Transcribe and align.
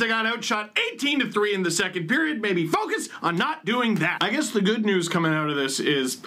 They 0.00 0.08
got 0.08 0.26
outshot 0.26 0.78
18 0.94 1.20
to 1.20 1.30
3 1.30 1.54
in 1.54 1.62
the 1.62 1.70
second 1.70 2.08
period. 2.08 2.40
Maybe 2.40 2.66
focus 2.66 3.08
on 3.22 3.36
not 3.36 3.64
doing 3.64 3.96
that. 3.96 4.18
I 4.22 4.30
guess 4.30 4.50
the 4.50 4.62
good 4.62 4.84
news 4.84 5.08
coming 5.08 5.32
out 5.32 5.50
of 5.50 5.56
this 5.56 5.78
is 5.78 6.22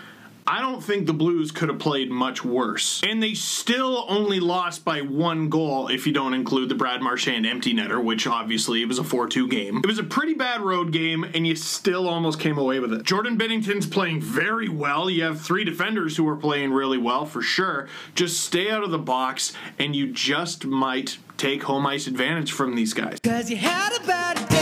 I 0.45 0.59
don't 0.59 0.83
think 0.83 1.07
the 1.07 1.13
Blues 1.13 1.51
could 1.51 1.69
have 1.69 1.79
played 1.79 2.11
much 2.11 2.43
worse. 2.43 3.01
And 3.03 3.23
they 3.23 3.33
still 3.33 4.05
only 4.09 4.39
lost 4.39 4.83
by 4.83 5.01
one 5.01 5.49
goal 5.49 5.87
if 5.87 6.05
you 6.05 6.11
don't 6.11 6.33
include 6.33 6.69
the 6.69 6.75
Brad 6.75 7.01
Marchand 7.01 7.45
empty 7.45 7.73
netter, 7.73 8.03
which 8.03 8.27
obviously 8.27 8.81
it 8.81 8.87
was 8.87 8.99
a 8.99 9.03
4 9.03 9.27
2 9.27 9.47
game. 9.47 9.77
It 9.77 9.87
was 9.87 9.99
a 9.99 10.03
pretty 10.03 10.33
bad 10.33 10.61
road 10.61 10.91
game, 10.91 11.23
and 11.23 11.47
you 11.47 11.55
still 11.55 12.09
almost 12.09 12.39
came 12.39 12.57
away 12.57 12.79
with 12.79 12.91
it. 12.93 13.03
Jordan 13.03 13.37
Binnington's 13.37 13.87
playing 13.87 14.21
very 14.21 14.67
well. 14.67 15.09
You 15.09 15.23
have 15.23 15.39
three 15.39 15.63
defenders 15.63 16.17
who 16.17 16.27
are 16.27 16.35
playing 16.35 16.73
really 16.73 16.97
well 16.97 17.25
for 17.25 17.41
sure. 17.41 17.87
Just 18.13 18.41
stay 18.41 18.69
out 18.69 18.83
of 18.83 18.91
the 18.91 18.99
box, 18.99 19.53
and 19.79 19.95
you 19.95 20.11
just 20.11 20.65
might 20.65 21.17
take 21.37 21.63
home 21.63 21.85
ice 21.85 22.07
advantage 22.07 22.51
from 22.51 22.75
these 22.75 22.93
guys. 22.93 23.17
Cause 23.23 23.49
you 23.49 23.57
had 23.57 23.95
a 24.01 24.05
bad 24.05 24.52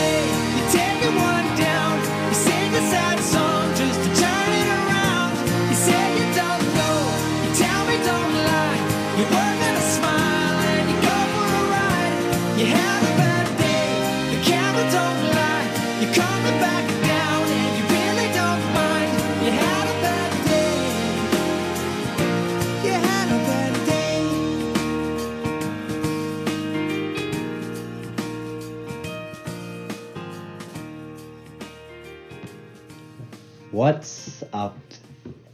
What's 33.82 34.44
up, 34.54 34.78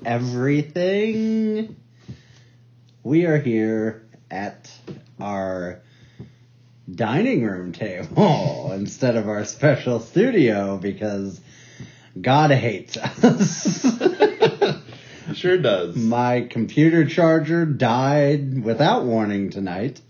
everything? 0.04 1.78
We 3.02 3.26
are 3.26 3.38
here 3.38 4.06
at 4.30 4.70
our 5.18 5.82
dining 6.94 7.46
room 7.46 7.72
table 7.72 8.72
instead 8.74 9.16
of 9.16 9.30
our 9.30 9.46
special 9.46 10.02
studio 10.02 10.78
because 10.78 11.40
God 12.20 12.52
hates 12.52 12.98
us. 12.98 13.86
Sure 15.34 15.58
does. 15.58 15.96
My 15.96 16.42
computer 16.42 17.06
charger 17.06 17.66
died 17.66 18.62
without 18.62 19.06
warning 19.06 19.52
tonight, 19.52 20.02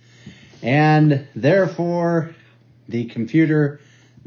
and 0.63 1.27
therefore 1.35 2.33
the 2.89 3.05
computer 3.05 3.79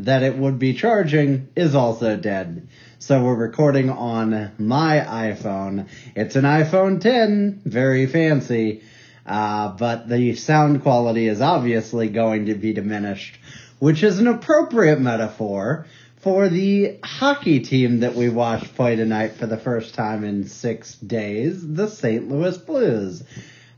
that 0.04 0.22
it 0.22 0.36
would 0.36 0.58
be 0.58 0.74
charging 0.74 1.48
is 1.56 1.74
also 1.74 2.16
dead. 2.16 2.68
So 2.98 3.24
we're 3.24 3.34
recording 3.34 3.90
on 3.90 4.52
my 4.58 4.98
iPhone. 4.98 5.88
It's 6.14 6.36
an 6.36 6.44
iPhone 6.44 7.00
10, 7.00 7.62
very 7.64 8.06
fancy, 8.06 8.82
uh, 9.26 9.68
but 9.76 10.08
the 10.08 10.34
sound 10.34 10.82
quality 10.82 11.26
is 11.26 11.40
obviously 11.40 12.08
going 12.08 12.46
to 12.46 12.54
be 12.54 12.72
diminished, 12.72 13.38
which 13.78 14.02
is 14.02 14.18
an 14.18 14.26
appropriate 14.26 15.00
metaphor 15.00 15.86
for 16.20 16.48
the 16.48 16.98
hockey 17.02 17.60
team 17.60 18.00
that 18.00 18.14
we 18.14 18.28
watched 18.28 18.74
play 18.74 18.96
tonight 18.96 19.32
for 19.32 19.46
the 19.46 19.56
first 19.56 19.94
time 19.94 20.22
in 20.22 20.46
six 20.46 20.94
days, 20.96 21.66
the 21.66 21.88
St. 21.88 22.28
Louis 22.28 22.58
Blues. 22.58 23.22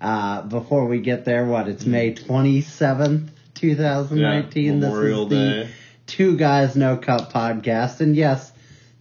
Uh, 0.00 0.42
before 0.42 0.86
we 0.86 0.98
get 0.98 1.24
there, 1.24 1.44
what, 1.46 1.68
it's 1.68 1.86
May 1.86 2.12
27th, 2.12 3.28
2019. 3.54 4.64
Yeah, 4.64 4.72
Memorial 4.72 5.26
this 5.26 5.38
is 5.38 5.44
the 5.44 5.62
Day. 5.64 5.70
Two 6.12 6.36
Guys 6.36 6.76
No 6.76 6.98
Cup 6.98 7.32
podcast. 7.32 8.00
And 8.00 8.14
yes, 8.14 8.52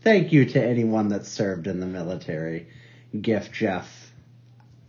thank 0.01 0.31
you 0.31 0.45
to 0.45 0.63
anyone 0.66 1.09
that 1.09 1.25
served 1.25 1.67
in 1.67 1.81
the 1.81 1.85
military. 1.85 2.67
Gift 3.19 3.51
Jeff 3.51 3.85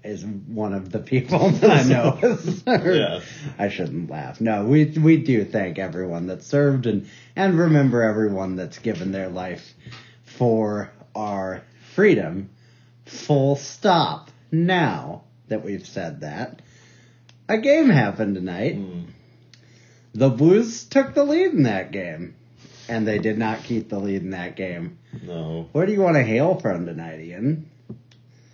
is 0.05 0.25
one 0.25 0.73
of 0.73 0.93
the 0.93 1.01
people 1.01 1.51
that 1.51 1.69
I 1.69 1.83
know. 1.83 2.19
Yes. 2.95 3.25
I 3.59 3.69
shouldn't 3.71 4.09
laugh. 4.09 4.41
No, 4.41 4.67
we 4.67 4.85
we 4.85 5.17
do 5.17 5.45
thank 5.45 5.81
everyone 5.81 6.29
that 6.29 6.45
served 6.45 6.87
and 6.87 7.09
and 7.35 7.59
remember 7.59 8.03
everyone 8.03 8.55
that's 8.55 8.79
given 8.79 9.11
their 9.11 9.29
life 9.29 9.75
for 10.23 10.93
our 11.17 11.63
freedom. 11.97 12.51
Full 13.05 13.57
stop. 13.57 14.31
Now 14.53 15.25
that 15.49 15.65
we've 15.65 15.87
said 15.87 16.21
that, 16.21 16.63
a 17.49 17.59
game 17.59 17.89
happened 17.89 18.37
tonight. 18.37 18.77
Hmm. 18.77 19.01
The 20.15 20.29
Blues 20.29 20.85
took 20.85 21.15
the 21.15 21.25
lead 21.25 21.53
in 21.53 21.63
that 21.63 21.91
game, 21.91 22.35
and 22.89 23.07
they 23.07 23.19
did 23.19 23.39
not 23.39 23.65
keep 23.65 23.89
the 23.89 23.99
lead 23.99 24.23
in 24.23 24.31
that 24.31 24.57
game. 24.57 24.99
No. 25.23 25.69
Where 25.73 25.87
do 25.87 25.93
you 25.93 26.01
want 26.01 26.17
to 26.17 26.23
hail 26.23 26.57
from 26.57 26.87
tonight, 26.87 27.21
Ian? 27.21 27.69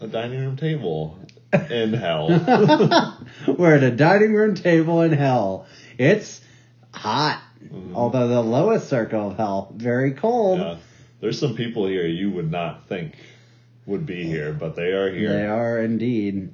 A 0.00 0.06
dining 0.06 0.40
room 0.40 0.56
table 0.56 1.18
in 1.70 1.92
hell. 1.94 2.28
We're 3.48 3.74
at 3.74 3.82
a 3.82 3.90
dining 3.90 4.34
room 4.34 4.54
table 4.54 5.02
in 5.02 5.12
hell. 5.12 5.66
It's 5.98 6.40
hot, 6.92 7.42
mm-hmm. 7.62 7.96
although 7.96 8.28
the 8.28 8.40
lowest 8.40 8.88
circle 8.88 9.30
of 9.30 9.36
hell 9.36 9.72
very 9.76 10.12
cold. 10.12 10.60
yeah. 10.60 10.76
There's 11.20 11.40
some 11.40 11.56
people 11.56 11.88
here 11.88 12.06
you 12.06 12.30
would 12.30 12.50
not 12.50 12.88
think 12.88 13.14
would 13.86 14.06
be 14.06 14.24
here, 14.24 14.52
but 14.52 14.76
they 14.76 14.92
are 14.92 15.10
here. 15.12 15.32
They 15.32 15.46
are 15.46 15.80
indeed. 15.80 16.50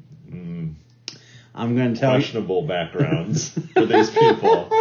I'm 1.54 1.76
going 1.76 1.94
to 1.94 2.00
tell 2.00 2.12
you. 2.14 2.18
questionable 2.18 2.62
backgrounds 2.66 3.50
for 3.74 3.86
these 3.86 4.10
people. 4.10 4.68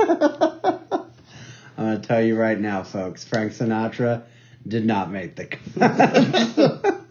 I'm 1.78 1.86
going 1.86 2.02
to 2.02 2.08
tell 2.08 2.22
you 2.22 2.36
right 2.36 2.60
now, 2.60 2.84
folks. 2.84 3.24
Frank 3.24 3.54
Sinatra 3.54 4.24
did 4.68 4.86
not 4.86 5.12
make 5.12 5.36
the 5.36 5.46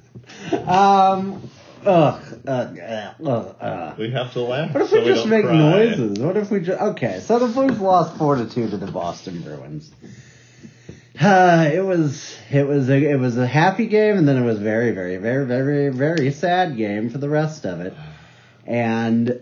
cut. 0.53 0.69
um. 0.69 1.51
Ugh. 1.85 2.23
Uh, 2.47 2.51
uh, 2.51 3.15
ugh, 3.27 3.57
uh. 3.61 3.95
We 3.99 4.11
have 4.13 4.33
to 4.35 4.41
laugh. 4.43 4.73
What 4.73 4.85
if 4.85 4.91
so 4.91 4.99
we 5.01 5.05
just 5.05 5.27
make 5.27 5.45
cry. 5.45 5.57
noises? 5.57 6.19
What 6.19 6.37
if 6.37 6.51
we 6.51 6.61
just 6.61 6.81
okay? 6.81 7.19
So 7.21 7.41
the 7.41 7.49
Blues 7.49 7.81
lost 7.81 8.17
four 8.19 8.37
to 8.37 8.49
two 8.49 8.71
to 8.71 8.77
the 8.77 8.91
Boston 8.91 9.43
Bruins. 9.43 9.91
Uh, 11.21 11.71
it 11.73 11.85
was 11.85 12.37
it 12.51 12.67
was 12.67 12.89
a 12.89 12.97
it 12.97 13.21
was 13.21 13.37
a 13.37 13.47
happy 13.47 13.87
game, 13.87 14.17
and 14.17 14.27
then 14.27 14.37
it 14.39 14.45
was 14.45 14.59
very 14.59 14.93
very 14.93 15.19
very 15.19 15.45
very 15.45 15.91
very 15.91 16.33
sad 16.33 16.77
game 16.77 17.11
for 17.11 17.19
the 17.19 17.29
rest 17.29 17.67
of 17.67 17.81
it. 17.81 17.93
And 18.67 19.39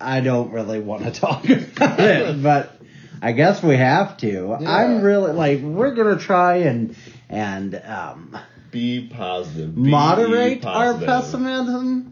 I 0.00 0.20
don't 0.20 0.52
really 0.52 0.80
want 0.80 1.04
to 1.04 1.10
talk 1.20 1.44
about 1.48 2.00
it, 2.00 2.42
but 2.42 2.76
I 3.22 3.32
guess 3.32 3.62
we 3.62 3.76
have 3.76 4.16
to. 4.18 4.54
I'm 4.54 5.00
really 5.02 5.32
like 5.32 5.60
we're 5.60 5.94
gonna 5.94 6.18
try 6.18 6.56
and 6.56 6.96
and 7.28 7.74
um, 7.74 8.38
Be 8.70 9.08
positive. 9.08 9.74
Be 9.74 9.90
moderate 9.90 10.64
our 10.66 10.98
pessimism. 10.98 12.10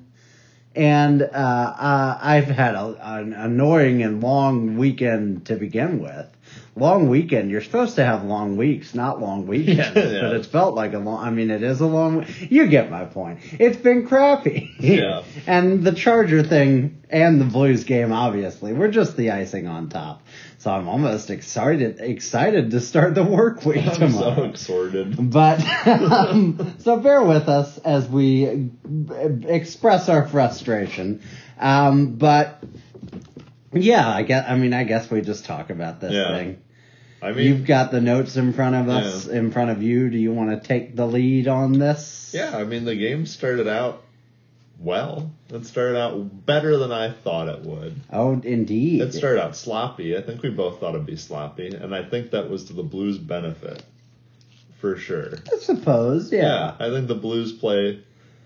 And 0.74 1.20
uh, 1.20 1.26
uh, 1.26 2.18
I've 2.22 2.46
had 2.46 2.74
a, 2.74 2.96
an 3.02 3.34
annoying 3.34 4.02
and 4.02 4.22
long 4.22 4.78
weekend 4.78 5.46
to 5.46 5.56
begin 5.56 6.00
with. 6.00 6.26
Long 6.74 7.10
weekend. 7.10 7.50
You're 7.50 7.60
supposed 7.60 7.96
to 7.96 8.04
have 8.04 8.24
long 8.24 8.56
weeks, 8.56 8.94
not 8.94 9.20
long 9.20 9.46
weekends. 9.48 9.94
Yeah. 9.94 10.20
But 10.22 10.36
it's 10.36 10.46
felt 10.46 10.74
like 10.74 10.94
a 10.94 10.98
long. 10.98 11.22
I 11.22 11.30
mean, 11.30 11.50
it 11.50 11.62
is 11.62 11.80
a 11.80 11.86
long. 11.86 12.24
You 12.48 12.66
get 12.66 12.90
my 12.90 13.04
point. 13.04 13.40
It's 13.60 13.76
been 13.76 14.06
crappy. 14.06 14.70
Yeah. 14.80 15.22
and 15.46 15.84
the 15.84 15.92
Charger 15.92 16.42
thing 16.42 17.02
and 17.10 17.38
the 17.38 17.44
Blues 17.44 17.84
game, 17.84 18.10
obviously, 18.10 18.72
were 18.72 18.88
just 18.88 19.18
the 19.18 19.32
icing 19.32 19.66
on 19.66 19.90
top. 19.90 20.22
So 20.58 20.70
I'm 20.70 20.88
almost 20.88 21.28
excited 21.28 22.00
excited 22.00 22.70
to 22.70 22.80
start 22.80 23.16
the 23.16 23.24
work 23.24 23.66
week 23.66 23.84
I'm 23.86 23.94
tomorrow. 23.94 24.36
so 24.36 24.44
exhorted. 24.44 25.30
But 25.30 25.60
um, 25.86 26.74
so 26.78 26.96
bear 26.98 27.22
with 27.22 27.48
us 27.48 27.76
as 27.78 28.08
we 28.08 28.70
express 29.46 30.08
our 30.08 30.26
frustration. 30.26 31.20
Um, 31.58 32.14
but 32.14 32.62
yeah, 33.72 34.08
I 34.08 34.22
guess 34.22 34.44
I 34.48 34.56
mean 34.56 34.72
I 34.74 34.84
guess 34.84 35.10
we 35.10 35.20
just 35.20 35.44
talk 35.44 35.70
about 35.70 36.00
this 36.00 36.12
Yeah. 36.12 36.36
thing. 36.36 36.58
I 37.22 37.30
mean, 37.32 37.46
You've 37.46 37.66
got 37.66 37.92
the 37.92 38.00
notes 38.00 38.36
in 38.36 38.52
front 38.52 38.74
of 38.74 38.88
us, 38.88 39.28
Yeah. 39.28 39.34
in 39.38 39.52
front 39.52 39.70
of 39.70 39.80
you. 39.82 40.10
Do 40.10 40.18
you 40.18 40.32
want 40.32 40.50
to 40.50 40.66
take 40.68 40.96
the 40.96 41.06
lead 41.06 41.46
on 41.46 41.72
this? 41.78 42.32
yeah, 42.34 42.56
I 42.56 42.64
mean, 42.64 42.84
the 42.84 42.96
game 42.96 43.26
started 43.26 43.68
out 43.68 44.02
well. 44.80 45.30
It 45.48 45.64
started 45.64 45.96
out 45.96 46.44
better 46.46 46.76
than 46.78 46.90
I 46.90 47.10
thought 47.12 47.48
it 47.48 47.60
would. 47.60 47.94
Oh, 48.12 48.40
indeed. 48.42 49.02
It 49.02 49.14
started 49.14 49.40
out 49.40 49.54
sloppy. 49.54 50.16
I 50.16 50.22
think 50.22 50.42
we 50.42 50.50
both 50.50 50.80
thought 50.80 50.94
it'd 50.96 51.06
be 51.06 51.14
sloppy, 51.16 51.68
and 51.68 51.94
I 51.94 52.02
think 52.02 52.32
that 52.32 52.50
was 52.50 52.64
to 52.64 52.72
the 52.72 52.82
Blues' 52.82 53.18
benefit 53.18 53.84
for 54.80 54.96
sure. 54.96 55.34
I 55.52 55.58
suppose, 55.58 56.32
Yeah, 56.32 56.40
yeah. 56.42 56.74
I 56.86 56.90
think 56.90 57.06
the 57.06 57.14
Blues 57.14 57.52
play. 57.52 58.00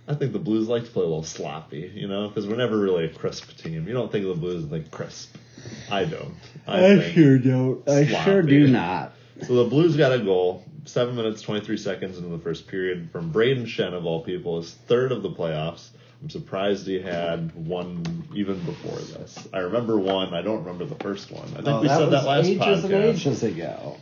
I 0.08 0.14
think 0.14 0.32
the 0.32 0.38
Blues 0.38 0.68
like 0.68 0.84
to 0.84 0.90
play 0.90 1.02
a 1.02 1.06
little 1.06 1.24
sloppy, 1.24 1.90
you 1.94 2.06
know, 2.06 2.28
because 2.28 2.46
we're 2.46 2.56
never 2.56 2.78
really 2.78 3.04
a 3.06 3.08
crisp 3.08 3.56
team. 3.56 3.88
You 3.88 3.94
don't 3.94 4.10
think 4.12 4.24
of 4.24 4.34
the 4.34 4.40
Blues 4.40 4.62
and 4.62 4.70
think 4.70 4.90
crisp. 4.90 5.34
I 5.90 6.04
don't. 6.04 6.34
I, 6.66 6.86
I 6.92 6.98
think. 6.98 7.14
sure 7.14 7.38
don't. 7.38 7.88
I 7.88 8.06
sure 8.24 8.42
do 8.42 8.68
not. 8.68 9.12
So 9.46 9.54
the 9.64 9.68
Blues 9.68 9.96
got 9.96 10.12
a 10.12 10.18
goal, 10.20 10.64
seven 10.84 11.16
minutes 11.16 11.42
twenty 11.42 11.64
three 11.64 11.76
seconds 11.76 12.16
into 12.18 12.28
the 12.30 12.38
first 12.38 12.68
period 12.68 13.10
from 13.10 13.32
Brayden 13.32 13.64
Schenn 13.66 13.92
of 13.92 14.06
all 14.06 14.22
people, 14.22 14.58
his 14.58 14.72
third 14.72 15.10
of 15.12 15.22
the 15.22 15.30
playoffs. 15.30 15.88
I'm 16.22 16.30
surprised 16.30 16.86
he 16.86 16.98
had 17.00 17.54
one 17.54 18.24
even 18.34 18.58
before 18.64 18.98
this. 18.98 19.36
I 19.52 19.58
remember 19.58 19.98
one. 19.98 20.32
I 20.34 20.40
don't 20.40 20.60
remember 20.60 20.84
the 20.86 20.94
first 21.02 21.30
one. 21.30 21.44
I 21.52 21.56
think 21.56 21.68
Oh, 21.68 21.80
we 21.82 21.88
said 21.88 22.06
that 22.10 22.24
last 22.24 22.46
ages 22.46 22.62
podcast. 22.62 22.84
and 22.84 22.94
ages 22.94 23.42
ago. 23.42 23.96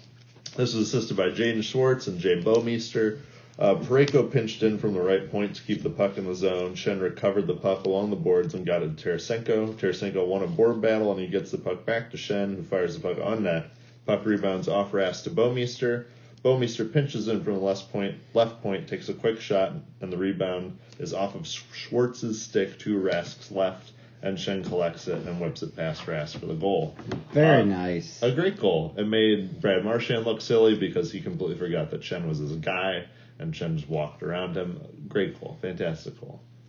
This 0.56 0.74
was 0.74 0.94
assisted 0.94 1.16
by 1.16 1.30
Jaden 1.30 1.64
Schwartz 1.64 2.06
and 2.06 2.20
Jay 2.20 2.40
Bouwmeester. 2.40 3.18
Uh, 3.58 3.76
Parayko 3.76 4.30
pinched 4.32 4.62
in 4.64 4.78
from 4.78 4.94
the 4.94 5.00
right 5.00 5.30
point 5.30 5.54
to 5.56 5.62
keep 5.62 5.82
the 5.82 5.90
puck 5.90 6.18
in 6.18 6.26
the 6.26 6.34
zone. 6.34 6.74
Schenn 6.74 7.00
recovered 7.00 7.46
the 7.46 7.54
puck 7.54 7.84
along 7.84 8.10
the 8.10 8.16
boards 8.16 8.54
and 8.54 8.66
got 8.66 8.82
it 8.82 8.96
to 8.98 9.08
Tarasenko. 9.10 9.74
Tarasenko 9.74 10.26
won 10.26 10.42
a 10.42 10.46
board 10.48 10.80
battle 10.80 11.12
and 11.12 11.20
he 11.20 11.28
gets 11.28 11.52
the 11.52 11.58
puck 11.58 11.84
back 11.86 12.10
to 12.10 12.16
Schenn, 12.16 12.56
who 12.56 12.62
fires 12.64 12.98
the 12.98 13.00
puck 13.14 13.24
on 13.24 13.44
net. 13.44 13.66
Puck 14.06 14.24
rebounds 14.26 14.66
off 14.66 14.90
Rask 14.92 15.22
to 15.24 15.30
Bouwmeester. 15.30 16.06
Bouwmeester 16.44 16.92
pinches 16.92 17.28
in 17.28 17.42
from 17.44 17.54
the 17.54 17.60
left 17.60 17.90
point, 17.92 18.16
left 18.34 18.60
point, 18.60 18.88
takes 18.88 19.08
a 19.08 19.14
quick 19.14 19.40
shot, 19.40 19.72
and 20.00 20.12
the 20.12 20.16
rebound 20.18 20.76
is 20.98 21.14
off 21.14 21.34
of 21.36 21.42
Schwartz's 21.46 22.42
stick 22.42 22.78
to 22.80 23.00
Rask's 23.00 23.50
left, 23.50 23.92
and 24.20 24.36
Schenn 24.36 24.62
collects 24.66 25.06
it 25.08 25.26
and 25.26 25.40
whips 25.40 25.62
it 25.62 25.74
past 25.74 26.02
Rask 26.06 26.38
for 26.38 26.44
the 26.46 26.54
goal. 26.54 26.94
Very 27.32 27.62
Uh, 27.62 27.64
nice. 27.64 28.20
a 28.22 28.30
great 28.32 28.58
goal. 28.58 28.94
It 28.98 29.06
made 29.06 29.60
Brad 29.62 29.84
Marchand 29.84 30.26
look 30.26 30.40
silly 30.42 30.76
because 30.76 31.10
he 31.12 31.20
completely 31.20 31.56
forgot 31.56 31.90
that 31.92 32.02
Schenn 32.02 32.28
was 32.28 32.38
his 32.40 32.52
guy, 32.56 33.04
and 33.38 33.52
Schenn 33.52 33.76
just 33.76 33.88
walked 33.88 34.22
around 34.22 34.56
him. 34.56 34.80
Great 35.08 35.40
goal, 35.40 35.58
fantastic. 35.60 36.14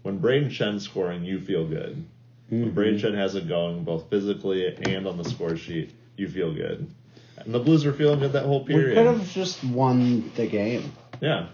When 0.04 0.20
Brayden 0.20 0.50
Schenn's 0.50 0.84
scoring, 0.84 1.24
you 1.24 1.40
feel 1.40 1.68
good. 1.68 2.06
When 2.50 2.66
mm-hmm. 2.66 2.80
Brayden 2.80 3.00
Schenn 3.00 3.16
has 3.16 3.36
it 3.36 3.48
going, 3.48 3.84
both 3.84 4.10
physically 4.10 4.76
and 4.76 5.08
on 5.08 5.18
the 5.18 5.26
score 5.26 5.56
sheet, 5.56 5.94
you 6.18 6.28
feel 6.28 6.54
good. 6.54 6.90
And 7.38 7.54
the 7.54 7.60
Blues 7.60 7.86
were 7.86 7.94
feeling 7.94 8.20
good 8.20 8.34
that 8.34 8.46
whole 8.46 8.66
period. 8.66 8.90
We 8.90 8.96
could 8.96 9.06
have 9.06 9.32
just 9.32 9.64
won 9.64 10.32
the 10.36 10.48
game. 10.48 10.92
Yeah, 11.22 11.48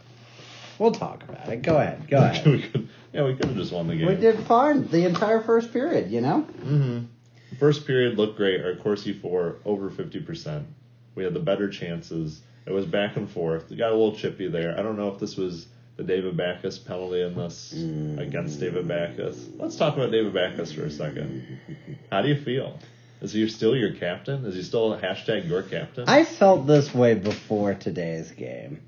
We'll 0.82 0.92
talk 0.92 1.22
about 1.22 1.48
it. 1.48 1.62
Go 1.62 1.78
ahead. 1.78 2.08
Go 2.08 2.18
ahead. 2.24 2.44
we 2.44 2.60
could. 2.64 2.90
Yeah, 3.14 3.26
we 3.26 3.36
could 3.36 3.46
have 3.46 3.56
just 3.56 3.72
won 3.72 3.88
the 3.88 3.96
game. 3.96 4.08
we 4.08 4.16
did 4.16 4.40
fine 4.40 4.88
the 4.88 5.06
entire 5.06 5.40
first 5.40 5.72
period, 5.72 6.10
you 6.10 6.22
know? 6.22 6.48
Mm-hmm. 6.58 7.56
First 7.60 7.86
period 7.86 8.18
looked 8.18 8.36
great. 8.36 8.66
Our 8.66 8.78
Corsi 8.78 9.14
for 9.14 9.58
over 9.64 9.92
fifty 9.92 10.20
percent. 10.20 10.66
We 11.14 11.24
had 11.24 11.36
the 11.36 11.40
better 11.40 11.70
chances. 11.70 12.42
It 12.66 12.72
was 12.72 12.86
back 12.86 13.18
and 13.18 13.30
forth. 13.30 13.70
We 13.70 13.76
got 13.76 13.90
a 13.92 13.96
little 13.96 14.16
chippy 14.16 14.48
there. 14.48 14.78
I 14.78 14.82
don't 14.84 14.98
know 14.98 15.10
if 15.10 15.20
this 15.20 15.36
was 15.36 15.68
the 15.98 16.04
David 16.04 16.38
Backes 16.38 16.78
penalty 16.78 17.22
in 17.22 17.36
this 17.36 17.74
against 17.74 18.60
David 18.60 18.88
Backes. 18.88 19.48
Let's 19.58 19.76
talk 19.76 19.96
about 19.96 20.12
David 20.12 20.34
Backes 20.34 20.72
for 20.72 20.86
a 20.86 20.92
second. 20.92 21.60
How 22.12 22.22
do 22.22 22.30
you 22.30 22.40
feel? 22.40 22.80
Is 23.22 23.34
he 23.34 23.48
still 23.50 23.76
your 23.76 23.94
captain? 23.94 24.46
Is 24.46 24.56
he 24.56 24.64
still 24.64 24.98
hashtag 24.98 25.48
your 25.48 25.62
captain? 25.64 26.06
I 26.08 26.24
felt 26.24 26.66
this 26.66 26.94
way 26.94 27.14
before 27.16 27.74
today's 27.76 28.32
game. 28.32 28.82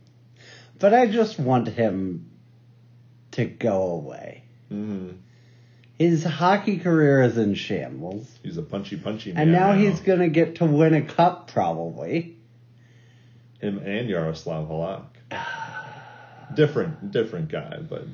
But 0.80 0.94
I 0.94 1.08
just 1.08 1.40
want 1.40 1.68
him 1.68 2.32
to 3.32 3.46
go 3.46 3.92
away. 3.92 4.44
Mhm. 4.72 5.18
His 6.00 6.24
hockey 6.24 6.78
career 6.78 7.22
is 7.22 7.38
in 7.38 7.54
shambles. 7.54 8.28
He's 8.42 8.58
a 8.58 8.64
punchy, 8.64 8.98
punchy 8.98 9.34
man. 9.34 9.44
And 9.44 9.52
now 9.52 9.74
he's 9.74 10.00
going 10.00 10.20
to 10.20 10.30
get 10.30 10.56
to 10.56 10.66
win 10.66 10.94
a 10.96 11.02
cup, 11.04 11.52
probably. 11.52 12.38
Him 13.64 13.80
and 13.80 14.10
Yaroslav 14.10 14.68
Halak. 14.68 15.06
Different, 16.56 17.12
different 17.12 17.50
guy, 17.50 17.78
but 17.90 18.06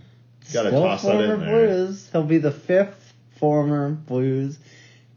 gotta 0.53 0.69
Still 0.69 0.83
toss 0.83 1.01
that 1.03 1.19
in 1.21 1.39
there. 1.39 1.67
Blues. 1.67 2.09
He'll 2.11 2.23
be 2.23 2.37
the 2.37 2.51
fifth 2.51 3.13
former 3.39 3.89
Blues 3.89 4.57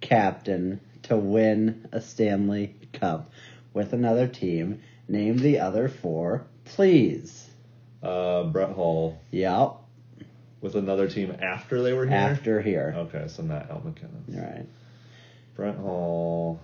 captain 0.00 0.80
to 1.04 1.16
win 1.16 1.86
a 1.92 2.00
Stanley 2.00 2.74
Cup 2.92 3.30
with 3.74 3.92
another 3.92 4.26
team. 4.26 4.80
Name 5.06 5.36
the 5.38 5.60
other 5.60 5.88
four, 5.88 6.44
please. 6.64 7.48
Uh, 8.02 8.44
Brett 8.44 8.70
Hull 8.74 9.20
Yep, 9.30 9.74
with 10.60 10.74
another 10.74 11.08
team 11.08 11.36
after 11.40 11.82
they 11.82 11.92
were 11.92 12.06
here. 12.06 12.16
after 12.16 12.60
here. 12.60 12.94
Okay, 12.96 13.28
so 13.28 13.42
not 13.42 13.70
Al 13.70 13.80
McKinnon. 13.80 14.24
Right. 14.28 14.66
Brent 15.54 15.78
Hall. 15.78 16.58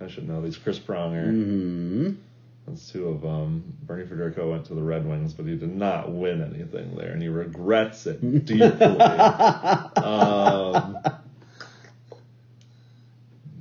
I 0.00 0.08
should 0.08 0.28
know 0.28 0.40
these. 0.40 0.56
Chris 0.56 0.78
Pronger. 0.78 1.24
hmm 1.30 2.12
That's 2.66 2.90
two 2.90 3.08
of 3.08 3.22
them. 3.22 3.62
Bernie 3.82 4.04
Federko 4.04 4.50
went 4.50 4.66
to 4.66 4.74
the 4.74 4.82
Red 4.82 5.06
Wings, 5.06 5.32
but 5.32 5.46
he 5.46 5.56
did 5.56 5.74
not 5.74 6.12
win 6.12 6.42
anything 6.42 6.94
there, 6.96 7.12
and 7.12 7.22
he 7.22 7.28
regrets 7.28 8.06
it 8.06 8.20
deeply. 8.44 8.62
um, 8.62 10.98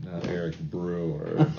not 0.03 0.27
Eric 0.27 0.59
Brewer. 0.59 1.47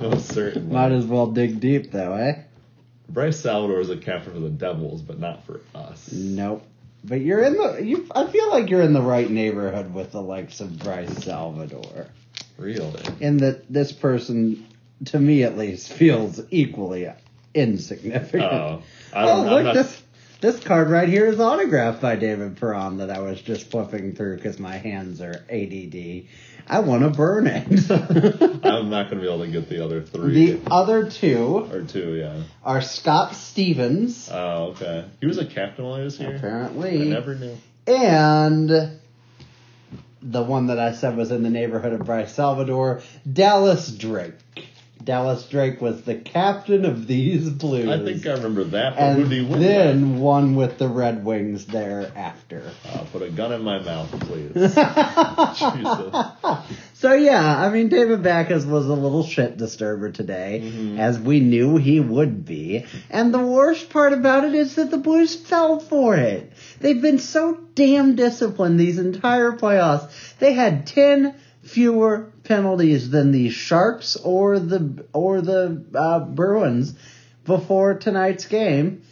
no, 0.00 0.16
certainly. 0.18 0.72
Might 0.72 0.92
as 0.92 1.06
well 1.06 1.26
dig 1.28 1.58
deep, 1.58 1.90
though, 1.90 2.12
eh? 2.14 2.42
Bryce 3.08 3.38
Salvador 3.38 3.80
is 3.80 3.88
a 3.90 3.96
captain 3.96 4.34
for 4.34 4.40
the 4.40 4.50
Devils, 4.50 5.00
but 5.00 5.18
not 5.18 5.44
for 5.46 5.60
us. 5.74 6.12
Nope. 6.12 6.64
But 7.04 7.20
you're 7.20 7.42
in 7.42 7.54
the. 7.54 7.82
You, 7.82 8.06
I 8.14 8.26
feel 8.26 8.50
like 8.50 8.70
you're 8.70 8.80
in 8.82 8.92
the 8.94 9.02
right 9.02 9.28
neighborhood 9.30 9.92
with 9.92 10.12
the 10.12 10.22
likes 10.22 10.60
of 10.60 10.78
Bryce 10.78 11.24
Salvador. 11.24 12.06
Really? 12.56 13.02
in 13.20 13.38
that 13.38 13.70
this 13.72 13.90
person, 13.92 14.64
to 15.06 15.18
me 15.18 15.42
at 15.42 15.56
least, 15.56 15.92
feels 15.92 16.40
equally 16.50 17.08
insignificant. 17.54 18.52
Oh, 18.52 18.82
I 19.12 19.30
oh, 19.30 19.42
look 19.42 19.64
not, 19.64 19.74
this. 19.74 20.02
This 20.40 20.60
card 20.62 20.90
right 20.90 21.08
here 21.08 21.26
is 21.26 21.40
autographed 21.40 22.02
by 22.02 22.16
David 22.16 22.58
Perron 22.58 22.98
that 22.98 23.08
I 23.08 23.20
was 23.20 23.40
just 23.40 23.70
flipping 23.70 24.14
through 24.14 24.36
because 24.36 24.58
my 24.58 24.76
hands 24.76 25.22
are 25.22 25.42
ADD. 25.48 26.26
I 26.66 26.80
want 26.80 27.02
to 27.02 27.08
burn 27.08 27.46
it. 27.46 27.90
I'm 27.90 28.90
not 28.90 29.10
going 29.10 29.22
to 29.22 29.26
be 29.26 29.26
able 29.26 29.40
to 29.44 29.50
get 29.50 29.70
the 29.70 29.82
other 29.82 30.02
three 30.02 30.52
the 30.52 30.70
other 30.70 31.10
two 31.10 31.68
or 31.72 31.82
two. 31.82 32.16
Yeah. 32.16 32.42
are 32.62 32.82
Scott 32.82 33.34
Stevens, 33.34 34.28
Oh, 34.30 34.72
okay. 34.72 35.06
He 35.20 35.26
was 35.26 35.38
a 35.38 35.46
captain 35.46 35.84
while 35.86 35.96
he 35.96 36.04
was 36.04 36.18
here. 36.18 36.36
Apparently. 36.36 37.00
I 37.00 37.04
never 37.04 37.34
knew. 37.34 37.56
and 37.86 39.00
the 40.20 40.42
one 40.42 40.68
that 40.68 40.78
I 40.78 40.92
said 40.92 41.16
was 41.16 41.30
in 41.30 41.42
the 41.42 41.50
neighborhood 41.50 41.92
of 41.92 42.06
Bryce 42.06 42.34
Salvador, 42.34 43.02
Dallas 43.30 43.88
Drake. 43.88 44.34
Dallas 45.04 45.46
Drake 45.48 45.80
was 45.80 46.02
the 46.02 46.14
captain 46.14 46.84
of 46.84 47.06
these 47.06 47.48
Blues. 47.50 47.88
I 47.88 48.04
think 48.04 48.26
I 48.26 48.32
remember 48.32 48.64
that. 48.64 48.96
But 48.96 49.14
who 49.14 49.22
did 49.24 49.32
he 49.32 49.40
win? 49.42 49.50
with? 49.50 49.60
then 49.60 50.18
won 50.18 50.56
with 50.56 50.78
the 50.78 50.88
Red 50.88 51.24
Wings 51.24 51.66
thereafter. 51.66 52.70
Uh, 52.88 53.04
put 53.12 53.22
a 53.22 53.30
gun 53.30 53.52
in 53.52 53.62
my 53.62 53.78
mouth, 53.80 54.10
please. 54.20 54.52
Jesus. 54.54 56.14
So 56.94 57.12
yeah, 57.12 57.58
I 57.58 57.70
mean 57.70 57.88
David 57.88 58.22
Backes 58.22 58.64
was 58.64 58.86
a 58.86 58.94
little 58.94 59.24
shit 59.24 59.56
disturber 59.56 60.10
today, 60.10 60.96
as 60.98 61.18
we 61.18 61.40
knew 61.40 61.76
he 61.76 62.00
would 62.00 62.44
be. 62.44 62.86
And 63.10 63.32
the 63.34 63.44
worst 63.44 63.90
part 63.90 64.12
about 64.12 64.44
it 64.44 64.54
is 64.54 64.76
that 64.76 64.90
the 64.90 64.98
Blues 64.98 65.34
fell 65.36 65.80
for 65.80 66.16
it. 66.16 66.52
They've 66.80 67.02
been 67.02 67.18
so 67.18 67.58
damn 67.74 68.16
disciplined 68.16 68.80
these 68.80 68.98
entire 68.98 69.52
playoffs. 69.52 70.10
They 70.38 70.54
had 70.54 70.86
ten 70.86 71.34
fewer 71.62 72.32
penalties 72.44 73.10
than 73.10 73.32
the 73.32 73.50
Sharks 73.50 74.16
or 74.16 74.58
the 74.58 75.04
or 75.12 75.40
the 75.40 75.84
uh, 75.94 76.20
Bruins 76.20 76.94
before 77.44 77.94
tonight's 77.94 78.46
game, 78.46 79.02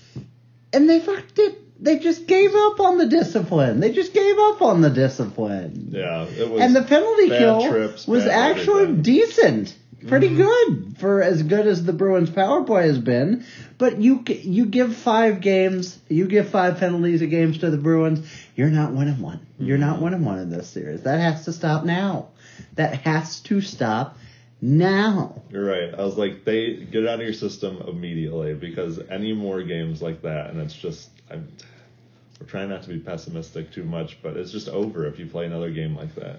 and 0.72 0.88
they 0.88 1.00
fucked 1.00 1.38
it. 1.38 1.58
They 1.82 1.98
just 1.98 2.26
gave 2.28 2.54
up 2.54 2.78
on 2.78 2.98
the 2.98 3.06
discipline. 3.06 3.80
They 3.80 3.90
just 3.92 4.14
gave 4.14 4.38
up 4.38 4.62
on 4.62 4.82
the 4.82 4.90
discipline. 4.90 5.88
Yeah, 5.90 6.24
it 6.26 6.48
was. 6.48 6.62
And 6.62 6.76
the 6.76 6.82
penalty 6.82 7.28
kill 7.28 7.68
trips, 7.68 8.06
was 8.06 8.24
actually 8.26 8.82
everything. 8.82 9.02
decent, 9.02 9.76
pretty 10.06 10.28
good 10.36 10.96
for 10.98 11.20
as 11.22 11.42
good 11.42 11.66
as 11.66 11.84
the 11.84 11.92
Bruins 11.92 12.30
power 12.30 12.62
play 12.62 12.86
has 12.86 13.00
been. 13.00 13.44
But 13.78 14.00
you 14.00 14.22
you 14.28 14.66
give 14.66 14.94
five 14.94 15.40
games, 15.40 15.98
you 16.08 16.28
give 16.28 16.50
five 16.50 16.78
penalties 16.78 17.20
a 17.20 17.26
games 17.26 17.58
to 17.58 17.70
the 17.70 17.78
Bruins, 17.78 18.24
you're 18.54 18.70
not 18.70 18.92
winning 18.92 19.20
one. 19.20 19.44
You're 19.58 19.78
not 19.78 19.96
Mm-hmm. 19.96 20.04
winning 20.04 20.24
one 20.24 20.38
in 20.38 20.50
this 20.50 20.68
series. 20.68 21.02
That 21.02 21.18
has 21.18 21.46
to 21.46 21.52
stop 21.52 21.84
now. 21.84 22.28
That 22.74 23.02
has 23.02 23.40
to 23.40 23.60
stop 23.60 24.16
now. 24.60 25.42
You're 25.50 25.64
right. 25.64 25.92
I 25.92 26.02
was 26.04 26.16
like, 26.16 26.44
they 26.44 26.76
get 26.76 27.04
it 27.04 27.08
out 27.08 27.20
of 27.20 27.24
your 27.24 27.32
system 27.32 27.82
immediately 27.86 28.54
because 28.54 29.00
any 29.10 29.32
more 29.32 29.62
games 29.62 30.00
like 30.00 30.22
that, 30.22 30.50
and 30.50 30.60
it's 30.60 30.74
just, 30.74 31.10
I'm, 31.30 31.48
we're 32.40 32.46
trying 32.46 32.68
not 32.68 32.82
to 32.84 32.88
be 32.88 32.98
pessimistic 32.98 33.72
too 33.72 33.84
much, 33.84 34.22
but 34.22 34.36
it's 34.36 34.52
just 34.52 34.68
over 34.68 35.06
if 35.06 35.18
you 35.18 35.26
play 35.26 35.46
another 35.46 35.70
game 35.70 35.96
like 35.96 36.14
that. 36.14 36.36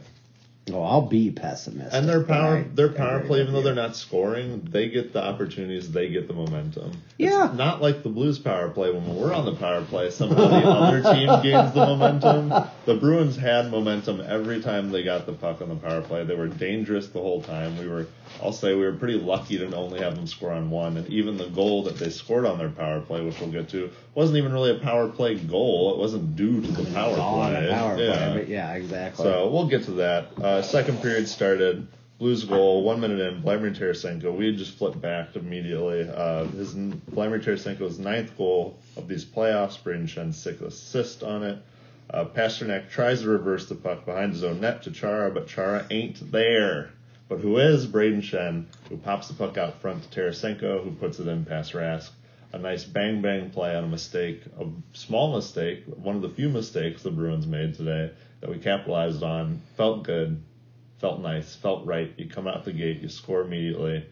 Oh, 0.72 0.82
I'll 0.82 1.01
be 1.01 1.30
pessimistic. 1.30 1.94
And 1.94 2.08
their 2.08 2.24
power, 2.24 2.63
their 2.63 2.88
power 2.88 3.20
play, 3.20 3.42
even 3.42 3.53
though 3.53 3.62
they're 3.62 3.75
not 3.75 3.98
scoring, 3.98 4.65
they 4.72 4.88
get 4.88 5.12
the 5.12 5.22
opportunities, 5.22 5.92
they 5.92 6.08
get 6.08 6.27
the 6.27 6.34
momentum. 6.34 7.01
Yeah. 7.17 7.46
It's 7.50 7.53
not 7.58 7.82
like 7.82 8.01
the 8.03 8.10
Blues 8.10 8.39
power 8.39 8.70
play. 8.70 8.91
When 8.91 9.15
we're 9.15 9.34
on 9.34 9.46
the 9.46 9.55
power 9.55 9.84
play, 9.84 10.10
somehow 10.10 10.48
the 10.48 10.67
other 10.67 11.01
team 11.01 11.27
gains 11.43 11.74
the 11.74 11.86
momentum. 11.86 12.50
The 12.86 12.96
Bruins 12.96 13.36
had 13.38 13.70
momentum 13.70 14.22
every 14.22 14.62
time 14.62 14.89
they 14.91 15.03
got 15.03 15.25
the 15.25 15.34
puck 15.34 15.62
on 15.62 15.70
the 15.70 15.75
power 15.75 16.01
play. 16.01 16.24
They 16.24 16.36
were 16.36 16.48
dangerous 16.48 17.08
the 17.08 17.20
whole 17.20 17.41
time. 17.41 17.77
We 17.77 17.88
were, 17.88 18.08
I'll 18.41 18.51
say, 18.51 18.74
we 18.74 18.82
were 18.82 18.93
pretty 18.93 19.20
lucky 19.20 19.58
to 19.60 19.75
only 19.75 20.00
have 20.00 20.15
them 20.15 20.25
score 20.27 20.51
on 20.51 20.70
one. 20.72 20.98
And 20.98 21.08
even 21.10 21.38
the 21.38 21.50
goal 21.50 21.84
that 21.84 21.98
they 21.98 22.10
scored 22.10 22.46
on 22.46 22.58
their 22.58 22.70
power 22.70 23.00
play, 23.00 23.22
which 23.22 23.39
we'll 23.39 23.51
get 23.51 23.70
to, 23.70 23.91
wasn't 24.15 24.38
even 24.38 24.51
really 24.51 24.72
a 24.72 24.79
power 24.79 25.08
play 25.08 25.36
goal. 25.36 25.93
It 25.93 26.00
wasn't 26.00 26.36
due 26.36 26.62
to 26.62 26.67
the 26.72 26.91
power 26.93 27.15
on 27.20 27.51
play. 27.51 27.67
a 27.70 27.74
power 27.74 27.98
Yeah. 28.00 28.32
play. 28.34 28.46
Yeah, 28.48 28.74
exactly. 28.74 29.24
So 29.24 29.50
we'll 29.50 29.67
get 29.67 29.84
to 29.86 29.91
that. 29.91 30.27
Uh, 30.41 30.62
second 30.63 31.01
period 31.01 31.27
started. 31.27 31.88
Blues 32.24 32.46
goal, 32.46 32.84
one 32.84 33.01
minute 33.01 33.20
in. 33.20 33.42
Vladimir 33.42 33.72
Tarasenko. 33.72 34.34
We 34.34 34.56
just 34.56 34.77
flipped 34.77 35.01
back 35.01 35.36
immediately. 35.36 36.10
Uh, 36.10 36.46
his 36.46 36.72
Vladimir 36.72 37.39
Tarasenko's 37.39 38.00
ninth 38.00 38.38
goal 38.38 38.80
of 38.96 39.10
these 39.10 39.25
playoffs. 39.25 39.77
Brayden 39.77 40.08
Schenn's 40.08 40.38
sixth 40.38 40.62
assist 40.62 41.22
on 41.22 41.44
it. 41.44 41.58
Uh, 42.10 42.24
Pastrnak 42.24 42.89
tries 42.89 43.24
to 43.24 43.27
reverse 43.27 43.68
the 43.68 43.75
puck 43.75 44.06
behind 44.06 44.32
his 44.32 44.46
own 44.46 44.62
net 44.62 44.84
to 44.84 44.92
Chara, 44.92 45.32
but 45.32 45.50
Chara 45.50 45.86
ain't 45.92 46.32
there. 46.32 46.92
But 47.27 47.42
who 47.42 47.58
is 47.58 47.86
Brayden 47.86 48.22
Schenn, 48.22 48.68
who 48.88 48.96
pops 48.96 49.27
the 49.27 49.34
puck 49.34 49.58
out 49.58 49.82
front 49.82 50.10
to 50.10 50.22
Tarasenko, 50.22 50.82
who 50.82 50.92
puts 50.92 51.20
it 51.20 51.27
in 51.27 51.44
past 51.44 51.74
Rask. 51.74 52.10
A 52.53 52.58
nice 52.58 52.86
bang 52.86 53.22
bang 53.22 53.50
play 53.50 53.75
on 53.75 53.84
a 53.84 53.88
mistake, 53.88 54.44
a 54.58 54.65
small 54.94 55.36
mistake, 55.36 55.84
one 55.88 56.15
of 56.15 56.22
the 56.22 56.30
few 56.30 56.48
mistakes 56.48 57.03
the 57.03 57.12
Bruins 57.12 57.48
made 57.48 57.74
today 57.74 58.12
that 58.39 58.50
we 58.50 58.60
capitalized 58.60 59.24
on. 59.24 59.62
Felt 59.75 60.03
good, 60.03 60.42
felt 61.04 61.20
nice, 61.20 61.54
felt 61.54 61.86
right. 61.86 62.14
You 62.16 62.30
come 62.30 62.48
out 62.48 62.64
the 62.64 62.72
gate, 62.72 63.02
you 63.02 63.10
score 63.10 63.42
immediately, 63.42 64.06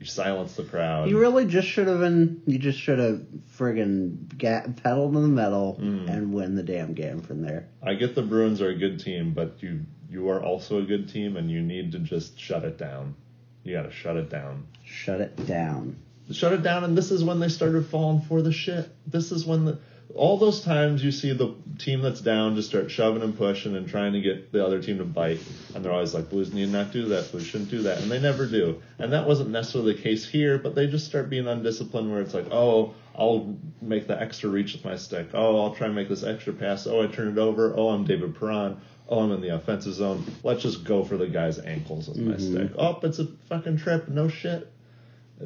you 0.00 0.04
silence 0.06 0.56
the 0.56 0.64
crowd. 0.64 1.08
You 1.08 1.20
really 1.20 1.46
just 1.46 1.68
should 1.68 1.86
have 1.86 2.00
been. 2.00 2.42
You 2.48 2.58
just 2.58 2.80
should 2.80 2.98
have 2.98 3.22
friggin' 3.56 4.36
ga- 4.36 4.66
pedaled 4.82 5.12
to 5.12 5.20
the 5.20 5.28
metal 5.28 5.78
Mm. 5.80 6.08
and 6.10 6.34
win 6.34 6.56
the 6.56 6.64
damn 6.64 6.94
game 6.94 7.20
from 7.20 7.42
there. 7.42 7.68
I 7.80 7.94
get 7.94 8.16
the 8.16 8.22
Bruins 8.22 8.60
are 8.60 8.70
a 8.70 8.74
good 8.74 8.98
team, 8.98 9.34
but 9.34 9.62
you 9.62 9.82
you 10.10 10.28
are 10.30 10.42
also 10.42 10.80
a 10.80 10.82
good 10.82 11.08
team, 11.08 11.36
and 11.36 11.48
you 11.48 11.62
need 11.62 11.92
to 11.92 12.00
just 12.00 12.36
shut 12.40 12.64
it 12.64 12.76
down. 12.76 13.14
You 13.62 13.74
got 13.76 13.82
to 13.84 13.92
shut 13.92 14.16
it 14.16 14.28
down. 14.28 14.66
Shut 14.84 15.20
it 15.20 15.46
down. 15.46 15.94
shut 16.32 16.52
it 16.52 16.62
down 16.64 16.82
and 16.82 16.98
this 16.98 17.12
is 17.12 17.22
when 17.22 17.38
they 17.38 17.48
started 17.48 17.86
falling 17.86 18.20
for 18.20 18.42
the 18.42 18.50
shit 18.50 18.88
this 19.06 19.30
is 19.30 19.46
when 19.46 19.64
the 19.64 19.78
all 20.14 20.38
those 20.38 20.62
times 20.62 21.04
you 21.04 21.10
see 21.10 21.32
the 21.32 21.54
team 21.78 22.00
that's 22.00 22.20
down 22.20 22.54
just 22.54 22.68
start 22.68 22.90
shoving 22.90 23.22
and 23.22 23.36
pushing 23.36 23.76
and 23.76 23.88
trying 23.88 24.12
to 24.12 24.20
get 24.20 24.52
the 24.52 24.64
other 24.64 24.80
team 24.80 24.98
to 24.98 25.04
bite 25.04 25.40
and 25.74 25.84
they're 25.84 25.92
always 25.92 26.14
like 26.14 26.30
blues 26.30 26.52
need 26.52 26.68
not 26.68 26.92
do 26.92 27.06
that 27.06 27.30
blues 27.30 27.44
shouldn't 27.44 27.70
do 27.70 27.82
that 27.82 27.98
and 28.00 28.10
they 28.10 28.20
never 28.20 28.46
do 28.46 28.80
and 28.98 29.12
that 29.12 29.26
wasn't 29.26 29.50
necessarily 29.50 29.92
the 29.94 30.02
case 30.02 30.26
here 30.26 30.58
but 30.58 30.74
they 30.74 30.86
just 30.86 31.06
start 31.06 31.28
being 31.28 31.46
undisciplined 31.46 32.10
where 32.10 32.20
it's 32.20 32.34
like 32.34 32.46
oh 32.50 32.94
i'll 33.18 33.56
make 33.82 34.06
the 34.06 34.20
extra 34.20 34.48
reach 34.48 34.72
with 34.72 34.84
my 34.84 34.96
stick 34.96 35.28
oh 35.34 35.62
i'll 35.62 35.74
try 35.74 35.86
and 35.86 35.96
make 35.96 36.08
this 36.08 36.22
extra 36.22 36.52
pass 36.52 36.86
oh 36.86 37.02
i 37.02 37.06
turn 37.06 37.28
it 37.28 37.38
over 37.38 37.74
oh 37.76 37.90
i'm 37.90 38.04
david 38.04 38.38
Perron. 38.38 38.80
Oh, 39.08 39.20
I'm 39.20 39.32
in 39.32 39.40
the 39.40 39.54
offensive 39.54 39.94
zone. 39.94 40.24
Let's 40.42 40.62
just 40.62 40.84
go 40.84 41.04
for 41.04 41.16
the 41.16 41.28
guy's 41.28 41.60
ankles 41.60 42.08
with 42.08 42.18
my 42.18 42.34
mm-hmm. 42.34 42.52
stick. 42.52 42.72
Oh, 42.76 42.98
it's 43.02 43.20
a 43.20 43.26
fucking 43.48 43.78
trip. 43.78 44.08
No 44.08 44.28
shit. 44.28 44.72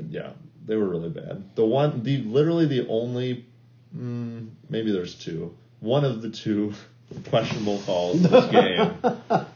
Yeah, 0.08 0.30
they 0.64 0.76
were 0.76 0.88
really 0.88 1.10
bad. 1.10 1.54
The 1.56 1.66
one, 1.66 2.02
the 2.02 2.18
literally 2.22 2.66
the 2.66 2.88
only, 2.88 3.46
mm, 3.96 4.48
maybe 4.68 4.92
there's 4.92 5.14
two. 5.14 5.54
One 5.80 6.04
of 6.04 6.22
the 6.22 6.30
two 6.30 6.74
questionable 7.28 7.80
calls 7.82 8.16
in 8.24 8.30
this 8.30 8.46
game 8.46 8.94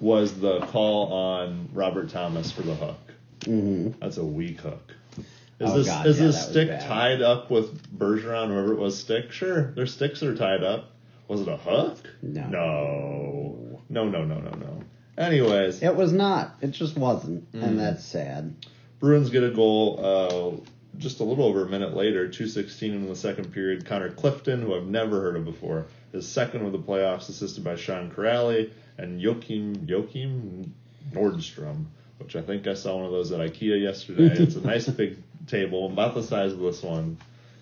was 0.00 0.38
the 0.40 0.60
call 0.66 1.12
on 1.12 1.68
Robert 1.72 2.10
Thomas 2.10 2.50
for 2.50 2.62
the 2.62 2.74
hook. 2.74 2.98
Mm-hmm. 3.40 3.98
That's 4.00 4.16
a 4.16 4.24
weak 4.24 4.60
hook. 4.60 4.94
Is 5.18 5.70
Oh, 5.70 5.76
this 5.78 5.86
God, 5.88 6.06
is 6.06 6.18
yeah, 6.18 6.26
this 6.26 6.48
stick 6.48 6.68
tied 6.80 7.20
up 7.22 7.50
with 7.50 7.82
Bergeron, 7.96 8.48
whoever 8.48 8.72
it 8.72 8.78
was, 8.78 8.98
stick? 8.98 9.30
Sure, 9.30 9.72
their 9.72 9.86
sticks 9.86 10.22
are 10.22 10.34
tied 10.34 10.62
up. 10.64 10.92
Was 11.28 11.42
it 11.42 11.48
a 11.48 11.56
hook? 11.56 11.98
No. 12.22 12.48
No. 12.48 13.82
No, 13.88 14.08
no, 14.08 14.24
no, 14.24 14.38
no, 14.40 14.50
no. 14.50 14.82
Anyways, 15.18 15.82
It 15.82 15.94
was 15.94 16.12
not. 16.12 16.54
It 16.62 16.70
just 16.70 16.96
wasn't, 16.96 17.52
Mm. 17.52 17.62
and 17.62 17.78
that's 17.78 18.04
sad. 18.04 18.54
Bruins 19.00 19.28
get 19.30 19.42
a 19.44 19.50
goal 19.50 20.00
uh, 20.02 20.70
just 21.00 21.20
a 21.20 21.24
little 21.24 21.44
over 21.44 21.64
a 21.64 21.68
minute 21.68 21.94
later, 21.96 22.28
2.16 22.28 22.82
in 22.82 23.08
the 23.08 23.16
second 23.16 23.52
period. 23.52 23.86
Connor 23.86 24.10
Clifton, 24.10 24.62
who 24.62 24.76
I've 24.76 24.86
never 24.86 25.20
heard 25.20 25.36
of 25.36 25.44
before, 25.44 25.86
is 26.12 26.28
second 26.28 26.64
of 26.64 26.72
the 26.72 26.78
playoffs, 26.78 27.28
assisted 27.28 27.64
by 27.64 27.76
Sean 27.76 28.10
Kuraly 28.10 28.70
and 28.98 29.20
Joakim, 29.20 29.86
Joakim 29.86 30.70
Nordstrom, 31.12 31.86
which 32.18 32.36
I 32.36 32.42
think 32.42 32.66
I 32.66 32.74
saw 32.74 32.96
one 32.96 33.06
of 33.06 33.12
those 33.12 33.32
at 33.32 33.40
IKEA 33.40 33.82
yesterday. 33.82 34.24
it's 34.42 34.56
a 34.56 34.60
nice 34.60 34.88
big 34.88 35.16
table, 35.46 35.86
about 35.90 36.14
the 36.14 36.22
size 36.22 36.52
of 36.52 36.60
this 36.60 36.82
one. 36.82 37.16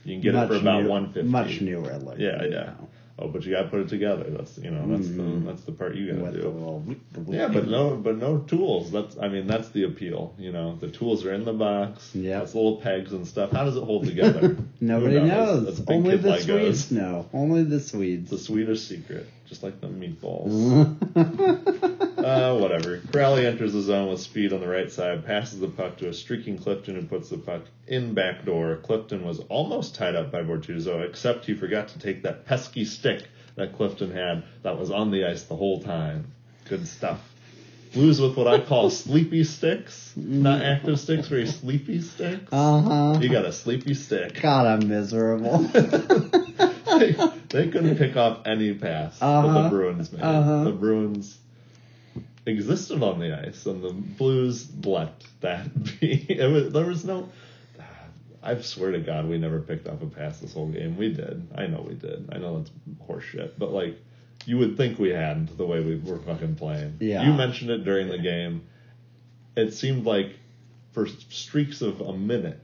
You 0.04 0.14
can 0.14 0.22
get 0.22 0.34
it 0.34 0.48
for 0.48 0.56
about 0.56 0.82
new- 0.82 0.88
150 0.88 1.30
Much 1.30 1.60
newer 1.60 1.96
looking. 1.98 2.20
Yeah, 2.20 2.42
yeah. 2.42 2.48
now. 2.48 2.88
Oh, 3.20 3.26
but 3.26 3.44
you 3.44 3.52
got 3.52 3.62
to 3.62 3.68
put 3.68 3.80
it 3.80 3.88
together. 3.88 4.26
That's 4.28 4.58
you 4.58 4.70
know 4.70 4.86
that's 4.86 5.08
the 5.08 5.22
mm-hmm. 5.22 5.46
that's 5.46 5.62
the 5.62 5.72
part 5.72 5.96
you 5.96 6.12
got 6.12 6.32
to 6.32 6.40
do. 6.40 6.48
little, 6.48 6.84
Yeah, 7.26 7.48
but 7.48 7.66
no, 7.66 7.96
but 7.96 8.16
no 8.16 8.38
tools. 8.38 8.92
That's, 8.92 9.18
I 9.18 9.26
mean, 9.26 9.48
that's 9.48 9.70
the 9.70 9.84
appeal. 9.84 10.34
You 10.38 10.52
know, 10.52 10.76
the 10.76 10.88
tools 10.88 11.24
are 11.24 11.32
in 11.32 11.44
the 11.44 11.52
box. 11.52 12.14
Yeah, 12.14 12.42
It's 12.42 12.54
little 12.54 12.76
pegs 12.76 13.12
and 13.12 13.26
stuff. 13.26 13.50
How 13.50 13.64
does 13.64 13.76
it 13.76 13.82
hold 13.82 14.06
together? 14.06 14.56
Nobody 14.80 15.20
knows. 15.20 15.64
That's 15.64 15.90
Only 15.90 16.16
the 16.16 16.28
Legos. 16.28 16.44
Swedes 16.44 16.90
know. 16.92 17.28
Only 17.32 17.64
the 17.64 17.80
Swedes. 17.80 18.30
The 18.30 18.38
Swedish 18.38 18.82
secret, 18.82 19.26
just 19.48 19.62
like 19.62 19.80
the 19.80 19.88
meatballs. 19.88 20.96
Uh, 22.18 22.58
whatever. 22.58 22.98
Kuraly 22.98 23.46
enters 23.46 23.72
the 23.72 23.80
zone 23.80 24.10
with 24.10 24.20
speed 24.20 24.52
on 24.52 24.60
the 24.60 24.68
right 24.68 24.90
side, 24.90 25.24
passes 25.24 25.60
the 25.60 25.68
puck 25.68 25.96
to 25.96 26.08
a 26.08 26.12
streaking 26.12 26.58
Clifton 26.58 26.96
who 26.96 27.06
puts 27.06 27.30
the 27.30 27.38
puck 27.38 27.62
in 27.86 28.12
back 28.12 28.44
door. 28.44 28.76
Clifton 28.82 29.24
was 29.24 29.38
almost 29.48 29.94
tied 29.94 30.16
up 30.16 30.32
by 30.32 30.42
Bortuzzo, 30.42 31.08
except 31.08 31.44
he 31.44 31.54
forgot 31.54 31.88
to 31.88 31.98
take 32.00 32.24
that 32.24 32.44
pesky 32.44 32.84
stick 32.84 33.22
that 33.54 33.76
Clifton 33.76 34.10
had 34.10 34.42
that 34.62 34.78
was 34.78 34.90
on 34.90 35.10
the 35.10 35.24
ice 35.24 35.44
the 35.44 35.56
whole 35.56 35.80
time. 35.80 36.32
Good 36.68 36.86
stuff. 36.88 37.20
Blues 37.92 38.20
with 38.20 38.36
what 38.36 38.46
I 38.46 38.60
call 38.60 38.90
sleepy 38.90 39.44
sticks, 39.44 40.12
not 40.16 40.62
active 40.62 40.98
sticks, 41.00 41.28
very 41.28 41.46
sleepy 41.46 42.00
sticks. 42.00 42.44
Uh 42.52 42.80
huh. 42.82 43.18
You 43.20 43.28
got 43.28 43.44
a 43.44 43.52
sleepy 43.52 43.94
stick. 43.94 44.40
God, 44.40 44.66
I'm 44.66 44.88
miserable. 44.88 45.58
they, 45.72 47.16
they 47.48 47.68
couldn't 47.68 47.96
pick 47.96 48.16
off 48.16 48.46
any 48.46 48.74
pass 48.74 49.18
that 49.18 49.26
the 49.42 49.48
Uh-huh. 49.48 49.70
Bruins 49.70 50.12
made. 50.12 50.22
Uh-huh. 50.22 50.64
The 50.64 50.72
Bruins 50.72 51.38
existed 52.46 53.02
on 53.02 53.20
the 53.20 53.38
ice, 53.46 53.66
and 53.66 53.82
the 53.82 53.92
Blues 53.92 54.68
let 54.84 55.12
that 55.40 55.72
be. 56.00 56.26
It 56.28 56.50
was, 56.50 56.72
there 56.72 56.86
was 56.86 57.04
no. 57.04 57.28
I 58.42 58.60
swear 58.60 58.92
to 58.92 59.00
God, 59.00 59.28
we 59.28 59.36
never 59.36 59.60
picked 59.60 59.88
off 59.88 60.00
a 60.00 60.06
pass 60.06 60.38
this 60.38 60.54
whole 60.54 60.68
game. 60.68 60.96
We 60.96 61.12
did. 61.12 61.48
I 61.56 61.66
know 61.66 61.84
we 61.86 61.94
did. 61.94 62.28
I 62.32 62.38
know 62.38 62.58
that's 62.58 62.70
horseshit, 63.08 63.52
but 63.58 63.72
like, 63.72 63.98
you 64.44 64.58
would 64.58 64.76
think 64.76 64.98
we 64.98 65.10
hadn't 65.10 65.56
the 65.58 65.66
way 65.66 65.80
we 65.80 65.96
were 65.96 66.18
fucking 66.18 66.54
playing. 66.56 66.96
Yeah. 67.00 67.22
You 67.24 67.32
mentioned 67.34 67.70
it 67.70 67.84
during 67.84 68.08
the 68.08 68.18
game. 68.18 68.62
It 69.56 69.72
seemed 69.74 70.06
like 70.06 70.36
for 70.92 71.06
streaks 71.06 71.82
of 71.82 72.00
a 72.00 72.12
minute, 72.12 72.60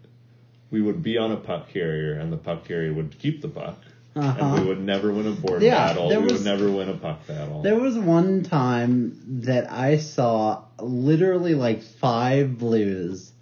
we 0.71 0.81
would 0.81 1.03
be 1.03 1.19
on 1.19 1.31
a 1.33 1.37
puck 1.37 1.69
carrier, 1.69 2.15
and 2.15 2.33
the 2.33 2.37
puck 2.37 2.65
carrier 2.65 2.93
would 2.93 3.19
keep 3.19 3.43
the 3.43 3.49
puck, 3.49 3.79
Uh-huh. 4.17 4.45
and 4.55 4.61
we 4.63 4.67
would 4.69 4.81
never 4.81 5.13
win 5.13 5.27
a 5.27 5.33
board 5.33 5.63
Yeah, 5.63 5.89
battle. 5.89 6.09
there 6.09 6.21
We 6.21 6.25
was- 6.25 6.33
would 6.35 6.45
never 6.45 6.71
win 6.71 6.89
a 6.89 6.95
puck 6.97 7.27
battle. 7.27 7.63
There 7.63 7.79
was 7.79 7.99
one 7.99 8.43
time 8.45 9.21
that 9.43 9.71
I 9.71 9.99
saw 9.99 10.63
literally 10.81 11.55
like 11.55 11.83
five 11.83 12.59
blues. 12.59 13.33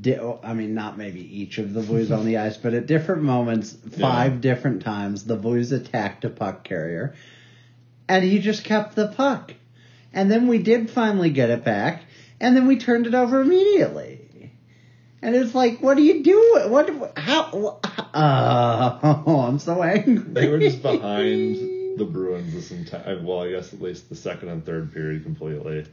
Di- 0.00 0.18
I 0.42 0.52
mean, 0.52 0.74
not 0.74 0.98
maybe 0.98 1.20
each 1.20 1.58
of 1.58 1.72
the 1.72 1.80
blues 1.80 2.10
on 2.10 2.26
the 2.26 2.36
ice, 2.38 2.56
but 2.56 2.74
at 2.74 2.86
different 2.86 3.22
moments, 3.22 3.72
five 3.98 4.34
Yeah. 4.34 4.40
different 4.40 4.82
times, 4.82 5.24
the 5.24 5.36
blues 5.36 5.72
attacked 5.72 6.24
a 6.24 6.28
puck 6.30 6.64
carrier, 6.64 7.14
and 8.08 8.22
he 8.22 8.40
just 8.40 8.62
kept 8.64 8.94
the 8.94 9.06
puck. 9.08 9.54
And 10.12 10.30
then 10.30 10.48
we 10.48 10.58
did 10.58 10.90
finally 10.90 11.30
get 11.30 11.50
it 11.50 11.64
back, 11.64 12.02
and 12.40 12.54
then 12.56 12.66
we 12.66 12.76
turned 12.76 13.06
it 13.06 13.14
over 13.14 13.40
immediately. 13.40 14.18
And 15.22 15.34
it's 15.36 15.54
like, 15.54 15.82
what 15.82 15.96
are 15.98 16.02
you 16.02 16.22
doing? 16.22 16.70
What? 16.70 17.12
How? 17.16 17.78
Uh, 18.14 18.98
oh, 19.26 19.40
I'm 19.40 19.58
so 19.58 19.82
angry. 19.82 20.24
they 20.32 20.48
were 20.48 20.58
just 20.58 20.82
behind 20.82 21.98
the 21.98 22.04
Bruins 22.04 22.52
this 22.54 22.70
entire. 22.70 23.20
Well, 23.22 23.42
I 23.42 23.50
guess 23.50 23.72
at 23.74 23.80
least 23.82 24.08
the 24.08 24.14
second 24.16 24.48
and 24.48 24.64
third 24.64 24.92
period 24.92 25.22
completely. 25.24 25.86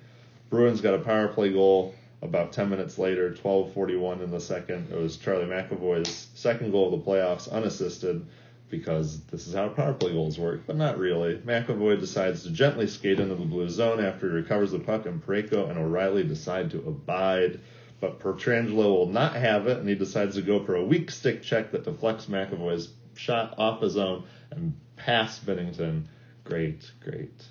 Bruins 0.50 0.82
got 0.82 0.94
a 0.94 1.00
power 1.00 1.27
play 1.27 1.51
goal 1.51 1.94
about 2.22 2.54
10 2.54 2.70
minutes 2.70 2.98
later, 2.98 3.32
12:41 3.32 4.22
in 4.22 4.32
the 4.32 4.40
second. 4.40 4.92
It 4.92 4.98
was 4.98 5.18
Charlie 5.18 5.46
McAvoy's 5.46 6.28
second 6.34 6.72
goal 6.72 6.94
of 6.94 7.00
the 7.00 7.12
playoffs, 7.12 7.52
unassisted, 7.52 8.26
because 8.70 9.22
this 9.26 9.48
is 9.48 9.54
how 9.54 9.70
power 9.70 9.94
play 9.94 10.12
goals 10.12 10.40
work, 10.40 10.62
but 10.66 10.76
not 10.76 10.98
really. 10.98 11.36
McAvoy 11.38 12.00
decides 12.00 12.44
to 12.44 12.52
gently 12.52 12.88
skate 12.88 13.20
into 13.20 13.36
the 13.36 13.46
blue 13.46 13.70
zone 13.70 14.04
after 14.04 14.30
he 14.30 14.36
recovers 14.36 14.72
the 14.72 14.80
puck, 14.80 15.06
and 15.06 15.26
Parayko 15.26 15.70
and 15.70 15.78
O'Reilly 15.78 16.24
decide 16.24 16.72
to 16.72 16.80
abide. 16.80 17.60
But 18.00 18.20
Pietrangelo 18.20 18.96
will 18.96 19.10
not 19.10 19.36
have 19.36 19.68
it, 19.68 19.78
and 19.78 19.90
he 19.90 19.96
decides 19.96 20.36
to 20.36 20.42
go 20.42 20.64
for 20.64 20.76
a 20.76 20.86
weak 20.86 21.10
stick 21.10 21.42
check 21.42 21.72
that 21.72 21.84
deflects 21.84 22.26
McAvoy's 22.26 22.90
shot 23.16 23.56
off 23.58 23.82
his 23.82 23.98
own 23.98 24.24
and 24.52 24.74
past 24.96 25.46
Binnington. 25.46 26.04
Great, 26.44 26.92
great, 27.04 27.44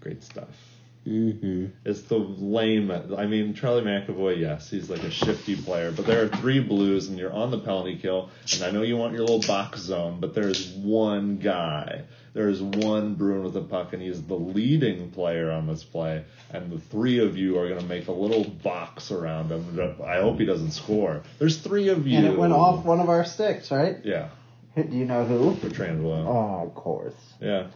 great 0.00 0.22
stuff. 0.22 0.69
Mm-hmm. 1.06 1.66
It's 1.84 2.02
the 2.02 2.18
lame. 2.18 2.90
I 2.90 3.26
mean, 3.26 3.54
Charlie 3.54 3.82
McAvoy, 3.82 4.38
yes, 4.38 4.68
he's 4.68 4.90
like 4.90 5.02
a 5.02 5.10
shifty 5.10 5.56
player, 5.56 5.92
but 5.92 6.06
there 6.06 6.22
are 6.22 6.28
three 6.28 6.60
blues, 6.60 7.08
and 7.08 7.18
you're 7.18 7.32
on 7.32 7.50
the 7.50 7.58
penalty 7.58 7.96
kill. 7.96 8.30
And 8.54 8.62
I 8.64 8.70
know 8.70 8.82
you 8.82 8.96
want 8.96 9.12
your 9.14 9.22
little 9.22 9.40
box 9.40 9.80
zone, 9.80 10.20
but 10.20 10.34
there's 10.34 10.68
one 10.72 11.38
guy. 11.38 12.02
There's 12.32 12.62
one 12.62 13.14
Bruin 13.14 13.42
with 13.42 13.54
the 13.54 13.62
puck, 13.62 13.92
and 13.92 14.02
he's 14.02 14.22
the 14.22 14.34
leading 14.34 15.10
player 15.10 15.50
on 15.50 15.66
this 15.66 15.82
play. 15.82 16.24
And 16.52 16.70
the 16.70 16.78
three 16.78 17.18
of 17.18 17.36
you 17.36 17.58
are 17.58 17.68
going 17.68 17.80
to 17.80 17.86
make 17.86 18.08
a 18.08 18.12
little 18.12 18.44
box 18.44 19.10
around 19.10 19.50
him. 19.50 19.96
I 20.04 20.16
hope 20.16 20.38
he 20.38 20.44
doesn't 20.44 20.72
score. 20.72 21.22
There's 21.38 21.56
three 21.56 21.88
of 21.88 22.06
you. 22.06 22.18
And 22.18 22.26
it 22.26 22.38
went 22.38 22.52
off 22.52 22.84
one 22.84 23.00
of 23.00 23.08
our 23.08 23.24
sticks, 23.24 23.70
right? 23.70 23.96
Yeah, 24.04 24.28
Do 24.76 24.82
you 24.96 25.06
know 25.06 25.24
who? 25.24 25.56
for 25.56 25.68
Transwell. 25.70 26.26
Oh, 26.26 26.66
of 26.66 26.74
course. 26.74 27.14
Yeah. 27.40 27.68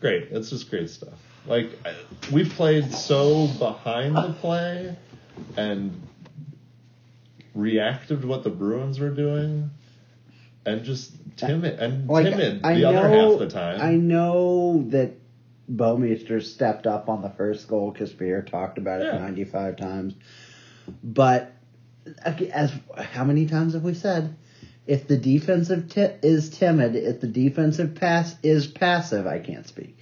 Great. 0.00 0.28
It's 0.30 0.50
just 0.50 0.70
great 0.70 0.90
stuff. 0.90 1.18
Like, 1.48 1.70
we 2.32 2.44
played 2.48 2.92
so 2.92 3.46
behind 3.58 4.16
the 4.16 4.34
play 4.40 4.96
and 5.56 6.00
reacted 7.54 8.20
to 8.22 8.26
what 8.26 8.44
the 8.44 8.50
Bruins 8.50 9.00
were 9.00 9.10
doing 9.10 9.70
and 10.66 10.84
just 10.84 11.12
timid 11.36 11.78
and 11.78 12.08
Like 12.08 12.26
timid 12.26 12.60
I 12.64 12.74
the 12.74 12.80
know, 12.82 12.88
other 12.98 13.08
half 13.08 13.32
of 13.32 13.38
the 13.38 13.48
time. 13.50 13.80
I 13.80 13.94
know 13.96 14.84
that 14.90 15.12
Bouwmeester 15.72 16.42
stepped 16.42 16.86
up 16.86 17.08
on 17.08 17.22
the 17.22 17.30
first 17.30 17.68
goal 17.68 17.90
because 17.90 18.10
Spear 18.10 18.42
talked 18.42 18.78
about 18.78 19.00
it 19.00 19.04
Yeah. 19.12 19.18
95 19.18 19.76
times. 19.76 20.14
But 21.02 21.52
as 22.52 22.72
how 22.96 23.24
many 23.24 23.46
times 23.46 23.74
have 23.74 23.82
we 23.84 23.94
said? 23.94 24.34
If 24.86 25.06
the 25.06 25.18
defensive 25.18 25.90
ti- 25.90 26.16
is 26.22 26.48
timid, 26.48 26.96
if 26.96 27.20
the 27.20 27.26
defensive 27.26 27.94
pass 27.94 28.34
is 28.42 28.66
passive, 28.66 29.26
I 29.26 29.38
can't 29.38 29.66
speak. 29.66 29.97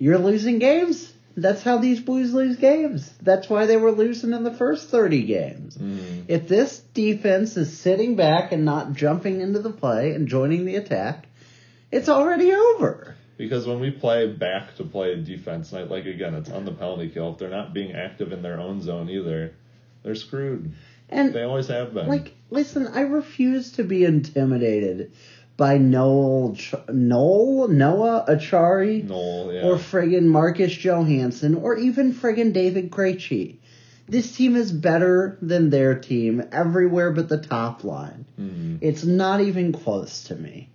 You're 0.00 0.18
losing 0.18 0.58
games. 0.58 1.12
That's 1.36 1.62
how 1.62 1.78
these 1.78 2.00
Blues 2.00 2.32
lose 2.32 2.56
games. 2.56 3.08
That's 3.22 3.48
why 3.48 3.66
they 3.66 3.76
were 3.76 3.92
losing 3.92 4.32
in 4.32 4.42
the 4.44 4.52
first 4.52 4.88
30 4.88 5.24
games. 5.24 5.76
Mm. 5.76 6.24
If 6.26 6.48
this 6.48 6.80
defense 6.94 7.56
is 7.56 7.78
sitting 7.78 8.16
back 8.16 8.50
and 8.50 8.64
not 8.64 8.94
jumping 8.94 9.42
into 9.42 9.60
the 9.60 9.70
play 9.70 10.12
and 10.12 10.26
joining 10.26 10.64
the 10.64 10.76
attack, 10.76 11.26
it's 11.92 12.08
already 12.08 12.50
over. 12.50 13.14
Because 13.36 13.66
when 13.66 13.78
we 13.78 13.90
play 13.90 14.26
back 14.26 14.74
to 14.76 14.84
play 14.84 15.22
defense 15.22 15.70
night, 15.70 15.90
like 15.90 16.06
again, 16.06 16.34
it's 16.34 16.50
on 16.50 16.64
the 16.64 16.72
penalty 16.72 17.10
kill. 17.10 17.32
If 17.32 17.38
they're 17.38 17.50
not 17.50 17.74
being 17.74 17.92
active 17.92 18.32
in 18.32 18.42
their 18.42 18.58
own 18.58 18.80
zone 18.80 19.10
either, 19.10 19.54
they're 20.02 20.14
screwed. 20.14 20.72
And 21.10 21.34
They 21.34 21.42
always 21.42 21.68
have 21.68 21.92
been. 21.92 22.06
like, 22.06 22.34
listen, 22.50 22.86
I 22.86 23.00
refuse 23.00 23.72
to 23.72 23.84
be 23.84 24.04
intimidated 24.04 25.12
by 25.60 25.76
Noel, 25.76 26.56
Noel, 26.90 27.68
Noah 27.68 28.24
Acciari, 28.26 29.04
Noel, 29.04 29.52
yeah. 29.52 29.60
or 29.60 29.76
friggin' 29.76 30.24
Marcus 30.24 30.74
Johansson, 30.74 31.54
or 31.54 31.76
even 31.76 32.14
friggin' 32.14 32.54
David 32.54 32.90
Krejci. 32.90 33.58
This 34.08 34.34
team 34.34 34.56
is 34.56 34.72
better 34.72 35.36
than 35.42 35.68
their 35.68 35.96
team 35.96 36.42
everywhere 36.50 37.12
but 37.12 37.28
the 37.28 37.36
top 37.36 37.84
line. 37.84 38.24
Mhm. 38.40 38.78
It's 38.80 39.04
not 39.04 39.42
even 39.42 39.72
close 39.72 40.24
to 40.24 40.34
me. 40.34 40.70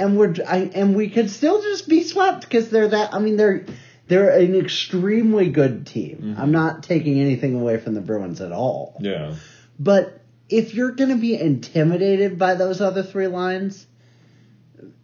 And 0.00 0.16
we're 0.16 0.34
I, 0.48 0.70
and 0.74 0.96
we 0.96 1.10
could 1.10 1.28
still 1.28 1.60
just 1.60 1.86
be 1.86 2.04
swept 2.04 2.40
because 2.40 2.70
they're 2.70 2.88
that. 2.88 3.12
I 3.12 3.18
mean, 3.18 3.36
they're 3.36 3.66
they're 4.08 4.30
an 4.30 4.54
extremely 4.54 5.50
good 5.50 5.86
team. 5.86 6.36
I'm 6.38 6.52
not 6.52 6.84
taking 6.84 7.20
anything 7.20 7.54
away 7.54 7.76
from 7.76 7.92
the 7.92 8.00
Bruins 8.00 8.40
at 8.40 8.50
all. 8.50 8.96
Yeah. 8.98 9.34
But 9.78 10.23
if 10.48 10.74
you're 10.74 10.92
going 10.92 11.10
to 11.10 11.16
be 11.16 11.38
intimidated 11.38 12.38
by 12.38 12.54
those 12.54 12.80
other 12.80 13.02
three 13.02 13.26
lines, 13.28 13.86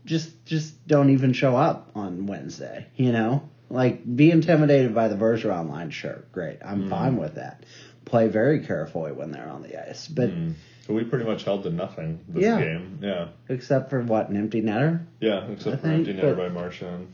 just 0.05 0.45
just 0.45 0.87
don't 0.87 1.11
even 1.11 1.33
show 1.33 1.57
up 1.57 1.91
on 1.95 2.27
Wednesday. 2.27 2.87
You 2.97 3.13
know, 3.13 3.49
like 3.69 4.03
be 4.17 4.31
intimidated 4.31 4.95
by 4.95 5.09
the 5.09 5.17
Bergeron 5.17 5.69
line. 5.71 5.91
Sure, 5.91 6.25
great, 6.33 6.59
I'm 6.65 6.89
fine 6.91 7.17
with 7.17 7.35
that. 7.37 7.65
Play 8.05 8.29
very 8.29 8.61
carefully 8.65 9.13
when 9.13 9.31
they're 9.31 9.49
on 9.49 9.63
the 9.63 9.89
ice, 9.89 10.09
but 10.09 10.31
Mm. 10.31 10.55
So 10.87 10.95
we 10.95 11.05
pretty 11.05 11.25
much 11.25 11.45
held 11.45 11.63
to 11.65 11.71
nothing 11.71 12.19
this 12.27 12.43
Yeah. 12.43 12.59
game. 12.61 12.99
Yeah. 13.01 13.29
except 13.49 13.91
for 13.91 14.01
what 14.03 14.29
an 14.29 14.37
empty 14.37 14.61
netter. 14.61 15.05
Yeah, 15.21 15.47
except 15.49 15.75
I 15.75 15.77
for 15.77 15.83
think 15.87 16.09
empty 16.09 16.15
netter 16.21 16.35
that- 16.35 16.37
by 16.37 16.49
Marchand. 16.49 17.07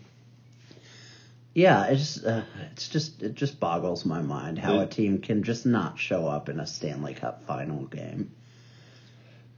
Yeah, 1.56 1.86
it's 1.86 2.22
uh, 2.22 2.44
it's 2.72 2.86
just 2.86 3.22
it 3.22 3.34
just 3.34 3.58
boggles 3.58 4.04
my 4.04 4.20
mind 4.20 4.58
how 4.58 4.80
a 4.80 4.86
team 4.86 5.20
can 5.22 5.42
just 5.42 5.64
not 5.64 5.98
show 5.98 6.26
up 6.26 6.50
in 6.50 6.60
a 6.60 6.66
Stanley 6.66 7.14
Cup 7.14 7.44
final 7.46 7.84
game. 7.86 8.30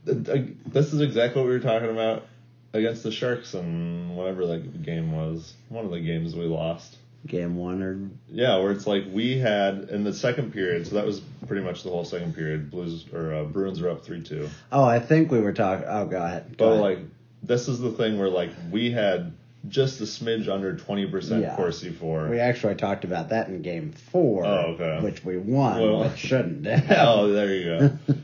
Th- 0.05 0.25
th- 0.25 0.47
This 0.65 0.93
is 0.93 1.01
exactly 1.01 1.41
what 1.41 1.47
we 1.49 1.53
were 1.55 1.59
talking 1.59 1.89
about 1.89 2.23
against 2.71 3.03
the 3.03 3.11
Sharks 3.11 3.53
and 3.53 4.15
whatever 4.15 4.45
that 4.47 4.81
game 4.83 5.11
was. 5.11 5.53
One 5.67 5.83
of 5.83 5.91
the 5.91 5.99
games 5.99 6.37
we 6.37 6.45
lost. 6.45 6.95
Game 7.27 7.57
one 7.57 7.83
or 7.83 7.99
Yeah, 8.29 8.59
where 8.59 8.71
it's 8.71 8.87
like 8.87 9.03
we 9.11 9.37
had 9.37 9.89
in 9.89 10.05
the 10.05 10.13
second 10.13 10.53
period, 10.53 10.87
so 10.87 10.95
that 10.95 11.05
was 11.05 11.19
pretty 11.47 11.63
much 11.65 11.83
the 11.83 11.89
whole 11.89 12.05
second 12.05 12.33
period. 12.33 12.71
Blues 12.71 13.05
or 13.13 13.33
uh, 13.33 13.43
Bruins 13.43 13.81
are 13.81 13.89
up 13.89 14.05
three 14.05 14.21
two. 14.23 14.49
oh, 14.71 14.85
I 14.85 14.99
think 14.99 15.31
we 15.31 15.41
were 15.41 15.51
talking. 15.51 15.85
Oh, 15.85 16.05
go 16.05 16.23
ahead. 16.23 16.57
Go 16.57 16.65
But 16.65 16.71
ahead. 16.71 16.81
like 16.81 16.99
this 17.43 17.67
is 17.67 17.79
the 17.81 17.91
thing 17.91 18.17
where 18.17 18.29
like 18.29 18.51
we 18.71 18.89
had 18.89 19.33
just 19.67 19.99
a 19.99 20.05
smidge 20.05 20.47
under 20.47 20.75
twenty 20.75 21.05
percent 21.05 21.41
Yeah. 21.41 21.55
Corsi 21.55 21.89
for. 21.91 22.29
We 22.29 22.39
actually 22.39 22.75
talked 22.75 23.03
about 23.03 23.29
that 23.29 23.49
in 23.49 23.61
game 23.61 23.91
four, 23.91 24.45
Oh, 24.45 24.75
okay. 24.79 24.99
which 25.03 25.23
we 25.25 25.37
won, 25.37 25.81
Well- 25.81 26.03
but 26.03 26.17
shouldn't. 26.17 26.65
oh, 26.91 27.31
there 27.31 27.53
you 27.53 27.65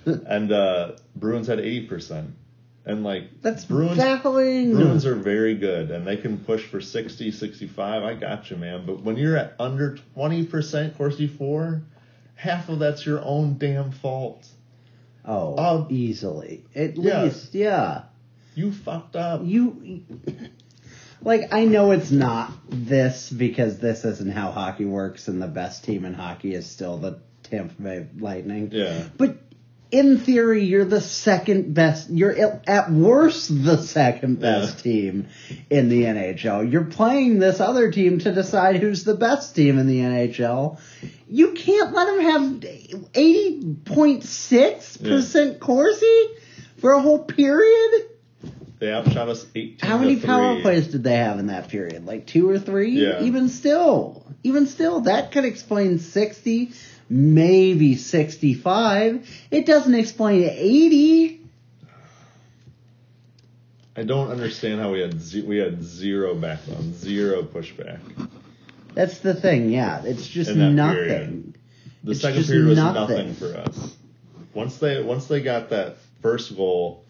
go. 0.06 0.20
and 0.28 0.52
uh, 0.52 0.92
Bruins 1.16 1.48
had 1.48 1.60
eighty 1.60 1.88
percent, 1.88 2.32
and 2.86 3.04
like 3.04 3.42
That's 3.42 3.66
Bruins. 3.66 3.98
baffling. 3.98 4.74
Bruins 4.76 5.06
are 5.06 5.16
very 5.16 5.56
good 5.56 5.92
and 5.92 6.08
they 6.08 6.18
can 6.18 6.38
push 6.38 6.64
for 6.66 6.80
60, 6.80 7.32
65. 7.32 8.04
I 8.04 8.14
got 8.14 8.50
you, 8.50 8.58
man. 8.58 8.86
But 8.86 9.02
when 9.02 9.18
you're 9.18 9.36
at 9.38 9.56
under 9.60 9.98
20% 10.16 10.96
Corsi 10.98 11.28
for, 11.28 11.82
half 12.36 12.70
of 12.70 12.80
that's 12.80 13.06
your 13.06 13.22
own 13.24 13.58
damn 13.58 13.92
fault. 13.92 14.48
oh, 15.26 15.58
Um, 15.58 15.88
easily. 15.90 16.64
At 16.76 16.96
yeah. 16.96 17.24
least, 17.24 17.54
yeah. 17.56 18.04
You 18.54 18.72
fucked 18.72 19.16
up. 19.16 19.42
You. 19.44 20.04
Like, 21.26 21.54
I 21.54 21.66
know 21.66 21.92
it's 21.92 22.12
not 22.12 22.52
this 22.70 23.30
because 23.32 23.80
this 23.80 24.06
isn't 24.06 24.32
how 24.32 24.52
hockey 24.52 24.86
works, 24.86 25.28
and 25.28 25.42
the 25.42 25.48
best 25.48 25.84
team 25.84 26.06
in 26.06 26.14
hockey 26.14 26.54
is 26.54 26.70
still 26.70 26.98
the 26.98 27.20
Tampa 27.44 27.82
Bay 27.82 28.08
Lightning. 28.20 28.70
Yeah. 28.72 29.04
But 29.18 29.38
in 29.92 30.20
theory, 30.20 30.66
you're 30.66 30.86
the 30.86 31.02
second 31.02 31.74
best. 31.74 32.10
You're 32.10 32.36
at- 32.68 32.92
worst 32.92 33.64
the 33.64 33.78
second 33.78 34.40
best 34.40 34.84
team 34.84 35.28
in 35.70 35.90
the 35.90 36.04
NHL. 36.04 36.72
You're 36.72 36.86
playing 36.86 37.40
this 37.40 37.60
other 37.60 37.92
team 37.92 38.20
to 38.20 38.32
decide 38.32 38.78
who's 38.78 39.04
the 39.04 39.16
best 39.16 39.56
team 39.56 39.80
in 39.80 39.88
the 39.88 40.00
NHL. 40.00 40.80
You 41.28 41.54
can't 41.54 41.94
let 41.94 42.06
them 42.06 42.20
have 42.22 42.66
eighty 43.16 43.76
point 43.86 44.24
six 44.24 44.98
percent 44.98 45.60
Corsi 45.60 46.28
for 46.78 46.92
a 46.92 47.02
whole 47.02 47.24
period. 47.24 48.10
They 48.80 48.92
outshot 48.92 49.30
us 49.30 49.46
18 49.56 49.78
How 49.90 49.98
many 49.98 50.20
power 50.20 50.60
plays 50.62 50.88
did 50.90 51.04
they 51.04 51.16
have 51.16 51.40
in 51.40 51.48
that 51.48 51.70
period? 51.70 52.06
Like 52.06 52.28
two 52.28 52.50
or 52.50 52.60
three? 52.60 52.92
Yeah. 52.92 53.24
Even 53.24 53.48
still, 53.50 54.26
even 54.44 54.68
still, 54.68 55.02
that 55.02 55.32
could 55.32 55.46
explain 55.46 56.00
sixty, 56.00 56.72
maybe 57.10 57.96
sixty-five. 57.96 59.28
It 59.50 59.66
doesn't 59.66 59.96
explain 59.96 60.44
eighty. 60.44 61.42
I 63.96 64.04
don't 64.04 64.30
understand 64.30 64.82
how 64.82 64.92
we 64.92 65.00
had 65.00 65.22
ze- 65.22 65.44
we 65.44 65.58
had 65.58 65.82
zero 65.82 66.36
backbone, 66.36 66.94
zero 66.96 67.44
pushback. 67.44 68.00
That's 68.94 69.20
the 69.20 69.34
thing. 69.34 69.70
Yeah, 69.70 70.04
it's 70.04 70.28
just 70.28 70.54
nothing. 70.54 70.96
period. 70.96 71.58
The 72.04 72.12
It's 72.12 72.22
second 72.22 72.44
period 72.46 72.68
was 72.68 72.78
nothing. 72.78 73.18
nothing. 73.18 73.34
for 73.36 73.56
us. 73.58 73.96
Once 74.54 74.78
they 74.80 75.02
once 75.02 75.28
they 75.28 75.42
got 75.42 75.70
that 75.70 75.96
first 76.22 76.56
goal, 76.58 77.05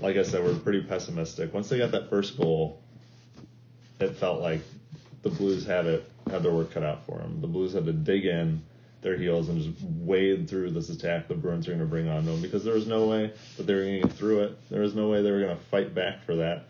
like 0.00 0.16
I 0.16 0.22
said, 0.22 0.44
we're 0.44 0.54
pretty 0.54 0.82
pessimistic. 0.82 1.52
Once 1.52 1.68
they 1.68 1.78
got 1.78 1.92
that 1.92 2.10
first 2.10 2.36
goal, 2.36 2.80
it 4.00 4.16
felt 4.16 4.40
like 4.40 4.60
the 5.22 5.30
Blues 5.30 5.66
had 5.66 5.86
it 5.86 6.10
had 6.30 6.42
their 6.42 6.52
work 6.52 6.72
cut 6.72 6.82
out 6.82 7.04
for 7.06 7.18
them. 7.18 7.40
The 7.40 7.46
Blues 7.46 7.72
had 7.72 7.86
to 7.86 7.92
dig 7.92 8.26
in 8.26 8.62
their 9.00 9.16
heels 9.16 9.48
and 9.48 9.62
just 9.62 9.84
wade 9.84 10.48
through 10.48 10.70
this 10.70 10.90
attack 10.90 11.28
the 11.28 11.34
Bruins 11.34 11.68
are 11.68 11.70
going 11.70 11.80
to 11.80 11.86
bring 11.86 12.08
on 12.08 12.24
them 12.24 12.42
because 12.42 12.64
there 12.64 12.74
was 12.74 12.86
no 12.86 13.06
way 13.06 13.32
that 13.56 13.64
they 13.64 13.74
were 13.74 13.82
going 13.82 14.02
to 14.02 14.08
get 14.08 14.16
through 14.16 14.40
it. 14.40 14.58
There 14.70 14.82
was 14.82 14.94
no 14.94 15.08
way 15.08 15.22
they 15.22 15.30
were 15.30 15.40
going 15.40 15.56
to 15.56 15.64
fight 15.64 15.94
back 15.94 16.24
for 16.24 16.36
that. 16.36 16.66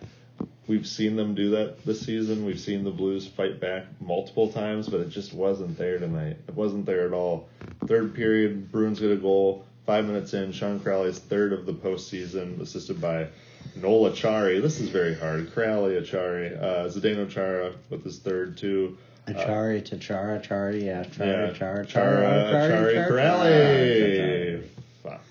We've 0.67 0.87
seen 0.87 1.17
them 1.17 1.35
do 1.35 1.51
that 1.51 1.85
this 1.87 2.01
season. 2.03 2.45
We've 2.45 2.61
seen 2.61 2.85
the 2.85 2.91
Blues 2.91 3.27
fight 3.27 3.59
back 3.59 3.87
multiple 4.01 4.53
times, 4.53 4.87
but 4.87 5.01
it 5.01 5.09
just 5.09 5.33
wasn't 5.33 5.79
there 5.79 5.99
tonight. 5.99 6.37
It 6.47 6.55
wasn't 6.55 6.85
there 6.85 7.07
at 7.07 7.15
all. 7.15 7.49
Third 7.87 8.15
period, 8.15 8.71
Bruins 8.71 9.01
get 9.01 9.11
a 9.11 9.17
goal. 9.17 9.65
Five 9.89 10.05
minutes 10.05 10.35
in, 10.35 10.53
Sean 10.53 10.79
Kuraly's 10.79 11.19
third 11.19 11.55
of 11.55 11.65
the 11.65 11.73
postseason, 11.73 12.61
assisted 12.61 13.01
by 13.01 13.27
Noel 13.75 14.11
Acciari. 14.13 14.61
This 14.61 14.81
is 14.81 14.91
very 14.91 15.15
hard. 15.15 15.51
Kuraly, 15.55 15.99
Acciari, 15.99 16.63
uh, 16.63 16.89
Zdeno 16.91 17.27
Chara 17.27 17.73
with 17.89 18.05
his 18.05 18.19
third 18.19 18.59
too. 18.59 18.99
Uh, 19.27 19.31
Acciari, 19.31 19.81
Tachara, 19.83 20.47
Chari, 20.47 20.85
yeah, 20.85 21.05
Chara, 21.05 21.47
Yeah, 21.49 21.53
Chara, 21.55 21.87
Chara, 21.87 22.21
Chara, 22.21 22.71
Chari, 22.71 22.93
Chara, 22.93 23.11
Kuraly. 23.11 24.63
Ah, 25.07 25.09
Fuck. 25.09 25.25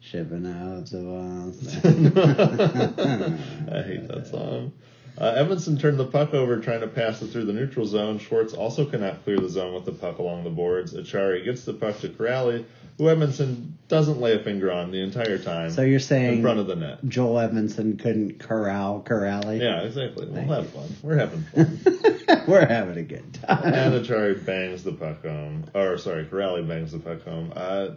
Shipping 0.00 0.46
out 0.46 0.86
the 0.86 1.00
walls. 1.00 1.76
Uh, 1.84 3.36
I 3.74 3.82
hate 3.82 4.06
that 4.06 4.26
song. 4.30 4.70
Uh, 5.18 5.34
Edmundson 5.34 5.78
turned 5.80 5.98
the 5.98 6.06
puck 6.06 6.32
over 6.34 6.58
trying 6.60 6.80
to 6.80 6.86
pass 6.88 7.20
it 7.22 7.28
through 7.28 7.44
the 7.44 7.52
neutral 7.52 7.84
zone. 7.86 8.18
Schwartz 8.18 8.54
also 8.54 8.84
cannot 8.86 9.22
clear 9.24 9.38
the 9.38 9.48
zone 9.48 9.74
with 9.74 9.84
the 9.84 9.92
puck 9.92 10.18
along 10.18 10.44
the 10.44 10.50
boards. 10.50 10.94
Acciari 10.94 11.44
gets 11.44 11.64
the 11.64 11.74
puck 11.74 11.98
to 12.00 12.08
Kuraly, 12.08 12.64
who 12.96 13.04
Edmundson 13.04 13.72
doesn't 13.88 14.20
lay 14.20 14.34
a 14.34 14.38
finger 14.38 14.70
on 14.72 14.90
the 14.90 15.02
entire 15.02 15.36
time. 15.38 15.70
So 15.70 15.82
you're 15.82 16.00
saying 16.00 16.36
in 16.36 16.42
front 16.42 16.58
of 16.60 16.66
the 16.68 16.76
net. 16.76 17.00
Joel 17.06 17.34
Edmundson 17.46 17.98
couldn't 17.98 18.38
corral 18.38 19.02
Kuraly? 19.06 19.60
Yeah, 19.60 19.80
exactly. 19.82 20.26
We'll 20.26 20.34
Thank 20.36 20.50
have 20.50 20.64
you. 20.64 20.70
fun. 20.70 20.96
We're 21.02 21.16
having 21.18 21.42
fun. 21.54 22.44
We're 22.48 22.66
having 22.66 22.96
a 22.96 23.02
good 23.02 23.34
time. 23.34 23.74
and 23.74 23.94
Acciari 23.94 24.42
bangs 24.44 24.84
the 24.84 24.92
puck 24.92 25.22
home. 25.24 25.64
Or, 25.74 25.98
sorry, 25.98 26.24
Kuraly 26.24 26.66
bangs 26.66 26.92
the 26.92 26.98
puck 26.98 27.22
home. 27.24 27.52
Uh, 27.54 27.88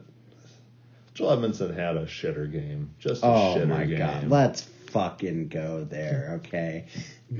Joel 1.14 1.38
Edmundson 1.38 1.76
had 1.78 1.96
a 1.96 2.06
shitter 2.06 2.52
game. 2.52 2.90
Just 3.00 3.24
a 3.24 3.28
Oh 3.28 3.56
shitter 3.58 3.68
my 3.68 3.86
game. 3.86 4.00
god. 4.00 4.30
Let's 4.30 4.64
fucking 4.94 5.48
go 5.48 5.84
there, 5.84 6.40
okay? 6.46 6.86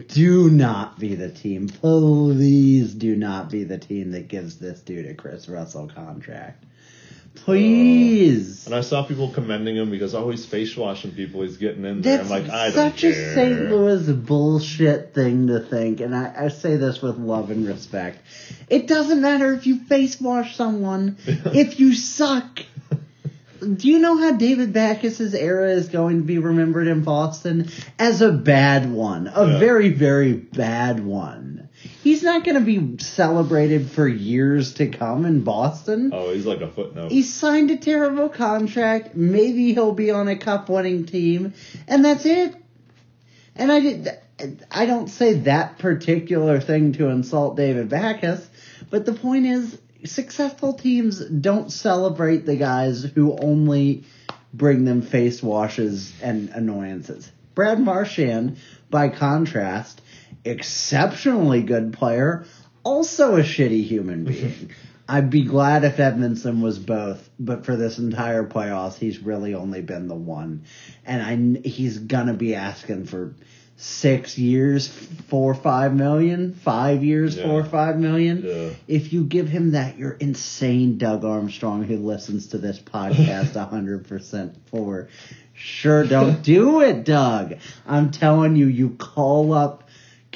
Do 0.10 0.50
not 0.50 1.00
be 1.00 1.16
the 1.16 1.30
team. 1.30 1.70
Please 1.70 2.94
do 2.94 3.16
not 3.16 3.52
be 3.52 3.64
the 3.64 3.78
team 3.78 4.12
that 4.12 4.28
gives 4.28 4.58
this 4.58 4.82
dude 4.82 5.06
a 5.06 5.14
Kris 5.14 5.48
Russell 5.48 5.88
contract. 5.88 6.66
Please. 7.36 8.66
Uh, 8.66 8.70
and 8.70 8.76
I 8.76 8.82
saw 8.82 9.04
people 9.04 9.30
commending 9.30 9.76
him 9.76 9.90
because 9.90 10.14
oh 10.14 10.30
he's 10.30 10.46
face 10.46 10.78
washing 10.78 11.12
people, 11.12 11.42
he's 11.42 11.58
getting 11.58 11.84
in 11.84 12.02
there. 12.02 12.18
That's 12.18 12.32
I'm 12.32 12.44
like, 12.44 12.52
I 12.52 12.70
don't 12.70 12.92
such 12.92 13.04
a. 13.06 13.34
St. 13.34 13.72
Louis 13.72 14.12
bullshit 14.12 15.14
thing 15.14 15.48
to 15.48 15.60
think, 15.60 16.00
and 16.00 16.16
I, 16.16 16.46
I 16.46 16.48
say 16.50 16.76
this 16.76 17.02
with 17.02 17.18
love 17.18 17.50
and 17.50 17.68
respect. 17.68 18.20
It 18.70 18.88
doesn't 18.88 19.22
matter 19.22 19.52
if 19.54 19.66
you 19.66 19.80
face 19.86 20.22
wash 20.22 20.56
someone, 20.56 21.18
if 21.26 21.80
you 21.80 21.96
suck. 21.96 22.62
Do 23.64 23.88
you 23.88 24.00
know 24.00 24.18
how 24.18 24.32
David 24.34 24.74
Backes's 24.74 25.34
era 25.34 25.70
is 25.72 25.88
going 25.90 26.18
to 26.18 26.24
be 26.24 26.38
remembered 26.38 26.88
in 26.88 27.04
Boston? 27.04 27.70
As 27.98 28.22
a 28.22 28.32
bad 28.32 28.92
one. 28.92 29.28
A 29.34 29.46
Yeah. 29.48 29.60
very, 29.60 29.90
very 29.90 30.34
bad 30.34 31.04
one. 31.06 31.70
He's 32.04 32.24
not 32.24 32.44
going 32.44 32.56
to 32.56 32.62
be 32.62 33.04
celebrated 33.04 33.90
for 33.90 34.08
years 34.08 34.76
to 34.76 34.88
come 34.88 35.26
in 35.26 35.42
Boston. 35.42 36.12
Oh, 36.14 36.34
he's 36.34 36.46
like 36.46 36.62
a 36.62 36.68
footnote. 36.68 37.12
He 37.12 37.22
signed 37.24 37.72
a 37.72 37.78
terrible 37.78 38.30
contract. 38.30 39.16
Maybe 39.16 39.74
he'll 39.74 39.94
be 39.94 40.12
on 40.12 40.28
a 40.28 40.36
cup 40.38 40.70
winning 40.70 41.06
team, 41.06 41.54
and 41.88 42.04
that's 42.06 42.26
it. 42.26 42.56
And 43.56 43.72
I 43.72 43.80
did. 43.80 44.10
I 44.72 44.86
don't 44.86 45.08
say 45.10 45.34
that 45.42 45.78
particular 45.78 46.60
thing 46.60 46.94
to 46.94 47.08
insult 47.10 47.56
David 47.56 47.88
Backes, 47.90 48.46
but 48.90 49.06
the 49.06 49.14
point 49.14 49.46
is, 49.46 49.78
successful 50.06 50.74
teams 50.74 51.20
don't 51.20 51.72
celebrate 51.72 52.46
the 52.46 52.56
guys 52.56 53.04
who 53.04 53.38
only 53.38 54.04
bring 54.54 54.86
them 54.86 55.02
face 55.02 55.42
washes 55.42 56.14
and 56.22 56.50
annoyances. 56.50 57.32
Brad 57.56 57.80
Marchand, 57.80 58.58
by 58.90 59.10
contrast, 59.10 60.02
exceptionally 60.44 61.62
good 61.64 61.94
player, 61.94 62.46
also 62.84 63.38
a 63.38 63.42
shitty 63.42 63.84
human 63.84 64.26
mm-hmm. 64.26 64.48
being. 64.48 64.72
I'd 65.08 65.30
be 65.30 65.44
glad 65.44 65.84
if 65.84 65.98
Edmundson 65.98 66.62
was 66.62 66.80
both, 66.80 67.30
but 67.38 67.66
for 67.66 67.76
this 67.76 67.98
entire 67.98 68.46
playoffs, 68.46 68.98
he's 68.98 69.20
really 69.20 69.54
only 69.54 69.82
been 69.82 70.08
the 70.08 70.16
one, 70.16 70.64
and 71.06 71.22
I 71.22 71.68
he's 71.68 71.98
gonna 71.98 72.34
be 72.34 72.56
asking 72.56 73.06
for 73.08 73.36
six 73.76 74.38
years, 74.38 74.88
four 74.88 75.52
or 75.52 75.56
five 75.56 75.94
million, 75.94 76.54
five 76.54 77.04
years, 77.04 77.36
Yeah. 77.36 77.44
four 77.48 77.64
five 77.64 77.98
million. 78.00 78.44
Yeah. 78.46 78.70
If 78.88 79.12
you 79.14 79.24
give 79.26 79.50
him 79.50 79.72
that, 79.72 79.98
you're 79.98 80.12
insane, 80.12 80.98
Doug 80.98 81.26
Armstrong, 81.26 81.84
who 81.84 81.98
listens 81.98 82.48
to 82.48 82.58
this 82.58 82.80
podcast 82.80 83.56
hundred 83.70 84.08
percent 84.08 84.56
for 84.68 85.10
sure. 85.54 86.06
Don't 86.06 86.42
do 86.44 86.82
it, 86.82 87.04
Doug. 87.04 87.56
I'm 87.88 88.12
telling 88.12 88.56
you, 88.56 88.68
you 88.68 88.92
call 88.92 89.54
up 89.54 89.83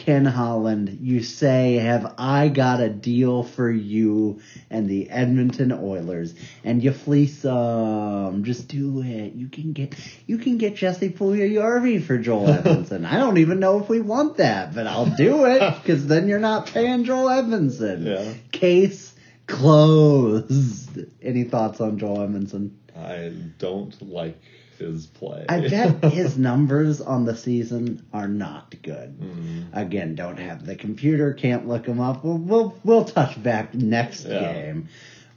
Ken 0.07 0.23
Holland, 0.23 0.99
you 1.01 1.21
say, 1.21 1.73
Have 1.73 2.13
I 2.17 2.47
got 2.47 2.79
a 2.79 2.87
deal 2.87 3.43
for 3.43 3.69
you 3.69 4.39
and 4.69 4.87
the 4.89 5.09
Edmonton 5.09 5.73
Oilers? 5.73 6.33
And 6.63 6.81
you 6.81 6.93
fleece 6.93 7.41
them. 7.41 8.45
Just 8.45 8.69
do 8.69 9.01
it. 9.01 9.33
You 9.33 9.49
can 9.49 9.73
get 9.73 9.95
you 10.25 10.37
can 10.37 10.57
get 10.59 10.77
Jesse 10.77 11.09
Puljujarvi 11.09 12.01
for 12.01 12.17
Joel 12.17 12.47
Edmundson. 12.47 13.05
I 13.05 13.17
don't 13.17 13.39
even 13.39 13.59
know 13.59 13.81
if 13.81 13.89
we 13.89 13.99
want 13.99 14.37
that, 14.37 14.73
but 14.73 14.87
I'll 14.87 15.13
do 15.13 15.43
it 15.43 15.59
because 15.81 16.07
then 16.07 16.29
you're 16.29 16.39
not 16.39 16.67
paying 16.67 17.03
Joel 17.03 17.27
Edmundson. 17.27 18.05
Yeah. 18.05 18.33
Case 18.53 19.13
closed. 19.45 20.99
Any 21.21 21.43
thoughts 21.43 21.81
on 21.81 21.99
Joel 21.99 22.19
Edmundson? 22.19 22.71
I 22.95 23.33
don't 23.59 24.01
like 24.01 24.39
his 24.77 25.05
play. 25.05 25.45
I 25.47 25.67
bet 25.67 26.03
his 26.13 26.37
numbers 26.37 27.01
on 27.01 27.25
the 27.25 27.35
season 27.35 28.05
are 28.13 28.27
not 28.27 28.75
good. 28.81 29.19
Mm-hmm. 29.19 29.61
Again, 29.77 30.15
don't 30.15 30.37
have 30.37 30.65
the 30.65 30.75
computer, 30.75 31.33
can't 31.33 31.67
look 31.67 31.85
him 31.85 31.99
up. 31.99 32.23
We'll 32.23 32.37
we'll, 32.37 32.75
we'll 32.83 33.05
touch 33.05 33.41
back 33.41 33.73
next 33.73 34.25
Yeah. 34.25 34.39
game, 34.53 34.89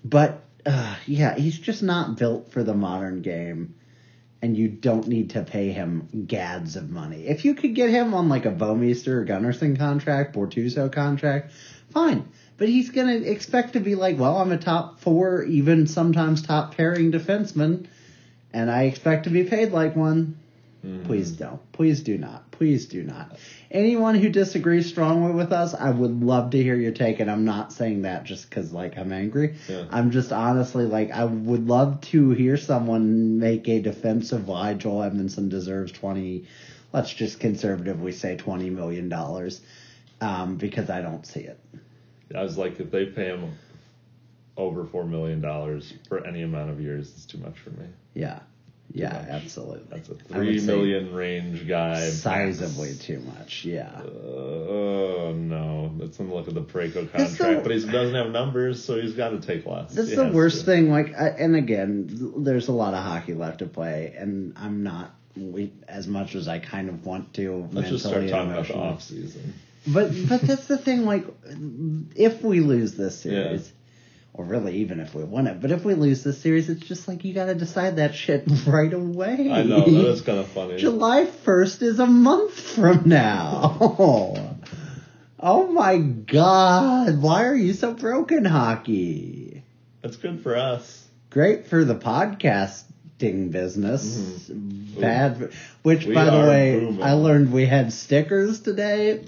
but 0.05 0.42
uh, 0.66 0.94
yeah, 1.07 1.37
he's 1.37 1.59
just 1.59 1.83
not 1.83 2.16
built 2.18 2.53
for 2.53 2.62
the 2.62 2.74
modern 2.74 3.22
game, 3.22 3.74
and 4.42 4.57
you 4.57 4.68
don't 4.68 5.09
need 5.09 5.31
to 5.31 5.42
pay 5.42 5.70
him 5.70 6.24
gads 6.26 6.76
of 6.76 6.90
money. 6.90 7.26
If 7.26 7.44
you 7.44 7.55
could 7.55 7.74
get 7.74 7.90
him 7.90 8.12
on 8.14 8.29
like 8.29 8.44
a 8.46 8.53
Bouwmeester 8.53 9.09
or 9.09 9.24
Gunnarsson 9.26 9.79
contract, 9.79 10.37
Bortuzzo 10.37 10.92
contract, 10.92 11.53
fine. 11.90 12.29
But 12.59 12.68
he's 12.68 12.90
gonna 12.90 13.14
expect 13.14 13.72
to 13.72 13.81
be 13.81 13.94
like, 13.94 14.18
well, 14.18 14.37
I'm 14.37 14.53
a 14.53 14.59
top 14.59 15.00
four, 15.00 15.42
even 15.44 15.87
sometimes 15.87 16.42
top 16.42 16.76
pairing 16.76 17.11
defenseman 17.11 17.87
and 18.52 18.70
I 18.70 18.84
expect 18.84 19.24
to 19.24 19.30
be 19.30 19.44
paid 19.44 19.72
like 19.72 19.96
one. 19.96 20.36
Please 21.04 21.32
don't. 21.32 21.60
Please 21.72 22.02
do 22.02 22.16
not. 22.16 22.50
Please 22.52 22.86
do 22.86 23.02
not. 23.02 23.36
Anyone 23.70 24.14
who 24.14 24.30
disagrees 24.30 24.88
strongly 24.88 25.32
with 25.32 25.52
us, 25.52 25.74
I 25.74 25.90
would 25.90 26.22
love 26.22 26.52
to 26.52 26.62
hear 26.62 26.74
your 26.74 26.92
take, 26.92 27.20
and 27.20 27.30
I'm 27.30 27.44
not 27.44 27.70
saying 27.70 28.02
that 28.02 28.24
just 28.24 28.48
because 28.48 28.72
like 28.72 28.96
I'm 28.96 29.12
angry. 29.12 29.56
Yeah. 29.68 29.84
I'm 29.90 30.10
just 30.10 30.32
honestly 30.32 30.86
like 30.86 31.10
I 31.10 31.24
would 31.24 31.68
love 31.68 32.00
to 32.12 32.30
hear 32.30 32.56
someone 32.56 33.38
make 33.38 33.68
a 33.68 33.82
defense 33.82 34.32
of 34.32 34.48
why 34.48 34.72
Joel 34.72 35.10
Edmundson 35.10 35.50
deserves 35.50 35.92
twenty. 35.92 36.46
Let's 36.94 37.12
just 37.12 37.40
conservatively 37.40 38.12
say 38.12 38.38
twenty 38.38 38.70
million 38.70 39.10
dollars, 39.10 39.60
um, 40.22 40.56
because 40.56 40.88
I 40.88 41.02
don't 41.02 41.26
see 41.26 41.40
it. 41.40 41.60
I 42.34 42.42
was 42.42 42.56
like, 42.56 42.80
if 42.80 42.90
they 42.90 43.04
pay 43.04 43.26
him 43.26 43.52
over 44.56 44.84
four 44.84 45.04
million 45.04 45.40
dollars 45.40 45.92
for 46.08 46.26
any 46.26 46.42
amount 46.42 46.70
of 46.70 46.80
years, 46.80 47.08
is 47.16 47.26
too 47.26 47.38
much 47.38 47.58
for 47.58 47.70
me. 47.70 47.86
Yeah, 48.14 48.40
yeah, 48.92 49.26
absolutely. 49.28 49.82
That's 49.88 50.08
a 50.08 50.14
three 50.14 50.36
million 50.38 50.52
three 50.52 50.58
say 50.60 50.66
million 50.66 51.14
range 51.14 51.68
guy. 51.68 51.96
sizably 51.96 53.00
too 53.00 53.20
much. 53.20 53.64
Yeah. 53.64 53.90
Uh, 54.04 54.08
oh 54.08 55.32
no, 55.36 55.92
let's 55.98 56.18
look 56.18 56.48
at 56.48 56.54
the 56.54 56.62
Parayko 56.62 57.10
contract, 57.12 57.38
the- 57.38 57.60
but 57.62 57.70
he 57.70 57.84
doesn't 57.86 58.14
have 58.14 58.30
numbers, 58.30 58.84
so 58.84 59.00
he's 59.00 59.14
got 59.14 59.30
to 59.30 59.40
take 59.40 59.66
less. 59.66 59.94
That's 59.94 60.10
He 60.10 60.16
the 60.16 60.28
worst 60.32 60.60
to. 60.60 60.66
thing. 60.66 60.90
Like, 60.90 61.14
I, 61.18 61.28
and 61.28 61.54
again, 61.56 62.34
there's 62.38 62.68
a 62.68 62.72
lot 62.72 62.94
of 62.94 63.04
hockey 63.04 63.34
left 63.34 63.60
to 63.60 63.66
play, 63.66 64.14
and 64.18 64.54
I'm 64.56 64.82
not 64.82 65.14
we, 65.36 65.72
as 65.88 66.06
much 66.08 66.34
as 66.34 66.48
I 66.48 66.58
kind 66.58 66.88
of 66.88 67.06
want 67.06 67.34
to 67.34 67.68
Let's 67.72 67.90
just 67.90 68.06
start 68.06 68.28
talking 68.28 68.50
about 68.52 68.66
the 68.66 68.74
off 68.76 69.02
season. 69.02 69.54
But 69.86 70.12
but 70.28 70.40
that's 70.42 70.66
the 70.66 70.76
thing. 70.76 71.04
Like, 71.06 71.24
if 72.16 72.42
we 72.42 72.60
lose 72.60 72.94
this 72.94 73.20
series, 73.20 73.72
or 74.34 74.44
really 74.44 74.76
even 74.76 75.00
if 75.00 75.14
we 75.14 75.24
win 75.24 75.46
it, 75.46 75.60
but 75.60 75.70
if 75.70 75.84
we 75.84 75.94
lose 75.94 76.22
this 76.22 76.40
series, 76.40 76.68
it's 76.68 76.86
just 76.86 77.08
like 77.08 77.24
you 77.24 77.34
got 77.34 77.46
to 77.46 77.54
decide 77.54 77.96
that 77.96 78.14
shit 78.14 78.44
right 78.66 78.92
away. 78.92 79.50
I 79.50 79.62
know 79.62 79.84
that 79.84 80.08
is 80.08 80.22
kind 80.22 80.38
of 80.38 80.48
funny. 80.48 80.76
July 80.76 81.26
1st 81.26 81.82
is 81.82 81.98
a 81.98 82.06
month 82.06 82.58
from 82.58 83.08
now. 83.08 84.56
Oh 85.42 85.72
my 85.72 85.96
god, 85.96 87.22
why 87.22 87.46
are 87.46 87.54
you 87.54 87.72
so 87.72 87.94
broken, 87.94 88.44
hockey? 88.44 89.64
That's 90.02 90.18
good 90.18 90.42
for 90.42 90.54
us. 90.54 91.08
Great 91.30 91.66
for 91.66 91.82
the 91.82 91.94
podcasting 93.20 93.50
business. 93.50 94.50
Bad, 95.00 95.50
which 95.83 96.00
Mm-hmm. 96.00 96.09
We 96.11 96.14
by 96.14 96.24
the 96.26 96.30
way, 96.48 96.80
booming. 96.80 97.02
I 97.02 97.12
learned 97.12 97.52
we 97.52 97.66
had 97.66 97.92
stickers 97.92 98.61
today. 98.61 99.24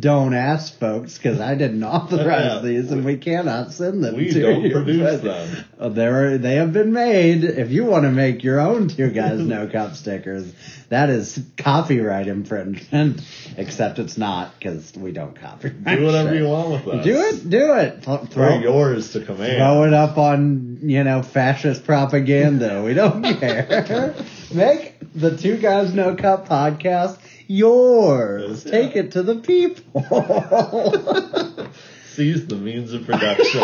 Don't 0.00 0.34
ask 0.34 0.78
folks 0.78 1.16
because 1.16 1.40
I 1.40 1.54
didn't 1.54 1.82
authorize 1.84 2.62
these 2.62 2.90
and 2.90 3.04
we 3.04 3.16
cannot 3.16 3.72
send 3.72 4.02
them 4.04 4.16
We 4.16 4.30
to 4.32 4.40
don't 4.40 4.62
you. 4.62 4.72
produce 4.72 5.20
them. 5.20 5.94
There, 5.94 6.38
they 6.38 6.56
have 6.56 6.72
been 6.72 6.92
made. 6.92 7.44
If 7.44 7.70
you 7.70 7.84
want 7.84 8.04
to 8.04 8.10
make 8.10 8.42
your 8.44 8.60
own 8.60 8.88
two 8.88 9.10
guys 9.10 9.38
no 9.38 9.66
cup 9.66 9.94
stickers, 9.94 10.52
that 10.94 11.10
is 11.10 11.40
copyright 11.56 12.28
infringement. 12.28 13.20
Except 13.56 13.98
it's 13.98 14.16
not 14.16 14.52
because 14.58 14.92
we 14.96 15.10
don't 15.12 15.34
copyright. 15.38 15.84
Do 15.84 16.04
whatever 16.04 16.34
you 16.34 16.46
want 16.46 16.70
with 16.86 16.94
us. 16.94 17.04
Do 17.04 17.20
it. 17.20 17.50
Do 17.50 17.74
it. 17.74 18.02
Th- 18.04 18.20
We're 18.20 18.26
Throw, 18.26 18.58
yours 18.60 19.12
to 19.12 19.20
command. 19.24 19.58
throw 19.58 19.84
it 19.84 19.92
up 19.92 20.16
on 20.18 20.78
you 20.82 21.02
know 21.04 21.22
fascist 21.22 21.84
propaganda. 21.84 22.82
We 22.84 22.94
don't 22.94 23.22
care. 23.40 24.14
Make 24.52 24.94
the 25.14 25.36
two 25.36 25.56
guys 25.58 25.92
no 25.92 26.14
cup 26.14 26.48
podcast 26.48 27.18
yours. 27.48 28.64
Yeah. 28.64 28.70
Take 28.70 28.96
it 28.96 29.12
to 29.12 29.22
the 29.22 29.36
people. 29.36 30.02
Seize 32.14 32.46
the 32.46 32.54
means 32.56 32.92
of 32.92 33.04
production. 33.06 33.60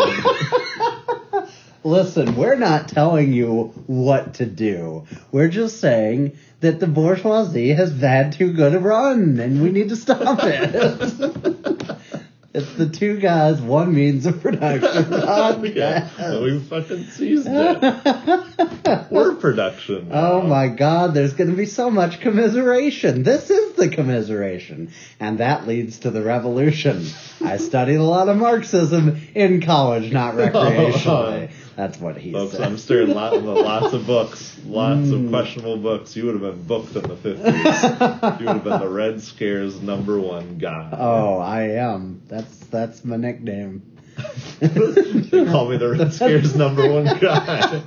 Listen, 1.83 2.35
we're 2.35 2.55
not 2.55 2.89
telling 2.89 3.33
you 3.33 3.73
what 3.87 4.35
to 4.35 4.45
do. 4.45 5.07
We're 5.31 5.49
just 5.49 5.79
saying 5.79 6.37
that 6.59 6.79
the 6.79 6.85
bourgeoisie 6.85 7.73
has 7.73 7.99
had 7.99 8.33
too 8.33 8.53
good 8.53 8.75
a 8.75 8.79
run 8.79 9.39
and 9.39 9.63
we 9.63 9.71
need 9.71 9.89
to 9.89 9.95
stop 9.95 10.39
it. 10.43 10.75
it's 12.53 12.73
the 12.73 12.87
two 12.87 13.17
guys, 13.17 13.59
one 13.59 13.95
means 13.95 14.27
of 14.27 14.41
production. 14.41 15.11
yeah, 15.11 16.07
podcast. 16.17 16.43
we 16.43 16.59
fucking 16.59 17.05
seized 17.05 17.47
it. 17.49 19.11
We're 19.11 19.33
production. 19.35 20.09
Oh 20.11 20.43
my 20.43 20.67
god, 20.67 21.15
there's 21.15 21.33
gonna 21.33 21.53
be 21.53 21.65
so 21.65 21.89
much 21.89 22.19
commiseration. 22.19 23.23
This 23.23 23.49
is 23.49 23.73
the 23.73 23.89
commiseration. 23.89 24.91
And 25.19 25.39
that 25.39 25.65
leads 25.65 25.99
to 25.99 26.11
the 26.11 26.21
revolution. 26.21 27.07
I 27.43 27.57
studied 27.57 27.95
a 27.95 28.03
lot 28.03 28.29
of 28.29 28.37
Marxism 28.37 29.19
in 29.33 29.61
college, 29.61 30.11
not 30.11 30.35
oh, 30.35 30.37
recreationally. 30.37 31.51
That's 31.81 31.97
what 31.99 32.15
he 32.15 32.31
Folks, 32.31 32.51
said. 32.51 32.61
I'm 32.61 32.77
staring 32.77 33.09
lot, 33.15 33.41
lots 33.43 33.91
of 33.95 34.05
books, 34.05 34.55
lots 34.67 35.07
Mm. 35.07 35.25
of 35.25 35.29
questionable 35.31 35.77
books. 35.77 36.15
You 36.15 36.25
would 36.27 36.39
have 36.39 36.43
been 36.43 36.61
booked 36.61 36.95
in 36.95 37.01
the 37.01 37.15
50s. 37.15 38.39
you 38.39 38.45
would 38.45 38.53
have 38.57 38.63
been 38.63 38.79
the 38.79 38.87
Red 38.87 39.19
Scares 39.19 39.81
number 39.81 40.19
one 40.19 40.59
guy. 40.59 40.89
Oh, 40.95 41.39
I 41.39 41.69
am. 41.69 42.21
That's 42.27 42.55
that's 42.67 43.03
my 43.03 43.15
nickname. 43.17 43.81
they 44.59 45.45
call 45.45 45.69
me 45.69 45.77
the 45.77 45.95
Red 45.97 46.13
Scares 46.13 46.55
number 46.55 46.87
one 46.87 47.05
guy. 47.19 47.81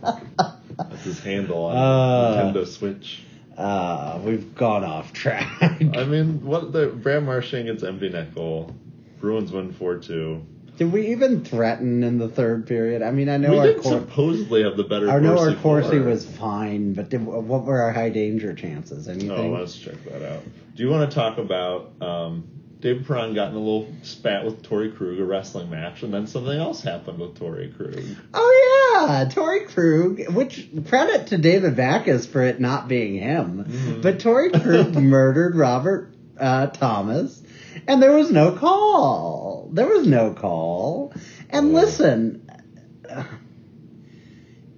That's 0.78 1.02
his 1.02 1.18
handle 1.18 1.64
on 1.64 1.76
Uh. 1.76 2.52
Nintendo 2.52 2.64
Switch. 2.68 3.20
Uh, 3.58 4.20
we've 4.24 4.54
gone 4.54 4.84
off 4.84 5.12
track. 5.12 5.48
I 5.60 6.04
mean, 6.04 6.44
what 6.44 6.72
the 6.72 6.86
Brad 6.86 7.24
Marchand 7.24 7.66
gets 7.66 7.82
empty 7.82 8.10
net 8.10 8.32
goal. 8.32 8.76
Bruins 9.20 9.50
win 9.50 9.72
4 9.72 9.96
2. 9.98 10.46
Did 10.76 10.92
we 10.92 11.08
even 11.12 11.44
threaten 11.44 12.02
in 12.02 12.18
the 12.18 12.28
third 12.28 12.66
period? 12.66 13.00
I 13.02 13.10
mean, 13.12 13.28
I 13.28 13.36
know 13.36 13.50
We 13.52 13.58
our 13.58 13.66
did 13.66 13.80
cor- 13.82 13.92
supposedly 14.00 14.64
have 14.64 14.76
the 14.76 14.82
better 14.84 15.08
I 15.10 15.20
know 15.20 15.38
our 15.38 15.54
Corsi 15.54 15.60
Corsi 15.62 15.98
was 16.00 16.24
fine, 16.26 16.94
but 16.94 17.10
did, 17.10 17.24
what 17.24 17.64
were 17.64 17.80
our 17.80 17.92
high 17.92 18.08
danger 18.10 18.52
chances? 18.54 19.08
Anything? 19.08 19.30
Oh, 19.30 19.50
let's 19.50 19.76
check 19.78 20.02
that 20.10 20.22
out. 20.22 20.42
Do 20.74 20.82
you 20.82 20.90
want 20.90 21.08
to 21.08 21.14
talk 21.14 21.38
about 21.38 21.92
um, 22.00 22.48
David 22.80 23.06
Perron 23.06 23.34
got 23.34 23.50
in 23.50 23.54
a 23.54 23.58
little 23.60 23.88
spat 24.02 24.44
with 24.44 24.62
Torey 24.64 24.94
Krug, 24.96 25.18
a 25.20 25.24
wrestling 25.24 25.70
match, 25.70 26.02
and 26.02 26.12
then 26.12 26.26
something 26.26 26.58
else 26.58 26.82
happened 26.82 27.18
with 27.20 27.38
Torey 27.38 27.74
Krug. 27.76 28.04
Oh 28.34 29.06
yeah, 29.08 29.24
Torey 29.26 29.68
Krug. 29.68 30.34
Which 30.34 30.68
credit 30.88 31.28
to 31.28 31.38
David 31.38 31.76
Backes 31.76 32.26
for 32.26 32.42
it 32.42 32.58
not 32.60 32.88
being 32.88 33.14
him, 33.14 33.64
Mm-hmm. 33.64 34.00
but 34.00 34.18
Torey 34.18 34.50
Krug 34.60 34.94
murdered 35.00 35.54
Robert 35.54 36.10
uh, 36.38 36.66
Thomas, 36.66 37.40
and 37.86 38.02
there 38.02 38.12
was 38.12 38.30
no 38.30 38.52
call. 38.52 39.70
There 39.72 39.88
was 39.88 40.06
no 40.06 40.32
call. 40.32 41.12
And 41.50 41.72
listen, 41.72 42.48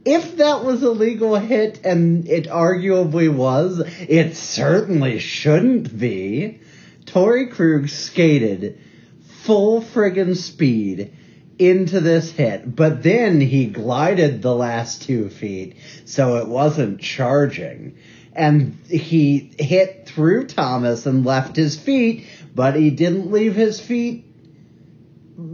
if 0.05 0.37
that 0.37 0.65
was 0.65 0.83
a 0.83 0.91
legal 0.91 1.37
hit, 1.37 1.85
and 1.85 2.29
it 2.29 2.47
arguably 2.47 3.33
was, 3.33 3.83
it 4.09 4.37
certainly 4.37 5.19
shouldn't 5.19 5.99
be. 5.99 6.61
Torey 7.05 7.51
Krug 7.51 7.89
skated 7.89 8.79
full 9.43 9.81
friggin' 9.81 10.37
speed 10.37 11.13
into 11.59 12.01
this 12.01 12.31
hit, 12.31 12.77
but 12.77 13.03
then 13.03 13.41
he 13.41 13.67
glided 13.67 14.43
the 14.43 14.55
last 14.55 15.03
two 15.03 15.31
feet, 15.31 15.77
so 16.05 16.37
it 16.37 16.49
wasn't 16.49 17.01
charging. 17.01 17.97
And 18.33 18.79
he 18.89 19.53
hit 19.59 20.07
through 20.07 20.49
Thomas 20.49 21.07
and 21.07 21.25
left 21.25 21.57
his 21.57 21.79
feet, 21.79 22.27
but 22.57 22.75
he 22.75 22.89
didn't 22.91 23.31
leave 23.31 23.55
his 23.55 23.79
feet 23.79 24.25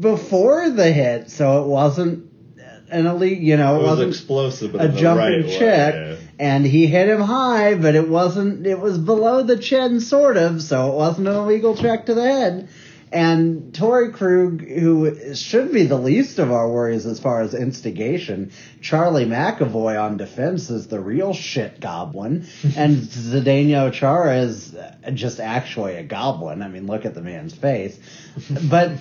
before 0.01 0.71
the 0.71 0.91
hit, 0.91 1.31
so 1.31 1.63
it 1.65 1.67
wasn't 1.67 2.31
an 2.91 3.07
elite, 3.07 3.39
you 3.41 3.57
know, 3.57 3.75
It 3.75 3.79
it 3.79 3.83
was 3.83 3.91
wasn't 3.91 4.09
explosive, 4.11 4.73
but 4.73 4.85
a 4.85 4.89
jumping 4.91 5.43
right 5.43 5.59
check, 5.59 5.95
way. 5.95 6.19
and 6.39 6.65
he 6.65 6.87
hit 6.87 7.09
him 7.09 7.21
high, 7.21 7.75
but 7.75 7.95
it 7.95 8.09
wasn't. 8.09 8.67
It 8.67 8.79
was 8.79 8.99
below 8.99 9.43
the 9.43 9.57
chin, 9.57 10.01
sort 10.01 10.37
of, 10.37 10.63
so 10.63 10.93
it 10.93 10.95
wasn't 10.97 11.29
an 11.29 11.35
illegal 11.35 11.77
check 11.77 12.07
to 12.07 12.15
the 12.15 12.23
head. 12.23 12.69
And 13.13 13.75
Torey 13.75 14.11
Krug, 14.13 14.67
who 14.67 15.35
should 15.35 15.71
be 15.73 15.85
the 15.85 15.99
least 15.99 16.39
of 16.39 16.51
our 16.51 16.69
worries 16.71 17.05
as 17.05 17.21
far 17.21 17.43
as 17.43 17.53
instigation, 17.53 18.53
Charlie 18.81 19.27
McAvoy 19.27 20.03
on 20.03 20.17
defense 20.17 20.71
is 20.71 20.87
the 20.89 20.99
real 20.99 21.35
shit 21.35 21.79
goblin, 21.79 22.47
and 22.77 22.97
Zdeno 23.03 23.93
Chara 23.93 24.39
is 24.39 24.75
just 25.13 25.41
actually 25.41 25.97
a 25.97 26.03
goblin. 26.03 26.63
I 26.63 26.69
mean, 26.69 26.87
look 26.87 27.05
at 27.05 27.15
the 27.15 27.21
man's 27.21 27.55
face. 27.55 27.99
But 28.71 28.93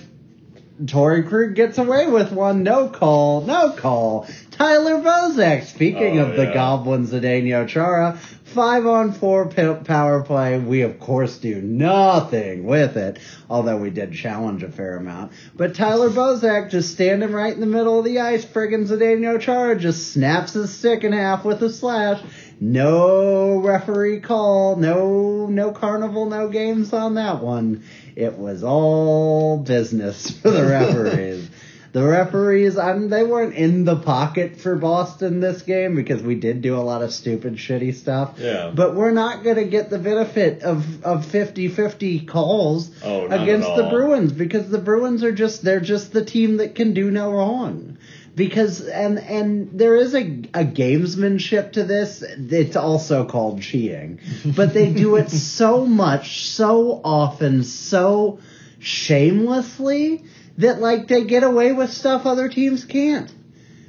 Torey 0.84 1.26
Krug 1.28 1.54
gets 1.54 1.78
away 1.78 2.08
with 2.08 2.32
one. 2.32 2.62
No 2.64 2.88
call. 2.88 3.42
No 3.42 3.72
call. 3.72 4.26
Tyler 4.50 4.96
Bozak. 4.96 5.64
Speaking 5.64 6.18
Oh, 6.18 6.26
of 6.26 6.36
the 6.36 6.44
yeah. 6.44 6.54
Goblin 6.54 7.06
Zdeno 7.06 7.68
Chara, 7.68 8.18
five 8.52 8.86
on 8.86 9.12
four 9.12 9.46
power 9.46 10.22
play. 10.22 10.58
We 10.58 10.82
of 10.82 11.00
course 11.00 11.38
do 11.38 11.60
nothing 11.60 12.64
with 12.64 12.96
it, 12.96 13.18
although 13.48 13.78
we 13.78 13.90
did 13.90 14.12
challenge 14.12 14.62
a 14.62 14.70
fair 14.70 14.96
amount. 14.96 15.32
But 15.56 15.74
Tyler 15.74 16.10
Bozak 16.10 16.70
just 16.70 16.92
standing 16.92 17.32
right 17.32 17.52
in 17.52 17.60
the 17.60 17.66
middle 17.66 17.98
of 17.98 18.04
the 18.04 18.20
ice, 18.20 18.44
friggin' 18.44 18.86
Zdeno 18.86 19.40
Chara 19.40 19.78
just 19.78 20.12
snaps 20.12 20.52
his 20.52 20.72
stick 20.72 21.04
in 21.04 21.12
half 21.12 21.44
with 21.44 21.62
a 21.62 21.70
slash. 21.70 22.22
No 22.60 23.56
referee 23.56 24.20
call, 24.20 24.76
no 24.76 25.46
no 25.46 25.72
carnival, 25.72 26.26
no 26.26 26.48
games 26.48 26.92
on 26.92 27.14
that 27.14 27.42
one. 27.42 27.82
It 28.14 28.38
was 28.38 28.62
all 28.62 29.58
business 29.58 30.30
for 30.42 30.50
the 30.50 30.66
referees. 30.66 31.50
The 31.92 32.02
referees, 32.02 32.78
I 32.78 32.94
mean, 32.94 33.10
they 33.10 33.22
weren't 33.22 33.54
in 33.54 33.84
the 33.84 33.96
pocket 33.96 34.56
for 34.56 34.76
Boston 34.76 35.40
this 35.40 35.60
game 35.60 35.94
because 35.94 36.22
we 36.22 36.34
did 36.36 36.62
do 36.62 36.76
a 36.76 36.80
lot 36.80 37.02
of 37.02 37.12
stupid, 37.12 37.56
shitty 37.56 37.94
stuff. 37.94 38.36
Yeah. 38.38 38.72
But 38.74 38.94
we're 38.94 39.12
not 39.12 39.44
going 39.44 39.56
to 39.56 39.64
get 39.64 39.90
the 39.90 39.98
benefit 39.98 40.62
of, 40.62 41.04
of 41.04 41.26
50-50 41.26 42.26
calls 42.26 42.90
Oh, 43.04 43.26
against 43.26 43.68
the. 43.76 43.90
Bruins 43.90 44.32
because 44.32 44.70
the 44.70 44.78
Bruins 44.78 45.22
are 45.22 45.32
just, 45.32 45.62
they're 45.62 45.80
just 45.80 46.12
the 46.12 46.24
team 46.24 46.56
that 46.58 46.74
can 46.74 46.94
do 46.94 47.10
no 47.10 47.30
wrong 47.30 47.98
because 48.34 48.80
and 48.80 49.18
and 49.18 49.78
there 49.78 49.94
is 49.94 50.14
a, 50.14 50.20
a 50.20 50.64
gamesmanship 50.64 51.72
to 51.72 51.84
this 51.84 52.22
it's 52.22 52.76
also 52.76 53.26
called 53.26 53.60
cheating 53.60 54.18
but 54.56 54.72
they 54.72 54.90
do 54.90 55.16
it 55.16 55.30
so 55.30 55.84
much 55.84 56.46
so 56.46 56.98
often 57.04 57.62
so 57.62 58.38
shamelessly 58.78 60.24
that 60.58 60.80
like 60.80 61.08
they 61.08 61.24
get 61.24 61.42
away 61.42 61.72
with 61.72 61.92
stuff 61.92 62.26
other 62.26 62.48
teams 62.48 62.84
can't. 62.84 63.32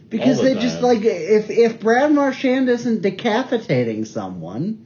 Because 0.10 0.38
the 0.38 0.44
they 0.44 0.54
just 0.56 0.82
like 0.82 1.04
if 1.04 1.50
if 1.50 1.80
Brad 1.80 2.12
Marchand 2.12 2.70
isn't 2.70 3.02
decapitating 3.02 4.06
someone 4.06 4.86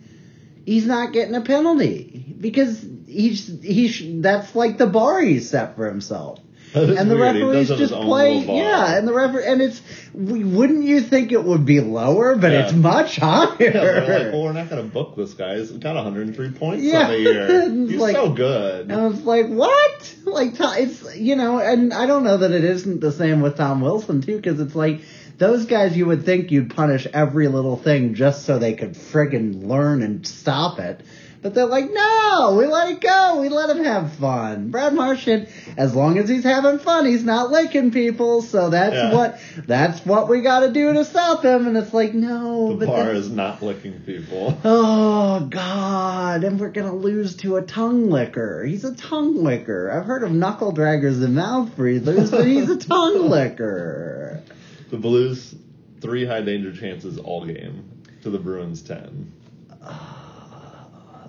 he's 0.68 0.86
not 0.86 1.14
getting 1.14 1.34
a 1.34 1.42
penalty. 1.42 2.36
Because 2.40 2.86
he's 3.08 3.48
he's 3.62 4.22
that's 4.22 4.56
like 4.56 4.78
the 4.78 4.86
bar 4.86 5.22
he's 5.22 5.50
set 5.50 5.76
for 5.76 5.88
himself 5.88 6.40
and 6.74 7.10
the 7.10 7.16
weird. 7.16 7.36
Referees 7.36 7.68
does 7.68 7.70
have 7.70 7.80
his 7.80 7.90
just 7.90 8.02
play, 8.02 8.40
yeah, 8.40 8.98
and 8.98 9.08
the 9.08 9.14
refer 9.14 9.40
and 9.40 9.62
it's 9.62 9.82
we- 10.14 10.44
wouldn't 10.44 10.84
you 10.84 11.02
think 11.02 11.32
it 11.32 11.44
would 11.44 11.66
be 11.66 11.80
lower, 11.80 12.36
but 12.36 12.52
Yeah. 12.52 12.66
it's 12.66 12.74
much 12.74 13.18
higher. 13.18 13.56
Yeah, 13.60 13.70
they're 13.72 14.24
like, 14.26 14.34
well, 14.34 14.44
we're 14.44 14.54
not 14.54 14.70
going 14.70 14.84
to 14.84 14.90
book 14.92 15.16
this 15.16 15.34
guy. 15.34 15.58
He's 15.58 15.72
got 15.72 15.96
103 15.96 16.52
points 16.52 16.84
Yeah. 16.84 17.04
on 17.06 17.12
the 17.12 17.20
year. 17.20 17.70
He's 17.88 18.00
like- 18.00 18.16
so 18.16 18.32
good. 18.32 18.90
and 18.92 18.94
I 19.02 19.08
was 19.08 19.22
like, 19.24 19.48
what? 19.48 20.16
Like, 20.26 20.54
it's 20.60 21.16
you 21.18 21.36
know, 21.36 21.60
and 21.60 21.94
I 21.94 22.06
don't 22.06 22.24
know 22.24 22.38
that 22.38 22.52
it 22.52 22.64
isn't 22.64 23.02
the 23.02 23.12
same 23.12 23.42
with 23.42 23.58
Tom 23.58 23.82
Wilson 23.82 24.22
too, 24.22 24.36
because 24.38 24.60
it's 24.60 24.76
like 24.76 25.02
those 25.38 25.66
guys 25.66 25.96
you 25.96 26.06
would 26.08 26.26
think 26.26 26.52
you'd 26.52 26.76
punish 26.76 27.06
every 27.14 27.48
little 27.48 27.78
thing 27.78 28.16
just 28.16 28.46
so 28.46 28.58
they 28.60 28.74
could 28.74 28.94
friggin' 28.94 29.68
learn 29.68 30.02
and 30.04 30.26
stop 30.28 30.80
it. 30.80 31.02
But 31.42 31.54
they're 31.54 31.66
like, 31.68 31.86
no, 31.92 32.56
we 32.58 32.66
let 32.66 32.90
it 32.90 33.00
go. 33.00 33.40
We 33.40 33.50
let 33.50 33.70
him 33.70 33.84
have 33.84 34.14
fun. 34.14 34.70
Brad 34.72 34.94
Marchand, 34.94 35.48
as 35.78 35.94
long 35.96 36.18
as 36.18 36.28
he's 36.28 36.44
having 36.44 36.80
fun, 36.80 37.06
he's 37.06 37.24
not 37.24 37.52
licking 37.52 37.92
people. 37.92 38.42
So 38.42 38.70
that's 38.72 38.96
Yeah. 38.96 39.14
what 39.14 39.40
that's 39.68 40.06
what 40.06 40.30
we 40.30 40.42
got 40.42 40.62
to 40.62 40.72
do 40.72 40.94
to 40.94 41.06
stop 41.06 41.44
him. 41.46 41.68
And 41.68 41.78
it's 41.78 41.94
like, 41.94 42.14
no, 42.14 42.70
the 42.70 42.86
but 42.86 42.88
bar 42.88 43.12
is 43.12 43.30
not 43.30 43.62
licking 43.62 44.00
people. 44.02 44.58
Oh 44.66 45.46
God! 45.50 46.44
And 46.44 46.60
we're 46.60 46.70
gonna 46.72 46.96
lose 46.96 47.36
to 47.38 47.58
a 47.58 47.62
tongue 47.62 48.10
licker. 48.10 48.64
He's 48.64 48.84
a 48.86 48.96
tongue 48.96 49.44
licker. 49.44 49.92
I've 49.92 50.06
heard 50.06 50.24
of 50.24 50.32
knuckle 50.32 50.74
draggers 50.74 51.24
and 51.24 51.36
mouth 51.36 51.76
breathers, 51.76 52.32
but 52.32 52.48
he's 52.48 52.70
a 52.70 52.78
tongue 52.90 53.30
licker. 53.30 54.42
The 54.90 54.98
Blues, 54.98 55.54
three 56.02 56.26
high 56.26 56.42
danger 56.42 56.72
chances 56.74 57.18
all 57.20 57.46
game 57.46 57.84
to 58.24 58.30
the 58.30 58.40
Bruins 58.40 58.82
10. 58.82 59.32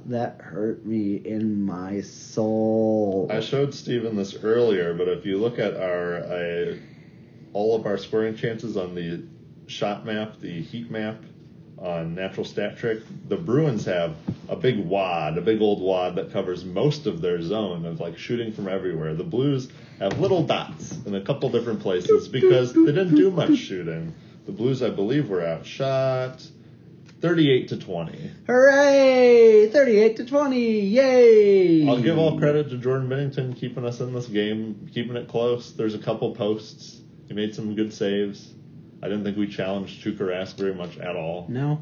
That 0.08 0.40
hurt 0.40 0.86
me 0.86 1.16
in 1.16 1.62
my 1.66 2.00
soul. 2.00 3.28
I 3.30 3.40
showed 3.40 3.74
Steven 3.74 4.16
this 4.16 4.34
earlier, 4.42 4.94
but 4.94 5.06
if 5.06 5.26
you 5.26 5.36
look 5.36 5.58
at 5.58 5.76
our 5.76 6.16
uh, 6.16 6.76
all 7.52 7.76
of 7.76 7.84
our 7.84 7.98
scoring 7.98 8.34
chances 8.34 8.78
on 8.78 8.94
the 8.94 9.22
shot 9.66 10.06
map, 10.06 10.40
the 10.40 10.62
heat 10.62 10.90
map 10.90 11.22
on 11.76 12.14
natural 12.14 12.46
stat 12.46 12.78
trick, 12.78 13.02
the 13.28 13.36
Bruins 13.36 13.84
have 13.84 14.16
a 14.48 14.56
big 14.56 14.78
wad, 14.78 15.36
a 15.36 15.42
big 15.42 15.60
old 15.60 15.82
wad 15.82 16.14
that 16.14 16.32
covers 16.32 16.64
most 16.64 17.04
of 17.04 17.20
their 17.20 17.42
zone 17.42 17.84
of 17.84 18.00
like 18.00 18.16
shooting 18.16 18.50
from 18.50 18.66
everywhere. 18.66 19.14
The 19.14 19.24
Blues 19.24 19.68
have 19.98 20.18
little 20.18 20.42
dots 20.42 20.96
in 21.04 21.16
a 21.16 21.20
couple 21.20 21.50
different 21.50 21.80
places 21.80 22.28
because 22.28 22.72
they 22.72 22.92
didn't 22.92 23.14
do 23.14 23.30
much 23.30 23.58
shooting. 23.58 24.14
The 24.46 24.52
Blues, 24.52 24.82
I 24.82 24.88
believe, 24.88 25.28
were 25.28 25.44
outshot 25.44 26.48
38 27.20 27.68
to 27.68 27.76
20. 27.76 28.30
Hooray! 28.46 29.68
38 29.70 30.16
to 30.18 30.24
20. 30.24 30.80
Yay! 30.80 31.88
I'll 31.88 32.00
give 32.00 32.16
all 32.16 32.38
credit 32.38 32.70
to 32.70 32.78
Jordan 32.78 33.08
Binnington 33.08 33.56
keeping 33.56 33.84
us 33.84 34.00
in 34.00 34.12
this 34.12 34.26
game, 34.26 34.88
keeping 34.92 35.16
it 35.16 35.28
close. 35.28 35.72
There's 35.72 35.94
a 35.94 35.98
couple 35.98 36.34
posts. 36.34 37.00
He 37.26 37.34
made 37.34 37.54
some 37.54 37.74
good 37.74 37.92
saves. 37.92 38.52
I 39.02 39.08
didn't 39.08 39.24
think 39.24 39.36
we 39.36 39.48
challenged 39.48 40.04
Tuukka 40.04 40.20
Rask 40.20 40.56
very 40.56 40.74
much 40.74 40.98
at 40.98 41.16
all. 41.16 41.46
No. 41.48 41.80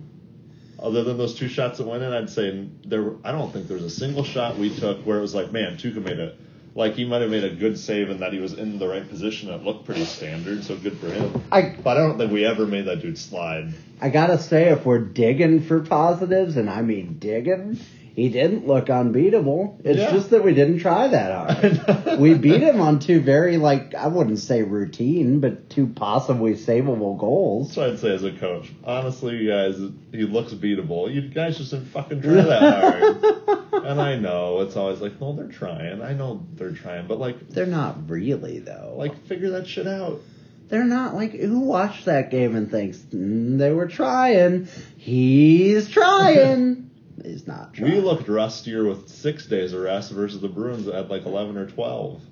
Other 0.78 1.04
than 1.04 1.18
those 1.18 1.34
two 1.34 1.48
shots 1.48 1.78
that 1.78 1.86
went 1.86 2.02
in, 2.02 2.12
I'd 2.12 2.30
say 2.30 2.68
there. 2.84 3.12
I 3.24 3.32
don't 3.32 3.52
think 3.52 3.68
there 3.68 3.76
was 3.76 3.84
a 3.84 3.90
single 3.90 4.24
shot 4.24 4.58
we 4.58 4.74
took 4.74 5.06
where 5.06 5.18
it 5.18 5.22
was 5.22 5.34
like, 5.34 5.52
man, 5.52 5.76
Tuukka 5.76 6.02
made 6.02 6.18
it. 6.18 6.38
Like 6.76 6.92
he 6.92 7.06
might 7.06 7.22
have 7.22 7.30
made 7.30 7.42
a 7.42 7.54
good 7.54 7.78
save 7.78 8.10
and 8.10 8.20
that 8.20 8.34
he 8.34 8.38
was 8.38 8.52
in 8.52 8.78
the 8.78 8.86
right 8.86 9.08
position. 9.08 9.50
And 9.50 9.60
it 9.60 9.64
looked 9.64 9.86
pretty 9.86 10.04
standard, 10.04 10.62
so 10.62 10.76
good 10.76 10.98
for 10.98 11.08
him. 11.08 11.42
I 11.50 11.74
But 11.82 11.96
I 11.96 12.00
don't 12.00 12.18
think 12.18 12.30
we 12.30 12.44
ever 12.44 12.66
made 12.66 12.84
that 12.84 13.00
dude 13.00 13.16
slide. 13.16 13.72
I 13.98 14.10
gotta 14.10 14.38
say, 14.38 14.68
if 14.68 14.84
we're 14.84 14.98
digging 14.98 15.62
for 15.62 15.80
positives, 15.80 16.58
and 16.58 16.68
I 16.68 16.82
mean 16.82 17.16
digging, 17.18 17.80
he 18.16 18.30
didn't 18.30 18.66
look 18.66 18.88
unbeatable. 18.88 19.78
It's 19.84 19.98
Yeah. 19.98 20.10
just 20.10 20.30
that 20.30 20.42
we 20.42 20.54
didn't 20.54 20.78
try 20.78 21.08
that 21.08 21.50
hard. 22.06 22.18
we 22.18 22.32
beat 22.32 22.62
him 22.62 22.80
on 22.80 22.98
two 22.98 23.20
very, 23.20 23.58
like, 23.58 23.94
I 23.94 24.06
wouldn't 24.08 24.38
say 24.38 24.62
routine, 24.62 25.40
but 25.40 25.68
two 25.68 25.86
possibly 25.86 26.54
savable 26.54 27.18
goals. 27.18 27.68
That's 27.68 27.76
what 27.76 27.90
I'd 27.90 27.98
say 27.98 28.14
as 28.14 28.24
a 28.24 28.32
coach. 28.32 28.72
Honestly, 28.84 29.36
you 29.36 29.50
guys, 29.50 29.76
he 30.12 30.22
looks 30.24 30.54
beatable. 30.54 31.12
You 31.14 31.28
guys 31.28 31.58
just 31.58 31.72
didn't 31.72 31.88
fucking 31.88 32.22
try 32.22 32.32
that 32.40 32.62
hard. 32.62 33.84
and 33.84 34.00
I 34.00 34.16
know 34.16 34.62
it's 34.62 34.76
always 34.76 35.02
like, 35.02 35.20
no, 35.20 35.34
they're 35.34 35.46
trying. 35.48 36.00
I 36.00 36.14
know 36.14 36.46
they're 36.54 36.72
trying, 36.72 37.06
but 37.06 37.18
like, 37.20 37.50
They're 37.50 37.66
not 37.66 38.08
really, 38.08 38.60
though. 38.60 38.94
like 38.96 39.26
figure 39.26 39.50
that 39.50 39.66
shit 39.68 39.86
out. 39.86 40.22
They're 40.68 40.84
not 40.84 41.14
like 41.14 41.32
who 41.32 41.60
watched 41.60 42.06
that 42.06 42.30
game 42.30 42.56
and 42.56 42.68
thinks 42.70 42.96
mm, 42.98 43.58
they 43.58 43.70
were 43.72 43.86
trying. 43.88 44.66
He's 44.96 45.88
trying. 45.90 46.82
He's 47.24 47.46
not 47.46 47.74
trying. 47.74 47.92
We 47.92 48.00
looked 48.00 48.28
rustier 48.28 48.84
with 48.86 49.08
six 49.08 49.46
days 49.46 49.72
of 49.72 49.80
rest 49.80 50.12
versus 50.12 50.40
the 50.40 50.48
Bruins 50.48 50.86
that 50.86 50.94
had 50.94 51.10
like 51.10 51.24
eleven 51.26 51.56
or 51.56 51.66
twelve. 51.66 52.22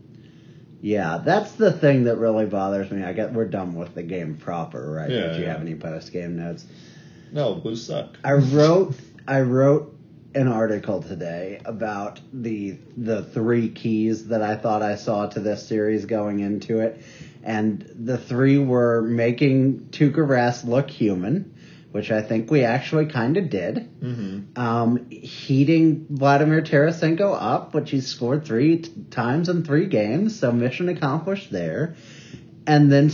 Yeah, 0.80 1.22
that's 1.24 1.52
the 1.52 1.72
thing 1.72 2.04
that 2.04 2.16
really 2.18 2.44
bothers 2.46 2.90
me. 2.90 3.02
I 3.02 3.14
get 3.14 3.32
we're 3.32 3.46
done 3.46 3.74
with 3.74 3.94
the 3.94 4.02
game 4.02 4.36
proper, 4.36 4.92
right? 4.92 5.10
Yeah, 5.10 5.28
Did 5.28 5.36
you 5.36 5.42
yeah. 5.44 5.52
have 5.52 5.60
any 5.62 5.74
post 5.74 6.12
game 6.12 6.36
notes? 6.36 6.66
No, 7.32 7.54
Blues 7.54 7.86
suck. 7.86 8.18
I 8.22 8.32
wrote 8.34 8.94
I 9.26 9.40
wrote 9.40 9.96
an 10.34 10.48
article 10.48 11.02
today 11.02 11.60
about 11.64 12.20
the 12.32 12.76
the 12.96 13.22
three 13.22 13.70
keys 13.70 14.28
that 14.28 14.42
I 14.42 14.56
thought 14.56 14.82
I 14.82 14.96
saw 14.96 15.26
to 15.28 15.40
this 15.40 15.66
series 15.66 16.04
going 16.04 16.40
into 16.40 16.80
it, 16.80 17.00
and 17.42 17.90
the 17.98 18.18
three 18.18 18.58
were 18.58 19.00
making 19.00 19.88
Tuukka 19.90 20.16
Rask 20.16 20.64
look 20.64 20.90
human, 20.90 21.53
which 21.94 22.10
I 22.10 22.22
think 22.22 22.50
we 22.50 22.64
actually 22.64 23.06
kind 23.06 23.36
of 23.36 23.50
did. 23.50 23.88
Mm-hmm. 24.00 24.60
Um, 24.60 25.10
heating 25.10 26.06
Vladimir 26.10 26.60
Tarasenko 26.60 27.38
up, 27.40 27.72
which 27.72 27.92
he 27.92 28.00
scored 28.00 28.44
three 28.44 28.78
t- 28.78 28.90
times 29.12 29.48
in 29.48 29.62
three 29.62 29.86
games, 29.86 30.40
so 30.40 30.50
mission 30.50 30.88
accomplished 30.88 31.52
there. 31.52 31.94
And 32.66 32.90
then 32.90 33.10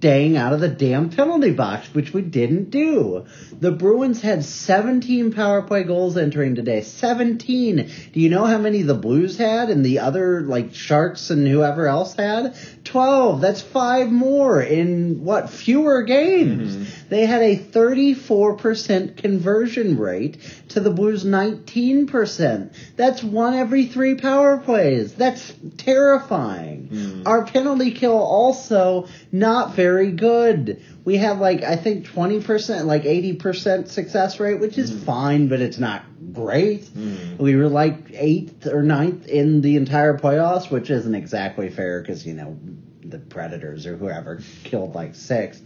staying 0.00 0.36
out 0.36 0.54
of 0.54 0.60
the 0.60 0.68
damn 0.68 1.10
penalty 1.10 1.52
box, 1.52 1.94
which 1.94 2.12
we 2.14 2.22
didn't 2.22 2.70
do. 2.70 3.26
The 3.58 3.70
Bruins 3.70 4.22
had 4.22 4.44
17 4.44 5.34
power 5.34 5.60
play 5.60 5.84
goals 5.84 6.16
entering 6.16 6.54
today. 6.54 6.80
17. 6.80 7.90
Do 8.12 8.20
you 8.20 8.30
know 8.30 8.46
how 8.46 8.56
many 8.56 8.80
the 8.80 8.94
Blues 8.94 9.36
had 9.36 9.68
and 9.68 9.84
the 9.84 9.98
other, 9.98 10.40
like, 10.40 10.74
Sharks 10.74 11.28
and 11.28 11.46
whoever 11.46 11.86
else 11.86 12.14
had? 12.14 12.56
12. 12.84 13.42
That's 13.42 13.60
five 13.60 14.10
more 14.10 14.62
in, 14.62 15.22
what, 15.22 15.50
fewer 15.50 16.02
games. 16.02 16.99
They 17.10 17.26
had 17.26 17.42
a 17.42 17.58
34% 17.58 19.16
conversion 19.16 19.98
rate 19.98 20.38
to 20.68 20.80
the 20.80 20.90
Blues 20.90 21.24
19%. 21.24 22.72
That's 22.96 23.22
one 23.22 23.54
every 23.54 23.86
three 23.86 24.14
power 24.14 24.58
plays. 24.58 25.12
That's 25.14 25.52
terrifying. 25.76 26.86
Hmm. 26.86 27.22
Our 27.26 27.44
penalty 27.44 27.90
kill 27.90 28.16
also 28.16 29.08
not 29.32 29.74
very 29.74 30.12
good. 30.12 30.82
We 31.04 31.16
have 31.16 31.40
like, 31.40 31.64
I 31.64 31.74
think 31.74 32.06
20%, 32.06 32.84
like 32.84 33.02
80% 33.02 33.88
success 33.88 34.38
rate, 34.38 34.60
which 34.60 34.78
is 34.78 34.90
hmm. 34.92 34.98
fine, 35.00 35.48
but 35.48 35.60
it's 35.60 35.78
not 35.78 36.04
great. 36.32 36.84
Hmm. 36.84 37.38
We 37.38 37.56
were 37.56 37.68
like 37.68 38.12
eighth 38.12 38.68
or 38.68 38.84
ninth 38.84 39.26
in 39.26 39.62
the 39.62 39.74
entire 39.74 40.16
playoffs, 40.16 40.70
which 40.70 40.90
isn't 40.90 41.16
exactly 41.16 41.70
fair 41.70 42.00
because, 42.00 42.24
you 42.24 42.34
know, 42.34 42.56
the 43.02 43.18
Predators 43.18 43.86
or 43.86 43.96
whoever 43.96 44.40
killed 44.64 44.94
like 44.94 45.14
six. 45.14 45.60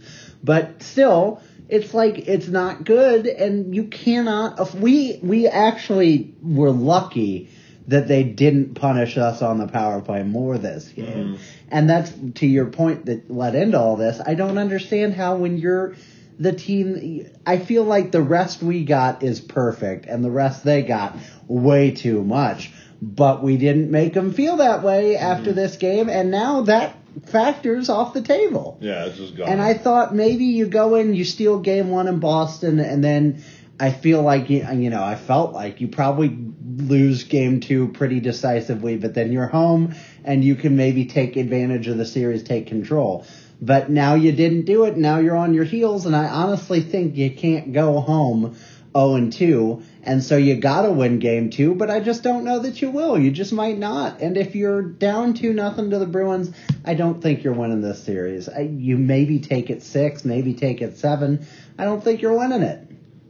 But 0.45 0.83
still, 0.83 1.41
it's 1.67 1.93
like 1.93 2.19
it's 2.19 2.47
not 2.47 2.83
good, 2.83 3.25
and 3.25 3.75
you 3.75 3.85
cannot. 3.85 4.73
We 4.75 5.19
we 5.23 5.47
actually 5.47 6.35
were 6.41 6.69
lucky 6.71 7.49
that 7.87 8.07
they 8.07 8.23
didn't 8.23 8.75
punish 8.75 9.17
us 9.17 9.41
on 9.41 9.57
the 9.57 9.67
power 9.67 10.01
play 10.01 10.23
more 10.23 10.57
this 10.57 10.87
game, 10.89 11.05
mm-hmm. 11.35 11.43
and 11.69 11.89
that's 11.89 12.11
to 12.35 12.45
your 12.45 12.67
point 12.67 13.05
that 13.07 13.29
led 13.29 13.55
into 13.55 13.79
all 13.79 13.95
this. 13.95 14.21
I 14.23 14.35
don't 14.35 14.57
understand 14.59 15.13
how 15.13 15.37
when 15.37 15.57
you're 15.57 15.95
the 16.37 16.51
team, 16.51 17.27
I 17.45 17.57
feel 17.57 17.83
like 17.83 18.11
the 18.11 18.21
rest 18.21 18.61
we 18.61 18.85
got 18.85 19.23
is 19.23 19.39
perfect, 19.39 20.05
and 20.05 20.23
the 20.23 20.31
rest 20.31 20.63
they 20.63 20.83
got 20.83 21.17
way 21.47 21.91
too 21.91 22.23
much. 22.23 22.71
But 23.01 23.43
we 23.43 23.57
didn't 23.57 23.91
make 23.91 24.13
them 24.13 24.33
feel 24.33 24.57
that 24.57 24.83
way 24.83 25.17
after 25.17 25.49
mm-hmm. 25.49 25.55
this 25.55 25.77
game, 25.77 26.09
and 26.09 26.29
now 26.29 26.61
that 26.61 26.95
factors 27.25 27.89
off 27.89 28.13
the 28.13 28.21
table. 28.21 28.77
Yeah, 28.81 29.05
it's 29.05 29.17
just 29.17 29.35
gone. 29.35 29.49
And 29.49 29.61
I 29.61 29.73
thought 29.73 30.13
maybe 30.13 30.45
you 30.45 30.67
go 30.67 30.95
in, 30.95 31.13
you 31.13 31.25
steal 31.25 31.59
game 31.59 31.89
one 31.89 32.07
in 32.07 32.19
Boston, 32.19 32.79
and 32.79 33.03
then 33.03 33.43
I 33.79 33.91
feel 33.91 34.21
like 34.21 34.49
you, 34.49 34.89
know, 34.89 35.03
I 35.03 35.15
felt 35.15 35.53
like 35.53 35.81
you 35.81 35.87
probably 35.87 36.37
lose 36.77 37.23
game 37.23 37.59
two 37.59 37.89
pretty 37.89 38.19
decisively, 38.19 38.97
but 38.97 39.13
then 39.13 39.31
you're 39.31 39.47
home 39.47 39.95
and 40.23 40.43
you 40.43 40.55
can 40.55 40.75
maybe 40.75 41.05
take 41.05 41.35
advantage 41.35 41.87
of 41.87 41.97
the 41.97 42.05
series, 42.05 42.43
take 42.43 42.67
control. 42.67 43.25
But 43.61 43.89
now 43.89 44.15
you 44.15 44.33
didn't 44.33 44.65
do 44.65 44.83
it. 44.83 44.97
Now 44.97 45.19
you're 45.19 45.35
on 45.35 45.53
your 45.53 45.63
heels, 45.63 46.05
and 46.05 46.15
I 46.15 46.27
honestly 46.27 46.81
think 46.81 47.15
you 47.15 47.31
can't 47.31 47.71
go 47.71 48.01
home 48.01 48.57
0 48.95 49.15
and 49.15 49.31
2, 49.31 49.83
and 50.05 50.23
so 50.23 50.37
you 50.37 50.55
gotta 50.55 50.91
win 50.91 51.19
game 51.19 51.49
two. 51.49 51.75
But 51.75 51.89
I 51.89 51.99
just 51.99 52.23
don't 52.23 52.43
know 52.43 52.59
that 52.59 52.81
you 52.81 52.91
will. 52.91 53.17
You 53.17 53.31
just 53.31 53.51
might 53.51 53.77
not. 53.77 54.21
And 54.21 54.37
if 54.37 54.55
you're 54.55 54.81
down 54.81 55.33
two 55.33 55.53
nothing 55.53 55.89
to 55.89 55.99
the 55.99 56.05
Bruins, 56.05 56.51
I 56.85 56.93
don't 56.93 57.21
think 57.21 57.43
you're 57.43 57.53
winning 57.53 57.81
this 57.81 58.03
series. 58.03 58.47
I, 58.47 58.61
you 58.61 58.97
maybe 58.97 59.39
take 59.39 59.69
it 59.69 59.83
six, 59.83 60.23
maybe 60.23 60.53
take 60.53 60.81
it 60.81 60.97
seven. 60.97 61.45
I 61.77 61.83
don't 61.83 62.03
think 62.03 62.21
you're 62.21 62.37
winning 62.37 62.61
it. 62.61 62.81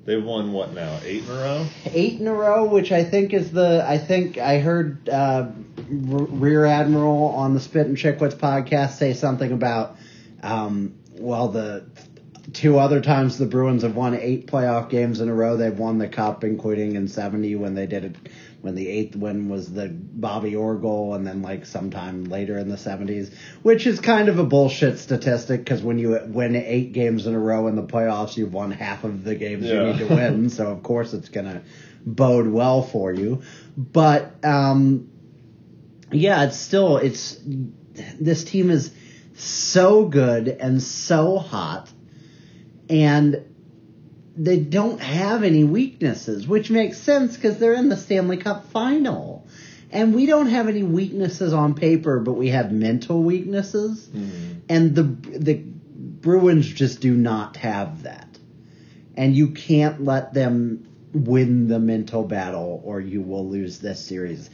They've 0.06 0.24
won 0.24 0.54
what 0.54 0.74
now? 0.74 1.00
Eight 1.04 1.24
in 1.24 1.30
a 1.32 1.34
row. 1.34 1.68
Eight 1.86 2.20
in 2.20 2.28
a 2.28 2.34
row, 2.34 2.66
which 2.66 2.92
I 2.92 3.04
think 3.04 3.34
is 3.34 3.52
the. 3.52 3.84
I 3.88 3.98
think 3.98 4.38
I 4.38 4.60
heard 4.60 5.10
uh, 5.10 5.48
Rear 5.90 6.66
Admiral 6.66 7.30
on 7.30 7.56
the 7.56 7.60
Spittin' 7.60 7.96
Chiclets 7.96 8.36
podcast 8.36 8.98
say 8.98 9.14
something 9.14 9.52
about, 9.52 9.98
um, 10.44 10.94
well, 11.14 11.48
the 11.48 11.86
two 12.54 12.78
other 12.80 13.02
times 13.02 13.38
the 13.38 13.46
Bruins 13.46 13.84
have 13.84 13.96
won 13.96 14.14
eight 14.16 14.48
playoff 14.48 14.90
games 14.90 15.20
in 15.20 15.30
a 15.30 15.34
row. 15.34 15.58
They've 15.58 15.78
won 15.78 15.98
the 15.98 16.08
cup, 16.08 16.44
including 16.44 16.96
in 16.96 17.08
'70 17.08 17.56
when 17.56 17.76
they 17.76 17.88
did 17.88 18.06
it. 18.06 18.16
When 18.62 18.74
the 18.74 18.88
eighth 18.88 19.16
win 19.16 19.48
was 19.50 19.72
the 19.72 19.90
Bobby 19.90 20.56
Orr 20.56 20.76
goal, 20.76 21.14
and 21.14 21.26
then 21.26 21.44
like 21.44 21.68
sometime 21.68 22.26
later 22.26 22.58
in 22.58 22.68
the 22.68 22.78
'70s, 22.78 23.32
which 23.62 23.86
is 23.86 24.00
kind 24.00 24.28
of 24.28 24.40
a 24.40 24.44
bullshit 24.44 24.98
statistic 24.98 25.64
because 25.64 25.84
when 25.84 26.00
you 26.00 26.20
win 26.26 26.56
eight 26.56 26.92
games 26.94 27.28
in 27.28 27.36
a 27.36 27.40
row 27.40 27.68
in 27.68 27.76
the 27.76 27.84
playoffs, 27.84 28.38
you've 28.38 28.54
won 28.54 28.72
half 28.72 29.04
of 29.04 29.24
the 29.24 29.36
games 29.36 29.66
you 29.66 29.84
need 29.84 30.00
to 30.00 30.08
win. 30.08 30.50
so 30.50 30.72
of 30.72 30.82
course 30.82 31.14
it's 31.14 31.30
gonna 31.30 31.62
bode 32.06 32.48
well 32.48 32.82
for 32.82 33.14
you. 33.14 33.42
But 33.78 34.34
um, 34.44 35.10
yeah, 36.12 36.46
it's 36.46 36.58
still 36.58 36.98
it's 36.98 37.40
this 38.20 38.44
team 38.44 38.70
is 38.70 38.92
so 39.36 40.06
good 40.06 40.48
and 40.48 40.82
so 40.82 41.38
hot, 41.38 41.90
and 42.90 43.44
they 44.38 44.60
don't 44.60 45.02
have 45.02 45.44
any 45.44 45.64
weaknesses, 45.64 46.48
which 46.48 46.70
makes 46.70 46.98
sense 46.98 47.36
because 47.36 47.58
they're 47.58 47.74
in 47.74 47.90
the 47.90 47.98
Stanley 47.98 48.38
Cup 48.38 48.66
final. 48.72 49.48
And 49.92 50.14
we 50.14 50.26
don't 50.26 50.48
have 50.48 50.68
any 50.68 50.84
weaknesses 50.84 51.54
on 51.54 51.74
paper, 51.74 52.20
but 52.20 52.34
we 52.34 52.50
have 52.50 52.72
mental 52.72 53.24
weaknesses. 53.24 54.08
Mm-hmm. 54.08 54.60
And 54.68 54.96
the 54.96 55.04
the 55.04 55.54
Bruins 55.56 56.68
just 56.68 57.00
do 57.00 57.14
not 57.14 57.58
have 57.58 58.04
that. 58.04 58.28
And 59.16 59.36
you 59.36 59.52
can't 59.52 60.04
let 60.04 60.34
them 60.34 60.88
win 61.14 61.70
the 61.70 61.80
mental 61.80 62.24
battle 62.24 62.82
or 62.84 63.00
you 63.00 63.22
will 63.22 63.48
lose 63.48 63.80
this 63.80 64.06
series 64.06 64.50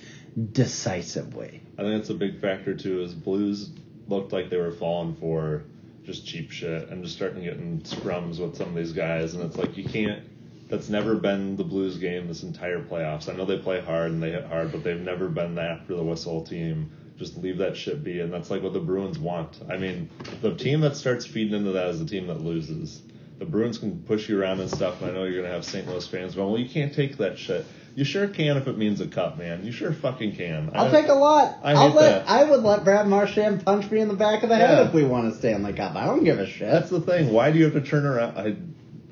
decisively. 0.52 1.62
I 1.78 1.82
think 1.82 1.98
that's 1.98 2.10
a 2.12 2.16
big 2.16 2.40
factor 2.40 2.76
too. 2.76 3.02
Is 3.02 3.14
Blues 3.14 3.72
looked 4.08 4.32
like 4.32 4.50
they 4.50 4.58
were 4.58 4.72
falling 4.72 5.16
for 5.16 5.64
just 6.04 6.26
cheap 6.26 6.52
shit 6.52 6.90
I'm 6.92 7.04
just 7.04 7.16
starting 7.16 7.44
getting 7.44 7.82
scrums 7.82 8.40
with 8.40 8.56
some 8.56 8.70
of 8.70 8.76
these 8.76 8.94
guys, 8.94 9.34
and 9.34 9.44
it's 9.44 9.58
like 9.58 9.78
you 9.78 9.84
can't 9.84 10.24
That's 10.70 10.90
never 10.90 11.16
been 11.16 11.58
the 11.58 11.66
Blues 11.66 11.98
game 11.98 12.28
this 12.28 12.44
entire 12.44 12.82
playoffs. 12.82 13.28
I 13.28 13.36
know 13.36 13.46
they 13.46 13.58
play 13.58 13.82
hard 13.82 14.12
and 14.12 14.24
they 14.24 14.32
hit 14.32 14.46
hard, 14.46 14.72
but 14.72 14.84
they've 14.84 15.00
never 15.00 15.28
been 15.28 15.58
after 15.60 15.96
the 15.96 16.04
whistle 16.04 16.44
team. 16.46 16.92
Just 17.18 17.38
leave 17.38 17.58
that 17.58 17.76
shit 17.76 18.04
be, 18.04 18.22
and 18.22 18.32
that's 18.34 18.50
like 18.50 18.64
what 18.64 18.74
the 18.74 18.80
Bruins 18.80 19.20
want. 19.20 19.60
I 19.70 19.78
mean, 19.78 20.10
the 20.42 20.56
team 20.56 20.82
that 20.82 20.96
starts 20.96 21.26
feeding 21.26 21.54
into 21.54 21.74
that 21.74 21.88
is 21.88 22.00
the 22.00 22.06
team 22.06 22.28
that 22.28 22.42
loses. 22.42 23.02
The 23.38 23.46
Bruins 23.46 23.80
can 23.80 24.02
push 24.04 24.30
you 24.30 24.40
around 24.40 24.60
and 24.60 24.70
stuff, 24.70 25.02
and 25.02 25.12
I 25.12 25.14
know 25.14 25.26
you're 25.26 25.42
gonna 25.42 25.54
have 25.54 25.66
St. 25.66 25.88
Louis 25.88 26.08
fans 26.08 26.36
going, 26.36 26.52
"Well, 26.52 26.60
you 26.62 26.70
can't 26.70 26.94
take 26.94 27.18
that 27.18 27.38
shit." 27.38 27.66
You 27.94 28.04
sure 28.06 28.28
can 28.28 28.58
if 28.58 28.68
it 28.68 28.78
means 28.78 29.02
a 29.02 29.08
cup, 29.08 29.38
man. 29.38 29.66
You 29.66 29.72
sure 29.72 29.92
fucking 29.92 30.36
can. 30.36 30.72
I'll 30.74 30.88
I- 30.88 30.92
take 30.92 31.10
a 31.10 31.14
lot. 31.14 31.58
I 31.64 31.74
I'll 31.74 31.90
let. 31.90 32.26
that. 32.26 32.30
I 32.30 32.44
would 32.46 32.62
let 32.64 32.84
Brad 32.84 33.08
Marchand 33.08 33.66
punch 33.66 33.92
me 33.92 34.00
in 34.00 34.08
the 34.08 34.14
back 34.14 34.44
of 34.44 34.50
the 34.50 34.56
head 34.56 34.78
Yeah. 34.78 34.88
if 34.88 34.94
we 34.94 35.04
won 35.04 35.26
a 35.28 35.36
Stanley 35.36 35.74
Cup. 35.74 35.96
I 35.96 36.06
don't 36.06 36.24
give 36.24 36.40
a 36.40 36.46
shit. 36.48 36.72
That's 36.72 36.90
the 36.90 37.02
thing. 37.02 37.32
Why 37.34 37.52
do 37.52 37.58
you 37.60 37.66
have 37.66 37.74
to 37.74 37.82
turn 37.82 38.06
around? 38.06 38.38
I, 38.38 38.56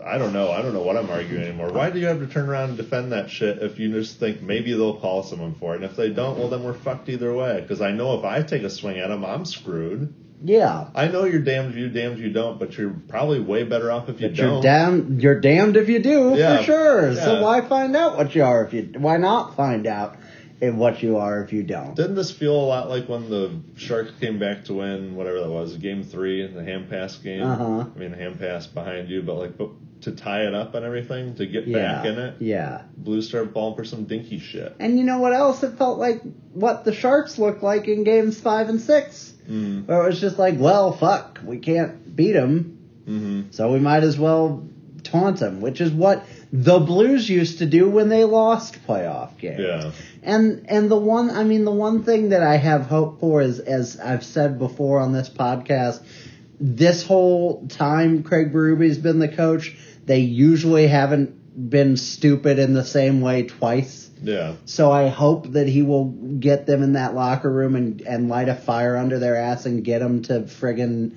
I 0.01 0.17
don't 0.17 0.31
know. 0.31 0.49
I 0.49 0.61
don't 0.61 0.73
know 0.73 0.81
what 0.81 0.95
I'm 0.95 1.09
arguing 1.09 1.43
anymore. 1.43 1.71
Why 1.73 1.89
do 1.89 1.99
you 1.99 2.05
have 2.07 2.19
to 2.19 2.27
turn 2.27 2.47
around 2.47 2.69
and 2.69 2.77
defend 2.77 3.11
that 3.11 3.29
shit 3.29 3.57
if 3.61 3.79
you 3.79 3.91
just 3.91 4.17
think 4.17 4.41
maybe 4.41 4.71
they'll 4.71 4.97
call 4.99 5.23
someone 5.23 5.55
for 5.55 5.73
it? 5.73 5.77
And 5.81 5.85
if 5.85 5.97
they 5.97 6.09
don't, 6.09 6.39
well, 6.39 6.47
then 6.49 6.63
we're 6.63 6.73
fucked 6.73 7.09
either 7.09 7.33
way. 7.33 7.59
Because 7.59 7.81
I 7.81 7.91
know 7.91 8.17
if 8.17 8.23
I 8.23 8.41
take 8.43 8.63
a 8.63 8.69
swing 8.69 8.97
at 8.99 9.09
them, 9.09 9.25
I'm 9.25 9.43
screwed. 9.43 10.13
Yeah. 10.43 10.89
I 10.95 11.07
know 11.07 11.25
you're 11.25 11.41
damned 11.41 11.71
if 11.71 11.75
you, 11.77 11.89
damned 11.89 12.13
if 12.15 12.19
you 12.19 12.31
don't, 12.31 12.59
but 12.59 12.77
you're 12.77 12.95
probably 13.07 13.39
way 13.39 13.63
better 13.63 13.91
off 13.91 14.09
if 14.09 14.21
you 14.21 14.29
But 14.29 14.37
don't. 14.37 14.53
you're 14.53 14.61
damned. 14.61 15.21
You're 15.23 15.39
damned 15.39 15.77
if 15.77 15.89
you 15.89 15.99
do, 15.99 16.35
Yeah. 16.37 16.57
for 16.57 16.63
sure. 16.63 17.15
So 17.15 17.41
why 17.41 17.61
find 17.61 17.95
out 17.95 18.17
what 18.17 18.33
you 18.35 18.43
are 18.43 18.63
if 18.65 18.73
you? 18.73 18.89
Why 18.97 19.17
not 19.17 19.55
find 19.55 19.85
out 19.87 20.15
if 20.61 20.73
what 20.75 21.01
you 21.03 21.17
are 21.17 21.41
if 21.43 21.53
you 21.53 21.63
don't? 21.63 21.95
Didn't 21.95 22.15
this 22.15 22.31
feel 22.31 22.55
a 22.55 22.65
lot 22.65 22.89
like 22.89 23.07
when 23.07 23.29
the 23.29 23.51
Sharks 23.75 24.11
came 24.19 24.39
back 24.39 24.65
to 24.65 24.73
win 24.73 25.15
whatever 25.15 25.39
that 25.41 25.49
was, 25.49 25.75
game 25.77 26.03
three, 26.03 26.45
the 26.47 26.63
hand 26.63 26.89
pass 26.89 27.15
game? 27.17 27.43
Uh-huh. 27.43 27.85
I 27.95 27.99
mean, 27.99 28.11
the 28.11 28.17
hand 28.17 28.39
pass 28.39 28.67
behind 28.67 29.09
you, 29.09 29.21
but 29.21 29.35
like, 29.35 29.57
but 29.57 29.69
to 30.01 30.13
tie 30.13 30.45
it 30.45 30.53
up 30.53 30.75
and 30.75 30.85
everything 30.85 31.35
to 31.35 31.45
get 31.45 31.67
Yeah. 31.67 31.95
back 31.95 32.05
in 32.05 32.17
it. 32.17 32.35
Yeah. 32.39 32.83
Blues 32.95 33.27
start 33.27 33.53
balling 33.53 33.75
for 33.75 33.83
some 33.83 34.05
dinky 34.05 34.39
shit. 34.39 34.73
And 34.79 34.97
you 34.97 35.03
know 35.03 35.19
what 35.19 35.33
else? 35.33 35.61
It 35.63 35.77
felt 35.77 35.99
like 35.99 36.21
what 36.53 36.85
the 36.85 36.93
Sharks 36.93 37.37
looked 37.37 37.61
like 37.63 37.89
in 37.89 38.05
games 38.05 38.39
five 38.39 38.69
and 38.69 38.79
six, 38.79 39.33
Mm. 39.49 39.87
where 39.87 40.03
it 40.03 40.07
was 40.07 40.21
just 40.21 40.37
like, 40.37 40.59
well, 40.59 40.91
fuck, 40.91 41.39
we 41.43 41.57
can't 41.57 42.15
beat 42.15 42.33
them, 42.33 42.77
hmm 43.05 43.41
so 43.51 43.71
we 43.71 43.79
might 43.79 44.03
as 44.03 44.17
well 44.17 44.67
taunt 45.03 45.39
them, 45.39 45.61
which 45.61 45.81
is 45.81 45.91
what 45.91 46.25
the 46.51 46.79
Blues 46.79 47.29
used 47.29 47.59
to 47.59 47.65
do 47.65 47.89
when 47.89 48.09
they 48.09 48.23
lost 48.23 48.85
playoff 48.87 49.37
games. 49.37 49.59
Yeah. 49.59 49.91
And 50.23 50.65
and 50.67 50.89
the 50.89 50.97
one 50.97 51.29
I 51.29 51.43
mean 51.43 51.65
the 51.65 51.71
one 51.71 52.03
thing 52.03 52.29
that 52.29 52.43
I 52.43 52.57
have 52.57 52.85
hope 52.85 53.19
for 53.19 53.41
is 53.41 53.59
as 53.59 53.99
I've 53.99 54.23
said 54.23 54.59
before 54.59 54.99
on 54.99 55.13
this 55.13 55.29
podcast, 55.29 56.03
this 56.59 57.03
whole 57.03 57.67
time 57.67 58.23
Craig 58.23 58.51
Berube's 58.51 58.97
been 58.97 59.19
the 59.19 59.29
coach, 59.29 59.75
they 60.05 60.19
usually 60.19 60.87
haven't 60.87 61.69
been 61.69 61.97
stupid 61.97 62.59
in 62.59 62.73
the 62.73 62.85
same 62.85 63.21
way 63.21 63.43
twice. 63.43 64.08
Yeah. 64.21 64.55
So 64.65 64.91
I 64.91 65.07
hope 65.07 65.47
that 65.53 65.67
he 65.67 65.81
will 65.81 66.05
get 66.05 66.65
them 66.65 66.83
in 66.83 66.93
that 66.93 67.15
locker 67.15 67.51
room 67.51 67.75
and, 67.75 68.01
and 68.01 68.29
light 68.29 68.49
a 68.49 68.55
fire 68.55 68.97
under 68.97 69.19
their 69.19 69.35
ass 69.35 69.65
and 69.65 69.83
get 69.83 69.99
them 69.99 70.23
to 70.23 70.41
friggin' 70.41 71.15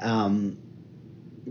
um, 0.00 0.56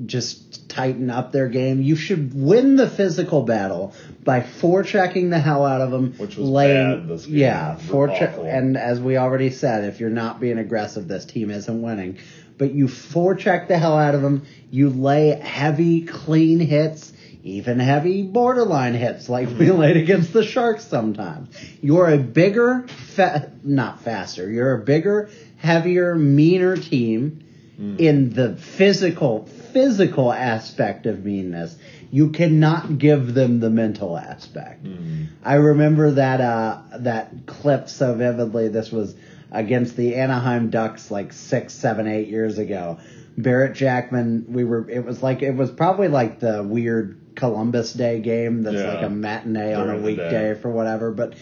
just 0.06 0.70
tighten 0.70 1.10
up 1.10 1.32
their 1.32 1.48
game. 1.48 1.82
You 1.82 1.96
should 1.96 2.34
win 2.34 2.76
the 2.76 2.90
physical 2.90 3.44
battle 3.44 3.94
by 4.24 4.42
forechecking 4.42 5.30
the 5.30 5.40
hell 5.40 5.66
out 5.66 5.82
of 5.82 5.92
them. 5.92 6.14
Which 6.14 6.38
was 6.38 6.50
bad 6.50 7.08
this 7.08 7.26
game. 7.26 7.38
Yeah, 7.38 7.78
forecheck. 7.80 8.44
And 8.46 8.78
as 8.78 9.00
we 9.00 9.18
already 9.18 9.50
said, 9.50 9.84
if 9.84 10.00
you're 10.00 10.10
not 10.10 10.40
being 10.40 10.58
aggressive, 10.58 11.08
this 11.08 11.26
team 11.26 11.52
isn't 11.52 11.82
winning. 11.82 12.18
But 12.58 12.74
you 12.74 12.88
forecheck 12.88 13.68
the 13.68 13.78
hell 13.78 13.98
out 13.98 14.16
of 14.16 14.22
them. 14.22 14.44
You 14.70 14.90
lay 14.90 15.30
heavy, 15.30 16.04
clean 16.04 16.60
hits, 16.60 17.11
even 17.44 17.80
heavy 17.80 18.24
borderline 18.24 18.94
hits 18.94 19.30
like 19.30 19.50
we 19.50 19.72
laid 19.72 19.98
against 19.98 20.34
the 20.34 20.44
Sharks 20.44 20.86
sometimes. 20.86 21.50
You're 21.82 22.10
a 22.10 22.18
bigger, 22.18 22.88
fa- 22.88 23.52
not 23.64 24.02
faster, 24.02 24.50
you're 24.50 24.76
a 24.76 24.84
bigger, 24.84 25.30
heavier, 25.58 26.16
meaner 26.16 26.78
team 26.78 27.46
Mm. 27.80 28.00
in 28.00 28.30
the 28.34 28.58
physical, 28.58 29.46
physical 29.46 30.32
aspect 30.32 31.08
of 31.08 31.26
meanness. 31.26 31.76
You 32.12 32.30
cannot 32.30 33.00
give 33.00 33.34
them 33.34 33.60
the 33.60 33.72
mental 33.72 34.16
aspect. 34.18 34.84
Mm. 34.84 35.28
I 35.44 35.56
remember 35.56 36.12
that 36.12 36.42
uh, 36.42 36.82
that 37.00 37.48
clip 37.48 37.90
so 37.90 38.14
vividly. 38.14 38.68
This 38.68 38.92
was 38.92 39.16
against 39.52 39.96
the 39.96 40.16
Anaheim 40.16 40.70
Ducks 40.70 41.10
like 41.10 41.34
six, 41.34 41.74
seven, 41.74 42.08
eight 42.08 42.28
years 42.28 42.60
ago. 42.60 43.00
Barrett 43.38 43.74
Jackman, 43.76 44.46
we 44.50 44.64
were. 44.66 44.88
It 44.90 45.04
was 45.06 45.24
like 45.24 45.42
it 45.42 45.56
was 45.56 45.72
probably 45.72 46.10
like 46.10 46.40
the 46.42 46.62
weird 46.62 47.21
Columbus 47.42 47.92
Day 47.94 48.20
game 48.20 48.62
that's 48.62 48.76
Yeah. 48.78 48.94
like 48.94 49.04
a 49.04 49.10
matinee 49.10 49.74
on 49.74 49.90
a 49.90 49.98
weekday 49.98 50.54
for 50.54 50.70
whatever. 50.70 51.10
But 51.12 51.34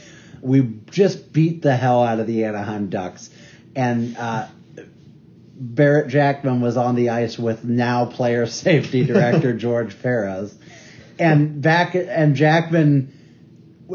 we 0.42 0.62
just 0.90 1.34
beat 1.34 1.62
the 1.62 1.76
hell 1.76 2.02
out 2.02 2.22
of 2.22 2.26
the 2.26 2.46
Anaheim 2.46 2.90
Ducks, 2.90 3.30
and 3.76 4.16
uh, 4.18 4.48
Barrett 5.62 6.08
Jackman 6.08 6.62
was 6.62 6.78
on 6.78 6.96
the 6.96 7.10
ice 7.10 7.38
with 7.38 7.66
now 7.66 8.06
player 8.06 8.46
safety 8.66 9.04
director 9.04 9.54
George 9.54 9.94
Parros, 10.02 10.54
and 11.20 11.62
back 11.62 11.96
and 11.96 12.34
Jackman 12.34 13.14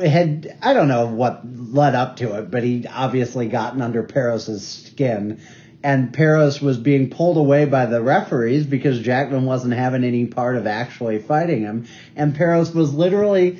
had 0.04 0.58
I 0.60 0.74
don't 0.74 0.88
know 0.88 1.06
what 1.06 1.40
led 1.46 1.94
up 1.94 2.16
to 2.16 2.34
it, 2.38 2.50
but 2.50 2.62
he 2.62 2.86
obviously 2.86 3.48
gotten 3.48 3.80
under 3.80 4.02
Parros's 4.02 4.66
skin. 4.66 5.40
And 5.84 6.14
Parros 6.14 6.62
was 6.62 6.78
being 6.78 7.10
pulled 7.10 7.36
away 7.36 7.66
by 7.66 7.84
the 7.84 8.00
referees 8.00 8.64
because 8.64 8.98
Jackman 9.00 9.44
wasn't 9.44 9.74
having 9.74 10.02
any 10.02 10.24
part 10.24 10.56
of 10.56 10.66
actually 10.66 11.18
fighting 11.18 11.60
him. 11.60 11.86
And 12.16 12.34
Parros 12.34 12.74
was 12.74 12.94
literally 12.94 13.56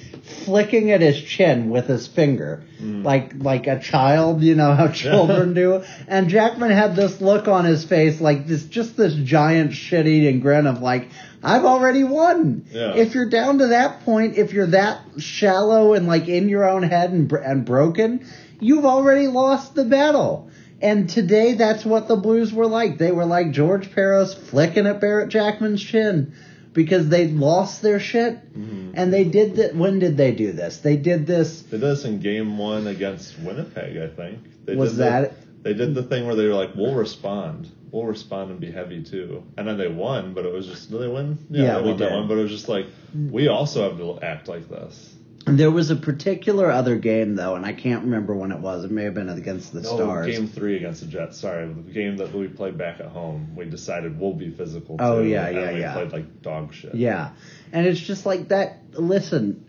flicking 0.46 0.90
at 0.90 1.02
his 1.02 1.20
chin 1.20 1.68
with 1.68 1.86
his 1.86 2.06
finger, 2.06 2.64
mm. 2.80 3.04
like 3.04 3.34
like 3.36 3.66
a 3.66 3.78
child, 3.78 4.40
you 4.42 4.54
know 4.54 4.72
how 4.72 4.88
children 4.88 5.52
do. 5.62 5.84
And 6.08 6.30
Jackman 6.30 6.70
had 6.70 6.96
this 6.96 7.20
look 7.20 7.46
on 7.46 7.66
his 7.66 7.84
face, 7.84 8.22
like 8.22 8.46
this, 8.46 8.64
just 8.64 8.96
this 8.96 9.14
giant 9.14 9.74
shit-eating 9.74 10.40
grin 10.40 10.66
of 10.66 10.80
like, 10.80 11.10
I've 11.42 11.66
already 11.66 12.04
won. 12.04 12.64
Yeah. 12.70 12.94
If 12.94 13.14
you're 13.14 13.28
down 13.28 13.58
to 13.58 13.66
that 13.66 14.00
point, 14.06 14.38
if 14.38 14.54
you're 14.54 14.68
that 14.68 15.02
shallow 15.18 15.92
and 15.92 16.06
like 16.06 16.26
in 16.28 16.48
your 16.48 16.66
own 16.66 16.84
head 16.84 17.10
and, 17.10 17.30
and 17.30 17.66
broken, 17.66 18.26
you've 18.60 18.86
already 18.86 19.26
lost 19.26 19.74
the 19.74 19.84
battle. 19.84 20.48
And 20.84 21.08
today, 21.08 21.54
that's 21.54 21.84
what 21.84 22.08
the 22.08 22.16
Blues 22.16 22.52
were 22.52 22.66
like. 22.66 22.98
They 22.98 23.10
were 23.10 23.24
like 23.24 23.50
George 23.52 23.90
Parros 23.90 24.36
flicking 24.36 24.86
at 24.86 25.00
Barrett 25.00 25.30
Jackman's 25.30 25.82
chin 25.82 26.34
because 26.74 27.08
they 27.08 27.28
lost 27.28 27.80
their 27.80 27.98
shit. 27.98 28.34
Mm-hmm. 28.56 28.92
And 28.94 29.12
they 29.12 29.24
did 29.24 29.56
that. 29.56 29.74
When 29.74 29.98
did 29.98 30.16
they 30.18 30.32
do 30.32 30.52
this? 30.52 30.78
They 30.78 30.96
did 30.98 31.26
this. 31.26 31.62
They 31.62 31.78
did 31.78 31.80
this 31.80 32.04
in 32.04 32.20
game 32.20 32.58
one 32.58 32.86
against 32.86 33.38
Winnipeg, 33.38 33.96
I 33.96 34.08
think. 34.14 34.38
They 34.66 34.76
Was 34.76 34.90
did 34.90 34.98
the- 34.98 35.04
that- 35.04 35.32
They 35.62 35.72
did 35.72 35.94
the 35.94 36.02
thing 36.02 36.26
where 36.26 36.36
they 36.36 36.46
were 36.46 36.52
like, 36.52 36.76
"We'll 36.76 36.94
respond, 36.94 37.70
we'll 37.90 38.04
respond 38.04 38.50
and 38.50 38.60
be 38.60 38.70
heavy 38.70 39.02
too," 39.02 39.42
and 39.56 39.66
then 39.66 39.78
they 39.78 39.88
won. 39.88 40.34
But 40.34 40.44
it 40.44 40.52
was 40.52 40.66
just, 40.66 40.90
did 40.90 41.00
they 41.00 41.08
win? 41.08 41.38
Yeah, 41.48 41.76
they 41.78 41.82
we 41.84 41.88
won 41.92 41.96
that 42.00 42.08
did. 42.10 42.14
one. 42.14 42.28
But 42.28 42.36
it 42.36 42.42
was 42.42 42.50
just 42.50 42.68
like, 42.68 42.84
we 43.30 43.48
also 43.48 43.88
have 43.88 43.96
to 43.98 44.18
act 44.22 44.46
like 44.46 44.68
this. 44.68 45.13
There 45.46 45.70
was 45.70 45.90
a 45.90 45.96
particular 45.96 46.70
other 46.70 46.96
game 46.96 47.34
though, 47.34 47.54
and 47.54 47.66
I 47.66 47.74
can't 47.74 48.04
remember 48.04 48.34
when 48.34 48.50
it 48.50 48.60
was. 48.60 48.84
It 48.84 48.90
may 48.90 49.04
have 49.04 49.14
been 49.14 49.28
against 49.28 49.74
the 49.74 49.84
Stars. 49.84 49.98
No, 49.98 50.06
Stars. 50.06 50.26
game 50.26 50.48
three 50.48 50.76
against 50.76 51.02
the 51.02 51.06
Jets. 51.06 51.38
Sorry, 51.38 51.66
the 51.66 51.92
game 51.92 52.16
that 52.16 52.32
we 52.32 52.48
played 52.48 52.78
back 52.78 53.00
at 53.00 53.06
home. 53.06 53.54
We 53.54 53.66
decided 53.66 54.18
we'll 54.18 54.32
be 54.32 54.50
physical. 54.50 54.96
Oh, 54.98 55.22
yeah, 55.22 55.46
and 55.46 55.56
yeah, 55.56 55.72
we 55.72 55.80
yeah. 55.80 55.92
Played 55.92 56.12
like 56.12 56.42
dog 56.42 56.72
shit. 56.72 56.94
Yeah. 56.94 57.32
And 57.72 57.86
it's 57.86 58.00
just 58.00 58.24
like 58.24 58.48
that. 58.48 58.78
Listen, 58.92 59.66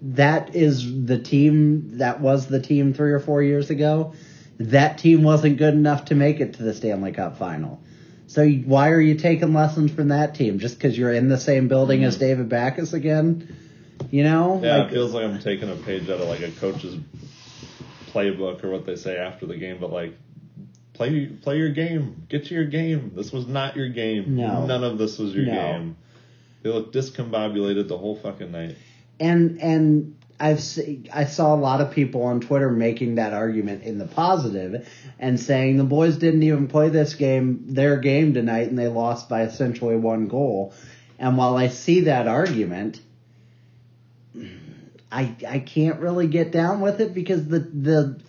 that 0.00 0.54
is 0.56 1.06
the 1.06 1.18
team 1.18 1.98
that 1.98 2.20
was 2.20 2.46
the 2.46 2.60
team 2.60 2.94
three 2.94 3.12
or 3.12 3.20
four 3.20 3.42
years 3.42 3.68
ago. 3.68 4.14
That 4.58 4.98
team 4.98 5.22
wasn't 5.22 5.58
good 5.58 5.74
enough 5.74 6.06
to 6.06 6.14
make 6.14 6.40
it 6.40 6.54
to 6.54 6.62
the 6.62 6.72
Stanley 6.72 7.12
Cup 7.12 7.36
final. 7.36 7.82
So 8.26 8.46
why 8.46 8.90
are 8.90 9.00
you 9.00 9.16
taking 9.16 9.52
lessons 9.52 9.90
from 9.90 10.08
that 10.08 10.34
team? 10.34 10.58
Just 10.58 10.78
because 10.78 10.96
you're 10.96 11.12
in 11.12 11.28
the 11.28 11.38
same 11.38 11.68
building 11.68 12.04
as 12.04 12.14
mm-hmm. 12.14 12.24
David 12.24 12.48
Backes 12.48 12.92
again? 12.92 13.56
You 14.10 14.22
know? 14.24 14.60
Yeah, 14.62 14.78
Like- 14.78 14.88
it 14.90 14.94
feels 14.94 15.12
like 15.14 15.24
I'm 15.24 15.38
taking 15.40 15.70
a 15.70 15.74
page 15.76 16.08
out 16.08 16.20
of 16.20 16.28
like 16.28 16.40
a 16.42 16.50
coach's 16.50 16.96
playbook 18.12 18.64
or 18.64 18.70
what 18.70 18.86
they 18.86 18.96
say 18.96 19.16
after 19.16 19.46
the 19.46 19.56
game, 19.56 19.78
but 19.80 19.92
like 19.92 20.14
play 20.94 21.26
play 21.26 21.58
your 21.58 21.70
game. 21.70 22.22
Get 22.28 22.46
to 22.46 22.54
your 22.54 22.64
game. 22.64 23.12
This 23.14 23.32
was 23.32 23.46
not 23.46 23.76
your 23.76 23.88
game. 23.88 24.36
No. 24.36 24.66
None 24.66 24.82
of 24.84 24.98
this 24.98 25.18
was 25.18 25.34
your 25.34 25.46
No. 25.46 25.52
game. 25.52 25.96
They 26.62 26.70
looked 26.70 26.94
discombobulated 26.94 27.88
the 27.88 27.98
whole 27.98 28.16
fucking 28.16 28.50
night. 28.52 28.76
and 29.20 29.60
and 29.60 30.14
I've 30.40 30.60
se- 30.60 31.00
I 31.12 31.24
saw 31.24 31.52
a 31.52 31.58
lot 31.58 31.80
of 31.80 31.90
people 31.90 32.22
on 32.22 32.40
Twitter 32.40 32.70
making 32.70 33.16
that 33.16 33.32
argument 33.32 33.82
in 33.82 33.98
the 33.98 34.06
positive 34.06 34.88
and 35.18 35.38
saying 35.40 35.76
the 35.78 35.82
boys 35.84 36.16
didn't 36.16 36.44
even 36.44 36.68
play 36.68 36.88
this 36.90 37.14
game 37.14 37.64
their 37.66 37.96
game 37.96 38.34
tonight 38.34 38.68
and 38.68 38.78
they 38.78 38.86
lost 38.86 39.28
by 39.28 39.42
essentially 39.42 39.96
one 39.96 40.28
goal. 40.28 40.72
And 41.18 41.36
while 41.36 41.56
I 41.56 41.66
see 41.68 42.02
that 42.02 42.28
argument, 42.28 43.00
I 45.10 45.34
I 45.48 45.58
can't 45.60 46.00
really 46.00 46.26
get 46.26 46.52
down 46.52 46.80
with 46.80 47.00
it 47.00 47.14
because 47.14 47.46
the 47.46 47.60
the 47.60 48.20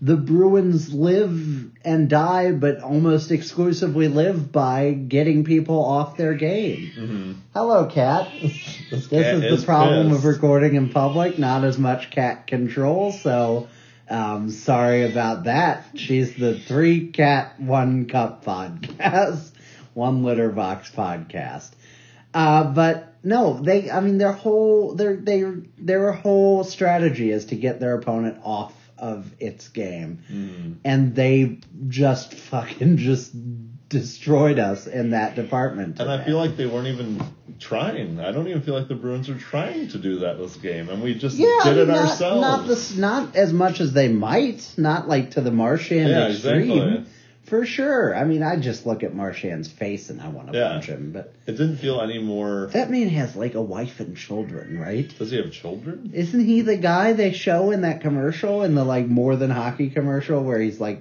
the 0.00 0.16
Bruins 0.16 0.92
live 0.92 1.70
and 1.82 2.08
die, 2.08 2.52
but 2.52 2.80
almost 2.80 3.30
exclusively 3.30 4.08
live 4.08 4.52
by 4.52 4.92
getting 4.92 5.44
people 5.44 5.82
off 5.82 6.18
their 6.18 6.34
game. 6.34 7.42
Hello, 7.54 7.86
cat. 7.90 8.30
This 8.90 9.06
cat 9.06 9.42
is 9.42 9.60
the 9.60 9.66
problem 9.66 10.10
pissed. 10.10 10.18
of 10.18 10.24
recording 10.26 10.74
in 10.74 10.90
public. 10.90 11.38
Not 11.38 11.64
as 11.64 11.78
much 11.78 12.10
cat 12.10 12.46
control, 12.46 13.10
so 13.12 13.68
um, 14.08 14.50
sorry 14.50 15.10
about 15.10 15.44
that. 15.44 15.84
She's 15.94 16.34
the 16.36 16.58
three 16.58 17.08
cat 17.08 17.58
one 17.58 18.06
cup 18.06 18.44
podcast, 18.44 19.50
one 19.94 20.22
litter 20.22 20.50
box 20.50 20.90
podcast. 20.90 21.70
Uh, 22.34 22.64
but 22.64 23.05
no, 23.26 23.58
they. 23.60 23.90
I 23.90 24.00
mean, 24.00 24.18
their 24.18 24.32
whole 24.32 24.94
their 24.94 25.16
their 25.16 25.56
their 25.78 26.12
whole 26.12 26.64
strategy 26.64 27.30
is 27.30 27.46
to 27.46 27.56
get 27.56 27.80
their 27.80 27.94
opponent 27.96 28.38
off 28.44 28.72
of 28.98 29.30
its 29.40 29.68
game, 29.68 30.20
Mm-hmm. 30.32 30.72
and 30.84 31.14
they 31.14 31.58
just 31.88 32.34
fucking 32.34 32.96
just 32.96 33.32
destroyed 33.88 34.58
us 34.58 34.86
in 34.86 35.10
that 35.10 35.34
department. 35.34 36.00
And 36.00 36.10
I 36.10 36.24
feel 36.24 36.36
like 36.38 36.56
they 36.56 36.66
weren't 36.66 36.88
even 36.88 37.20
trying. 37.60 38.20
I 38.20 38.32
don't 38.32 38.48
even 38.48 38.62
feel 38.62 38.74
like 38.74 38.88
the 38.88 38.94
Bruins 38.94 39.28
are 39.28 39.38
trying 39.38 39.88
to 39.88 39.98
do 39.98 40.20
that 40.20 40.38
this 40.38 40.56
game, 40.56 40.88
and 40.88 41.02
we 41.02 41.14
just 41.14 41.36
Yeah, 41.36 41.46
did 41.64 41.78
I 41.78 41.82
it 41.82 41.86
mean, 41.88 41.96
not, 41.96 42.08
ourselves. 42.10 42.40
Not 42.40 42.66
this, 42.68 42.96
not 42.96 43.36
as 43.36 43.52
much 43.52 43.80
as 43.80 43.92
they 43.92 44.08
might. 44.08 44.72
Not 44.76 45.08
like 45.08 45.32
to 45.32 45.40
the 45.40 45.50
Marchand 45.52 46.10
Yeah, 46.10 46.28
extreme, 46.28 46.70
exactly. 46.70 47.04
For 47.46 47.64
sure. 47.64 48.14
I 48.14 48.24
mean, 48.24 48.42
I 48.42 48.56
just 48.56 48.86
look 48.86 49.02
at 49.02 49.14
Marchand's 49.14 49.68
face 49.68 50.10
and 50.10 50.20
I 50.20 50.28
want 50.28 50.52
to 50.52 50.58
Yeah. 50.58 50.68
punch 50.72 50.86
him. 50.86 51.12
But 51.12 51.32
It 51.46 51.52
didn't 51.52 51.76
feel 51.76 52.00
any 52.00 52.18
more. 52.18 52.66
that 52.72 52.90
man 52.90 53.08
has 53.08 53.34
like 53.36 53.54
a 53.54 53.62
wife 53.62 54.00
and 54.00 54.16
children, 54.16 54.78
right? 54.78 55.12
Does 55.18 55.30
he 55.30 55.36
have 55.36 55.52
children? 55.52 56.10
Isn't 56.12 56.44
he 56.44 56.62
the 56.62 56.76
guy 56.76 57.12
they 57.12 57.32
show 57.32 57.70
in 57.70 57.82
that 57.82 58.00
commercial 58.00 58.62
in 58.64 58.74
the 58.74 58.84
like 58.84 59.06
more 59.06 59.36
than 59.36 59.50
hockey 59.50 59.90
commercial 59.90 60.42
where 60.42 60.58
he's 60.60 60.80
like 60.80 61.00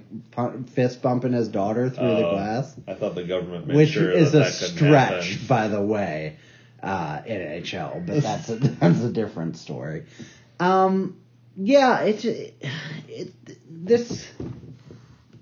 fist 0.74 1.02
bumping 1.02 1.34
his 1.34 1.48
daughter 1.48 1.90
through 1.90 2.08
the 2.08 2.28
Oh, 2.28 2.32
glass? 2.32 2.76
I 2.88 2.94
thought 2.94 3.16
the 3.16 3.24
government 3.24 3.68
made 3.68 3.76
which 3.78 3.90
sure 3.90 4.12
is 4.12 4.32
that 4.34 4.38
a 4.38 4.42
that 4.42 4.54
stretch, 4.54 5.32
happen. 5.32 5.48
by 5.48 5.68
the 5.68 5.82
way, 5.82 6.36
uh, 6.84 7.22
in 7.26 7.38
NHL. 7.42 8.06
But 8.06 8.22
that's 8.22 8.50
a, 8.50 8.56
that's 8.80 9.02
a 9.02 9.12
different 9.12 9.58
story. 9.58 10.04
Um, 10.60 11.18
yeah, 11.58 12.02
it's 12.02 12.24
it, 12.24 12.54
it, 13.10 13.32
this. 13.68 14.28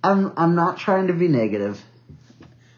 I'm 0.04 0.34
I'm 0.38 0.56
not 0.56 0.78
trying 0.78 1.08
to 1.08 1.14
be 1.14 1.28
negative. 1.28 1.82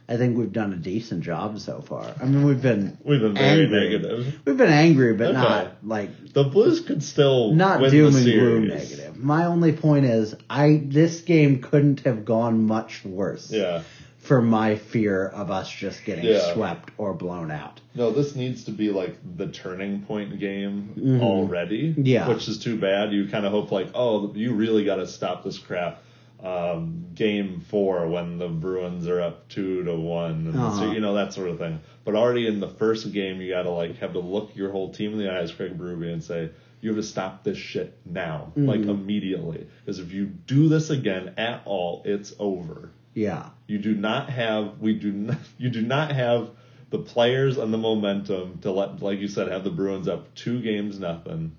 I 0.08 0.18
think 0.18 0.38
we've 0.38 0.54
done 0.54 0.72
a 0.72 0.76
decent 0.76 1.24
job 1.24 1.60
so 1.60 1.82
far. 1.82 2.06
I 2.22 2.26
mean, 2.26 2.46
we've 2.46 2.62
been 2.62 2.96
We've 3.04 3.20
been 3.22 3.34
very 3.34 3.64
angry. 3.64 3.80
negative. 3.80 4.40
We've 4.46 4.56
been 4.58 4.72
angry, 4.72 5.16
but 5.16 5.30
Okay. 5.30 5.34
not 5.42 5.78
like 5.84 6.34
The 6.34 6.44
Blues 6.44 6.82
could 6.82 7.02
still 7.02 7.56
not 7.56 7.82
win 7.82 7.90
doom 7.90 8.16
and 8.16 8.24
gloom 8.26 8.68
negative. 8.68 9.18
My 9.18 9.46
only 9.46 9.72
point 9.72 10.06
is, 10.06 10.36
I 10.48 10.84
this 10.86 11.22
game 11.22 11.60
couldn't 11.62 12.02
have 12.02 12.24
gone 12.24 12.68
much 12.68 13.04
worse 13.04 13.50
Yeah. 13.52 13.82
for 14.20 14.44
my 14.44 14.76
fear 14.76 15.26
of 15.28 15.50
us 15.50 15.72
just 15.72 16.06
getting 16.06 16.26
Yeah. 16.26 16.54
swept 16.54 16.92
or 17.00 17.16
blown 17.16 17.50
out. 17.50 17.82
No, 17.96 18.12
this 18.12 18.36
needs 18.36 18.66
to 18.66 18.72
be 18.72 18.92
like 18.92 19.18
the 19.38 19.48
turning 19.48 20.02
point 20.02 20.40
game 20.40 21.20
already. 21.24 21.94
Mm-hmm. 21.94 22.06
Yeah. 22.06 22.28
Which 22.30 22.48
is 22.48 22.60
too 22.60 22.78
bad. 22.78 23.12
You 23.12 23.28
kind 23.28 23.44
of 23.48 23.52
hope 23.52 23.72
like, 23.72 23.88
oh, 23.96 24.32
you 24.36 24.54
really 24.54 24.84
got 24.86 24.98
to 24.98 25.08
stop 25.08 25.44
this 25.44 25.58
crap. 25.58 26.04
Um, 26.44 27.08
game 27.16 27.62
four 27.62 28.08
when 28.08 28.38
the 28.38 28.50
Bruins 28.50 29.08
are 29.08 29.22
up 29.22 29.48
two 29.48 29.84
to 29.86 29.96
one, 29.96 30.48
and 30.48 30.56
Uh-huh. 30.56 30.80
so, 30.80 30.92
you 30.92 31.00
know 31.00 31.16
that 31.16 31.34
sort 31.34 31.50
of 31.50 31.58
thing. 31.58 31.80
But 32.04 32.16
already 32.16 32.46
in 32.46 32.60
the 32.60 32.68
first 32.68 33.12
game, 33.14 33.42
you 33.42 33.50
got 33.54 33.64
to 33.64 33.72
like 33.72 33.98
have 33.98 34.14
to 34.14 34.20
look 34.20 34.56
your 34.56 34.72
whole 34.72 34.92
team 34.94 35.14
in 35.14 35.18
the 35.18 35.34
eyes, 35.34 35.52
Craig 35.52 35.78
Berube, 35.78 36.12
and 36.12 36.24
say 36.24 36.50
you 36.82 36.90
have 36.90 36.98
to 36.98 37.04
stop 37.04 37.44
this 37.44 37.58
shit 37.58 37.98
now, 38.06 38.52
like 38.56 38.82
Mm-hmm. 38.82 38.90
immediately. 38.90 39.66
Because 39.84 39.98
if 40.00 40.12
you 40.12 40.26
do 40.26 40.68
this 40.70 40.90
again 40.92 41.34
at 41.38 41.64
all, 41.66 42.04
it's 42.06 42.36
over. 42.38 42.92
Yeah. 43.16 43.50
You 43.66 43.80
do 43.80 43.96
not 43.96 44.30
have 44.30 44.80
we 44.80 44.94
do 44.94 45.12
not 45.12 45.38
you 45.58 45.70
do 45.70 45.82
not 45.82 46.12
have 46.12 46.52
the 46.92 47.00
players 47.00 47.58
and 47.58 47.74
the 47.74 47.78
momentum 47.80 48.60
to 48.60 48.72
let 48.72 49.02
like 49.02 49.20
you 49.20 49.28
said 49.30 49.48
have 49.48 49.64
the 49.64 49.72
Bruins 49.72 50.08
up 50.08 50.36
two 50.36 50.62
games 50.62 51.00
nothing 51.00 51.56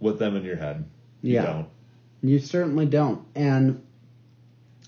with 0.00 0.18
them 0.18 0.36
in 0.36 0.44
your 0.44 0.56
head. 0.56 0.84
You 1.20 1.34
Yeah. 1.34 1.42
don't. 1.42 1.68
You 2.22 2.38
certainly 2.38 2.86
don't. 2.86 3.24
And 3.34 3.82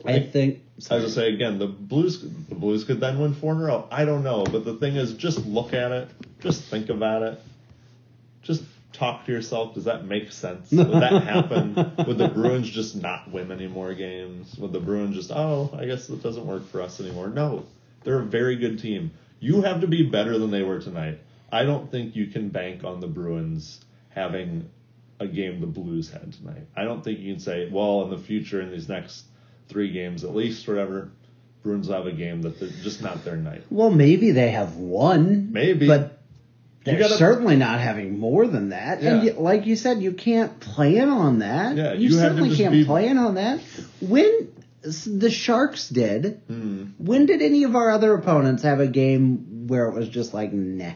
I 0.05 0.12
Like, 0.12 0.33
think 0.33 0.62
As 0.91 1.05
I 1.05 1.09
say 1.09 1.33
again, 1.35 1.59
the 1.59 1.66
Blues 1.66 2.20
the 2.22 2.55
Blues 2.55 2.85
could 2.85 3.01
then 3.01 3.18
win 3.18 3.35
four 3.35 3.53
in 3.55 3.61
a 3.61 3.64
row. 3.64 3.87
I 3.91 4.05
don't 4.05 4.24
know, 4.24 4.45
but 4.45 4.64
the 4.64 4.74
thing 4.74 4.97
is, 4.97 5.12
just 5.14 5.45
look 5.47 5.72
at 5.74 5.93
it, 5.93 6.09
just 6.41 6.62
think 6.64 6.89
about 6.89 7.22
it, 7.22 7.41
just 8.43 8.64
talk 8.93 9.26
to 9.26 9.33
yourself. 9.33 9.74
Does 9.74 9.85
that 9.85 10.05
make 10.07 10.33
sense? 10.33 10.70
Would 10.72 10.91
that 10.91 11.22
happen? 11.22 11.74
Would 12.07 12.18
the 12.18 12.28
Bruins 12.28 12.68
just 12.68 12.97
not 12.97 13.31
win 13.31 13.53
any 13.53 13.68
more 13.68 13.95
games? 13.95 14.57
Would 14.59 14.72
the 14.72 14.81
Bruins 14.81 15.14
just 15.16 15.31
oh, 15.31 15.70
I 15.78 15.87
guess 15.87 16.09
it 16.09 16.22
doesn't 16.22 16.47
work 16.47 16.66
for 16.70 16.83
us 16.83 17.01
anymore? 17.01 17.28
No, 17.28 17.64
they're 18.03 18.20
a 18.20 18.24
very 18.24 18.57
good 18.57 18.81
team. 18.81 19.12
You 19.39 19.62
have 19.62 19.83
to 19.83 19.87
be 19.87 20.03
better 20.03 20.39
than 20.39 20.51
they 20.51 20.62
were 20.62 20.81
tonight. 20.81 21.18
I 21.53 21.64
don't 21.64 21.91
think 21.91 22.16
you 22.16 22.26
can 22.26 22.49
bank 22.49 22.85
on 22.85 23.01
the 23.01 23.07
Bruins 23.07 23.81
having 24.11 24.68
a 25.21 25.27
game 25.29 25.61
the 25.61 25.66
Blues 25.66 26.11
had 26.11 26.33
tonight. 26.33 26.66
I 26.77 26.85
don't 26.85 27.05
think 27.05 27.21
you 27.21 27.35
can 27.35 27.41
say, 27.41 27.68
well, 27.71 28.03
in 28.05 28.11
the 28.11 28.18
future, 28.18 28.61
in 28.61 28.71
these 28.71 28.89
next 28.89 29.25
three 29.68 29.93
games 29.93 30.25
at 30.25 30.35
least, 30.35 30.66
whatever, 30.66 31.11
Bruins 31.62 31.87
will 31.89 31.95
have 31.97 32.07
a 32.07 32.12
game 32.12 32.43
that 32.43 32.59
they're 32.59 32.71
just 32.83 33.03
not 33.03 33.23
their 33.25 33.37
night. 33.37 33.62
well 33.71 33.91
maybe 33.91 34.31
they 34.33 34.51
have 34.51 34.77
one. 34.77 35.53
Maybe. 35.53 35.87
But 35.87 36.18
they're 36.85 36.99
gotta- 36.99 37.16
certainly 37.18 37.57
not 37.57 37.79
having 37.81 38.18
more 38.18 38.47
than 38.47 38.71
that. 38.71 39.01
And 39.03 39.23
you, 39.25 39.33
like 39.35 39.66
you 39.66 39.77
said, 39.77 40.03
you 40.03 40.12
can't 40.12 40.59
plan 40.59 41.11
on 41.11 41.41
that. 41.41 41.77
Yeah, 41.77 41.93
you, 41.93 42.09
you 42.09 42.12
certainly 42.12 42.57
can't 42.57 42.73
be- 42.73 42.85
plan 42.87 43.18
on 43.18 43.35
that. 43.35 43.61
When 44.01 44.49
the 44.83 45.31
Sharks 45.31 45.91
did, 45.91 46.41
Hmm. 46.49 46.85
when 46.97 47.27
did 47.27 47.43
any 47.43 47.64
of 47.64 47.77
our 47.77 47.91
other 47.91 48.14
opponents 48.14 48.62
have 48.62 48.81
a 48.81 48.87
game 48.87 49.66
where 49.68 49.87
it 49.89 49.95
was 49.95 50.09
just 50.09 50.33
like, 50.33 50.55
nah? 50.55 50.93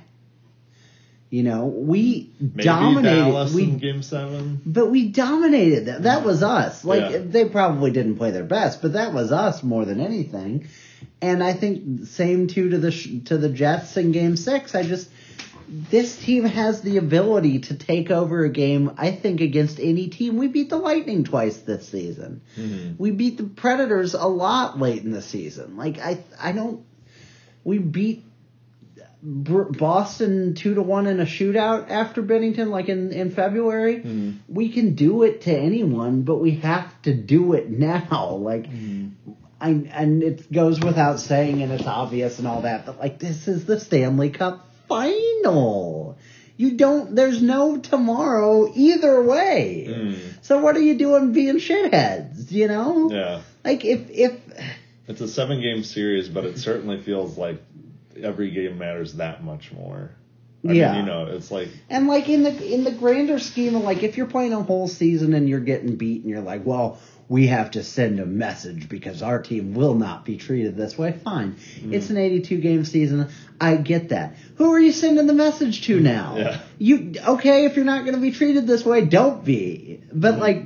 You 1.34 1.42
know, 1.42 1.64
we 1.64 2.30
Maybe 2.38 2.62
dominated. 2.62 3.16
Dallas 3.16 3.52
we 3.52 3.64
in 3.64 3.78
Game 3.78 4.02
Seven. 4.04 4.60
But 4.64 4.92
we 4.92 5.08
dominated 5.08 5.84
them. 5.84 6.02
That 6.02 6.24
was 6.24 6.44
us. 6.44 6.84
Like 6.84 7.10
Yeah. 7.10 7.18
they 7.26 7.44
probably 7.44 7.90
didn't 7.90 8.18
play 8.18 8.30
their 8.30 8.44
best, 8.44 8.80
but 8.80 8.92
that 8.92 9.12
was 9.12 9.32
us 9.32 9.64
more 9.64 9.84
than 9.84 9.98
anything. 9.98 10.68
And 11.20 11.42
I 11.42 11.52
think 11.52 12.06
same 12.06 12.46
too 12.46 12.70
to 12.70 12.78
the 12.78 12.92
to 13.24 13.36
the 13.36 13.48
Jets 13.48 13.96
in 13.96 14.12
Game 14.12 14.36
Six. 14.36 14.76
I 14.76 14.84
just 14.84 15.10
this 15.68 16.16
team 16.16 16.44
has 16.44 16.82
the 16.82 16.98
ability 16.98 17.58
to 17.62 17.74
take 17.74 18.12
over 18.12 18.44
a 18.44 18.48
game. 18.48 18.92
I 18.96 19.10
think 19.10 19.40
against 19.40 19.80
any 19.80 20.06
team. 20.10 20.36
We 20.36 20.46
beat 20.46 20.70
the 20.70 20.78
Lightning 20.78 21.24
twice 21.24 21.56
this 21.56 21.88
season. 21.88 22.42
Mm-hmm. 22.56 23.02
We 23.02 23.10
beat 23.10 23.38
the 23.38 23.44
Predators 23.44 24.14
a 24.14 24.28
lot 24.28 24.78
late 24.78 25.02
in 25.02 25.10
the 25.10 25.22
season. 25.22 25.76
Like 25.76 25.98
I 25.98 26.22
I 26.40 26.52
don't. 26.52 26.84
We 27.64 27.78
beat 27.78 28.22
Boston 29.26 30.54
two 30.54 30.74
to 30.74 30.82
one 30.82 31.06
in 31.06 31.18
a 31.18 31.24
shootout 31.24 31.88
after 31.88 32.22
Binnington, 32.22 32.68
like 32.68 32.90
in 32.90 33.10
in 33.10 33.30
February. 33.30 33.96
Mm-hmm. 33.96 34.52
We 34.54 34.68
can 34.68 34.94
do 34.94 35.22
it 35.22 35.42
to 35.42 35.56
anyone, 35.56 36.22
but 36.22 36.36
we 36.36 36.56
have 36.56 36.90
to 37.02 37.14
do 37.14 37.54
it 37.54 37.70
now. 37.70 38.34
Like, 38.44 38.64
mm-hmm. 38.64 39.32
I 39.60 39.68
and 39.70 40.22
it 40.22 40.52
goes 40.52 40.80
without 40.80 41.20
saying, 41.20 41.62
and 41.62 41.72
it's 41.72 41.86
obvious 41.86 42.38
and 42.38 42.46
all 42.46 42.62
that, 42.62 42.84
but 42.84 42.98
like 42.98 43.18
this 43.18 43.48
is 43.48 43.64
the 43.64 43.80
Stanley 43.80 44.28
Cup 44.28 44.68
final. 44.88 46.18
You 46.56 46.76
don't. 46.76 47.14
There's 47.14 47.40
no 47.40 47.78
tomorrow 47.78 48.70
either 48.74 49.22
way. 49.22 49.86
Mm. 49.88 50.44
So 50.44 50.58
what 50.58 50.76
are 50.76 50.82
you 50.82 50.98
doing 50.98 51.32
being 51.32 51.56
shitheads? 51.56 52.52
You 52.52 52.68
know? 52.68 53.10
Yeah, 53.10 53.40
Like 53.64 53.84
if 53.84 54.10
if 54.10 54.40
it's 55.08 55.20
a 55.20 55.28
seven 55.28 55.60
game 55.60 55.82
series, 55.82 56.28
but 56.28 56.44
it 56.44 56.58
certainly 56.58 57.00
feels 57.00 57.38
like 57.38 57.62
every 58.22 58.50
game 58.50 58.78
matters 58.78 59.14
that 59.14 59.44
much 59.44 59.72
more. 59.72 60.10
I 60.66 60.72
Yeah. 60.72 60.92
mean, 60.92 61.00
you 61.00 61.06
know, 61.06 61.26
it's 61.26 61.50
like 61.50 61.68
And 61.90 62.06
like 62.06 62.28
in 62.28 62.42
the 62.42 62.72
in 62.72 62.84
the 62.84 62.90
grander 62.90 63.38
scheme 63.38 63.74
of 63.74 63.82
like 63.82 64.02
if 64.02 64.16
you're 64.16 64.26
playing 64.26 64.52
a 64.52 64.62
whole 64.62 64.88
season 64.88 65.34
and 65.34 65.48
you're 65.48 65.60
getting 65.60 65.96
beat 65.96 66.22
and 66.22 66.30
you're 66.30 66.40
like, 66.40 66.64
well, 66.64 66.98
we 67.28 67.46
have 67.48 67.72
to 67.72 67.82
send 67.82 68.20
a 68.20 68.26
message 68.26 68.88
because 68.88 69.22
our 69.22 69.40
team 69.42 69.74
will 69.74 69.94
not 69.94 70.24
be 70.24 70.36
treated 70.36 70.76
this 70.76 70.96
way. 70.96 71.12
Fine. 71.12 71.54
Mm-hmm. 71.54 71.94
It's 71.94 72.10
an 72.10 72.18
82 72.18 72.58
game 72.58 72.84
season. 72.84 73.28
I 73.60 73.76
get 73.76 74.10
that. 74.10 74.36
Who 74.56 74.72
are 74.72 74.80
you 74.80 74.92
sending 74.92 75.26
the 75.26 75.34
message 75.34 75.86
to 75.86 75.96
mm-hmm. 75.96 76.04
now? 76.04 76.36
Yeah. 76.36 76.60
You 76.78 77.14
okay 77.26 77.66
if 77.66 77.76
you're 77.76 77.84
not 77.84 78.04
going 78.04 78.14
to 78.14 78.20
be 78.20 78.32
treated 78.32 78.66
this 78.66 78.84
way, 78.84 79.04
don't 79.04 79.44
be. 79.44 80.00
But 80.12 80.32
mm-hmm. 80.32 80.40
like 80.40 80.62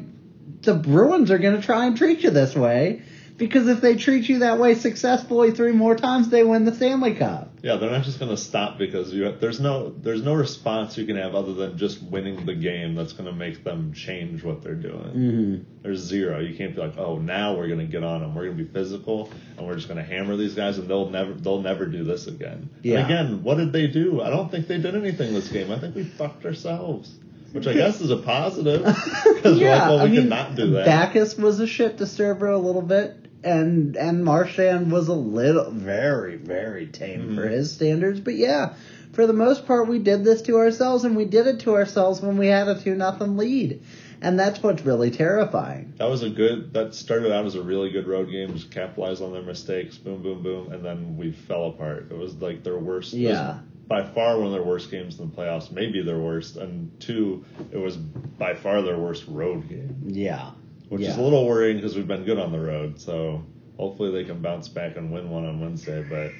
the 0.62 0.74
Bruins 0.74 1.30
are 1.30 1.38
going 1.38 1.57
to 1.57 1.62
try 1.62 1.86
and 1.86 1.96
treat 1.96 2.22
you 2.22 2.30
this 2.30 2.55
way 2.55 3.03
because 3.39 3.68
if 3.68 3.80
they 3.80 3.97
treat 3.97 4.28
you 4.28 4.41
that 4.41 4.59
way 4.59 4.74
successfully 4.74 5.53
three 5.53 5.72
more 5.72 5.95
times, 5.95 6.28
they 6.28 6.43
win 6.45 6.64
the 6.64 6.74
Stanley 6.74 7.14
Cup. 7.14 7.53
Yeah, 7.62 7.76
they're 7.76 7.91
not 7.91 8.05
just 8.05 8.18
going 8.18 8.30
to 8.30 8.36
stop 8.36 8.78
because 8.78 9.12
you 9.12 9.32
there's 9.41 9.61
no 9.61 9.91
there's 9.91 10.22
no 10.22 10.34
response 10.34 10.99
you 10.99 11.07
can 11.07 11.16
have 11.16 11.34
other 11.34 11.55
than 11.55 11.78
just 11.78 12.03
winning 12.03 12.45
the 12.47 12.55
game 12.55 12.95
that's 12.95 13.12
going 13.12 13.26
to 13.26 13.32
make 13.32 13.64
them 13.64 13.93
change 13.93 14.43
what 14.45 14.62
they're 14.62 14.74
doing. 14.74 15.12
Mm-hmm. 15.14 15.82
There's 15.82 16.01
zero. 16.01 16.41
You 16.41 16.57
can't 16.57 16.74
be 16.74 16.80
like, 16.80 16.99
oh, 16.99 17.18
now 17.18 17.57
we're 17.57 17.68
going 17.68 17.80
to 17.80 17.86
get 17.86 18.05
on 18.05 18.20
them. 18.20 18.34
We're 18.34 18.47
going 18.47 18.59
to 18.59 18.64
be 18.64 18.70
physical 18.72 19.30
and 19.57 19.66
we're 19.66 19.76
just 19.76 19.89
going 19.89 19.99
to 19.99 20.05
hammer 20.05 20.36
these 20.36 20.55
guys 20.55 20.78
and 20.78 20.89
they'll 20.89 21.09
never 21.11 21.32
they'll 21.32 21.62
never 21.62 21.86
do 21.86 22.05
this 22.05 22.26
again. 22.26 22.70
Yeah. 22.82 22.99
And 22.99 23.07
again, 23.07 23.43
what 23.45 23.57
did 23.57 23.72
they 23.72 23.86
do? 23.86 24.20
I 24.20 24.30
don't 24.30 24.51
think 24.51 24.66
they 24.66 24.78
did 24.78 24.95
anything 24.97 25.32
this 25.32 25.49
game. 25.49 25.70
I 25.70 25.78
think 25.78 25.95
we 25.95 26.05
fucked 26.05 26.45
ourselves. 26.45 27.11
which 27.53 27.66
I 27.66 27.72
guess 27.72 28.01
is 28.01 28.11
a 28.11 28.18
positive 28.18 28.84
because 29.34 29.59
yeah, 29.59 29.89
well, 29.89 29.99
we 29.99 30.03
I 30.03 30.07
mean, 30.09 30.20
could 30.22 30.28
not 30.28 30.55
do 30.55 30.70
that. 30.72 30.86
Backes 30.86 31.36
was 31.36 31.61
a 31.61 31.66
shit 31.66 31.97
disturber 31.97 32.49
a 32.49 32.59
little 32.59 32.82
bit, 32.82 33.16
and 33.45 33.97
and 33.97 34.24
Marchand 34.24 34.91
was 34.93 35.09
a 35.09 35.14
little 35.14 35.70
very 35.70 36.36
very 36.36 36.86
tame 36.86 37.20
Mm-hmm. 37.22 37.34
for 37.36 37.49
his 37.49 37.72
standards. 37.72 38.20
But 38.20 38.34
yeah, 38.34 38.74
for 39.12 39.26
the 39.26 39.32
most 39.32 39.66
part, 39.66 39.89
we 39.89 39.99
did 39.99 40.24
this 40.24 40.43
to 40.43 40.57
ourselves, 40.57 41.05
and 41.05 41.16
we 41.16 41.24
did 41.24 41.47
it 41.47 41.61
to 41.61 41.74
ourselves 41.74 42.20
when 42.20 42.36
we 42.39 42.49
had 42.49 42.68
a 42.68 42.80
two 42.80 42.95
nothing 42.95 43.36
lead, 43.36 43.82
and 44.20 44.39
that's 44.39 44.62
what's 44.62 44.82
really 44.82 45.11
terrifying. 45.11 45.95
That 45.99 46.11
was 46.11 46.22
a 46.22 46.30
good. 46.30 46.72
That 46.74 46.95
started 46.95 47.32
out 47.32 47.47
as 47.47 47.55
a 47.55 47.62
really 47.62 47.91
good 47.91 48.07
road 48.07 48.30
game. 48.30 48.55
Just 48.55 48.70
capitalized 48.70 49.22
on 49.22 49.32
their 49.32 49.43
mistakes. 49.43 49.97
Boom, 49.97 50.22
boom, 50.22 50.43
boom, 50.43 50.72
and 50.72 50.84
then 50.84 51.16
we 51.16 51.32
fell 51.32 51.66
apart. 51.68 52.09
It 52.11 52.16
was 52.16 52.34
like 52.36 52.62
their 52.64 52.78
worst. 52.78 53.12
Yeah. 53.14 53.61
by 53.89 54.05
far 54.05 54.36
one 54.36 54.49
of 54.49 54.53
their 54.53 54.62
worst 54.62 54.91
games 54.91 55.18
in 55.18 55.30
the 55.30 55.34
playoffs. 55.34 55.70
Maybe 55.72 56.03
their 56.03 56.18
worst. 56.18 56.57
And 56.59 56.91
two, 57.01 57.45
it 57.72 57.78
was 57.78 57.97
by 57.97 58.55
far 58.55 58.82
their 58.82 58.99
worst 58.99 59.24
road 59.26 59.66
game, 59.68 60.03
Yeah, 60.09 60.51
which 60.89 61.03
yeah. 61.03 61.11
is 61.11 61.16
a 61.16 61.22
little 61.22 61.47
worrying 61.47 61.76
because 61.76 61.97
we've 61.97 62.09
been 62.09 62.24
good 62.24 62.39
on 62.39 62.53
the 62.53 62.61
road. 62.61 63.01
So 63.01 63.45
hopefully 63.76 64.11
they 64.11 64.24
can 64.24 64.41
bounce 64.41 64.68
back 64.68 64.97
and 64.97 65.12
win 65.12 65.30
one 65.30 65.45
on 65.45 65.61
Wednesday. 65.61 66.03
But 66.03 66.32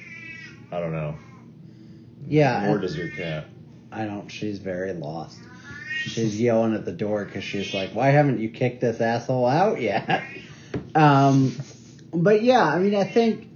I 0.75 0.79
don't 0.79 0.91
know. 0.91 1.15
yeah. 2.27 2.65
Nor 2.65 2.79
does 2.79 2.95
your 2.97 3.09
cat. 3.09 3.45
I 3.91 4.05
don't. 4.05 4.29
She's 4.29 4.59
very 4.59 4.93
lost. 4.93 5.39
She's 6.03 6.39
yelling 6.39 6.75
at 6.75 6.85
the 6.85 6.91
door 6.91 7.25
because 7.25 7.43
she's 7.43 7.73
like, 7.73 7.91
"Why 7.91 8.09
haven't 8.09 8.39
you 8.39 8.49
kicked 8.49 8.81
this 8.81 9.01
asshole 9.01 9.47
out 9.47 9.81
yet?" 9.81 10.23
Um, 10.95 11.55
but 12.13 12.41
yeah, 12.41 12.63
I 12.63 12.79
mean, 12.79 12.95
I 12.95 13.03
think. 13.03 13.47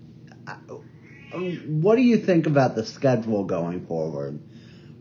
What 1.65 1.95
do 1.95 2.01
you 2.01 2.17
think 2.17 2.45
about 2.45 2.75
the 2.75 2.85
schedule 2.85 3.43
going 3.43 3.85
forward, 3.87 4.39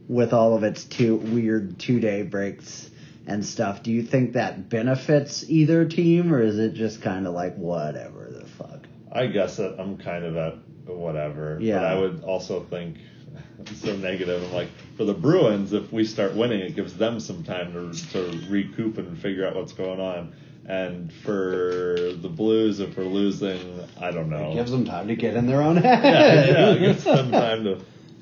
with 0.09 0.33
all 0.33 0.57
of 0.57 0.63
its 0.63 0.85
two 0.85 1.17
weird 1.17 1.79
two 1.79 2.01
day 2.01 2.23
breaks 2.23 2.91
and 3.27 3.45
stuff? 3.45 3.83
Do 3.83 3.91
you 3.91 4.03
think 4.03 4.33
that 4.35 4.69
benefits 4.69 5.45
either 5.49 5.85
team, 5.85 6.33
or 6.33 6.43
is 6.43 6.59
it 6.59 6.75
just 6.75 7.03
kind 7.03 7.27
of 7.27 7.35
like 7.35 7.57
whatever 7.57 8.29
the 8.31 8.47
fuck? 8.47 8.87
I 9.11 9.27
guess 9.27 9.57
that 9.57 9.79
I'm 9.79 9.97
kind 9.99 10.25
of 10.25 10.37
at 10.37 10.55
whatever. 10.87 11.59
Yeah. 11.61 11.79
But 11.79 11.85
I 11.85 11.99
would 11.99 12.25
also 12.25 12.65
think 12.65 12.97
so 13.75 13.97
negative. 13.97 14.43
I'm 14.43 14.53
like, 14.53 14.69
for 14.97 15.05
the 15.05 15.15
Bruins, 15.15 15.73
if 15.73 15.93
we 15.93 16.05
start 16.05 16.35
winning, 16.35 16.61
it 16.61 16.75
gives 16.75 16.95
them 16.97 17.21
some 17.21 17.45
time 17.45 17.73
to, 17.73 18.13
to 18.13 18.47
recoup 18.49 18.99
and 18.99 19.19
figure 19.19 19.47
out 19.47 19.55
what's 19.55 19.73
going 19.73 20.01
on. 20.01 20.35
And 20.65 21.13
for 21.13 22.13
the 22.21 22.29
Blues, 22.29 22.79
if 22.79 22.97
we're 22.97 23.05
losing, 23.05 23.81
I 24.01 24.13
don't 24.13 24.31
know. 24.31 24.53
It 24.53 24.55
gives 24.55 24.71
them 24.71 24.85
time 24.85 25.09
to 25.09 25.17
get 25.17 25.35
in 25.35 25.47
their 25.47 25.61
own 25.61 25.77
yeah, 25.77 25.97
head. 26.01 26.49
yeah, 26.49 26.71
it 26.71 26.79
gives 26.79 27.05
them 27.05 27.33
time 27.33 27.65
to 27.65 27.81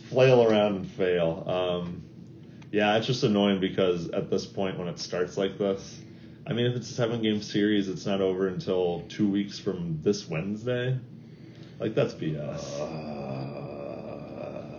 flail 0.09 0.42
around 0.42 0.76
and 0.76 0.90
fail. 0.90 1.44
Um, 1.46 1.99
yeah, 2.70 2.96
it's 2.96 3.06
just 3.06 3.22
annoying 3.22 3.60
because 3.60 4.10
at 4.10 4.30
this 4.30 4.46
point, 4.46 4.78
when 4.78 4.88
it 4.88 4.98
starts 4.98 5.36
like 5.36 5.58
this, 5.58 6.00
I 6.46 6.52
mean, 6.52 6.66
if 6.66 6.76
it's 6.76 6.90
a 6.90 6.94
seven 6.94 7.22
game 7.22 7.42
series, 7.42 7.88
it's 7.88 8.06
not 8.06 8.20
over 8.20 8.48
until 8.48 9.04
two 9.08 9.28
weeks 9.28 9.58
from 9.58 10.00
this 10.02 10.28
Wednesday. 10.28 10.98
Like, 11.78 11.94
that's 11.94 12.14
BS. 12.14 12.80
Uh. 12.80 13.60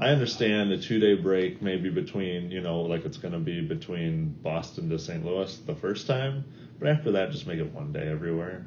I 0.01 0.07
understand 0.09 0.71
a 0.71 0.79
two 0.79 0.99
day 0.99 1.13
break, 1.13 1.61
maybe 1.61 1.91
between, 1.91 2.49
you 2.49 2.59
know, 2.59 2.81
like 2.81 3.05
it's 3.05 3.17
going 3.17 3.33
to 3.33 3.39
be 3.39 3.61
between 3.61 4.29
Boston 4.41 4.89
to 4.89 4.97
St. 4.97 5.23
Louis 5.23 5.55
the 5.57 5.75
first 5.75 6.07
time, 6.07 6.43
but 6.79 6.87
after 6.87 7.11
that, 7.11 7.29
just 7.29 7.45
make 7.45 7.59
it 7.59 7.71
one 7.71 7.93
day 7.93 8.07
everywhere. 8.07 8.65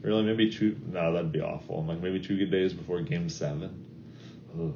Really, 0.00 0.22
maybe 0.22 0.52
two. 0.52 0.80
No, 0.86 1.12
that'd 1.12 1.32
be 1.32 1.40
awful. 1.40 1.84
Like 1.84 2.00
maybe 2.00 2.20
two 2.20 2.38
good 2.38 2.52
days 2.52 2.72
before 2.72 3.00
Game 3.00 3.28
Seven. 3.28 3.84
Ugh, 4.56 4.74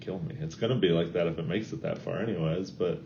kill 0.00 0.18
me. 0.20 0.36
It's 0.40 0.54
gonna 0.54 0.76
be 0.76 0.88
like 0.90 1.12
that 1.12 1.26
if 1.26 1.38
it 1.38 1.46
makes 1.46 1.72
it 1.72 1.82
that 1.82 1.98
far, 1.98 2.20
anyways. 2.20 2.70
But 2.70 3.00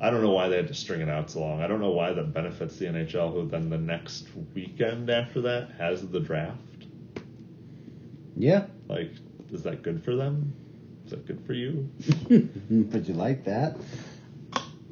I 0.00 0.10
don't 0.10 0.22
know 0.22 0.32
why 0.32 0.48
they 0.48 0.56
had 0.56 0.68
to 0.68 0.74
string 0.74 1.00
it 1.00 1.08
out 1.08 1.30
so 1.30 1.40
long. 1.40 1.62
I 1.62 1.66
don't 1.66 1.80
know 1.80 1.90
why 1.90 2.12
that 2.12 2.32
benefits 2.34 2.76
the 2.76 2.86
NHL, 2.86 3.32
who 3.32 3.48
then 3.48 3.70
the 3.70 3.78
next 3.78 4.26
weekend 4.54 5.08
after 5.10 5.40
that 5.42 5.70
has 5.78 6.06
the 6.06 6.20
draft. 6.20 6.58
yeah. 8.36 8.66
Like, 8.88 9.10
is 9.52 9.62
that 9.64 9.82
good 9.82 10.04
for 10.04 10.14
them? 10.14 10.52
Is 11.04 11.10
that 11.10 11.26
good 11.26 11.44
for 11.46 11.52
you? 11.54 11.88
Would 12.70 13.08
you 13.08 13.14
like 13.14 13.44
that? 13.44 13.76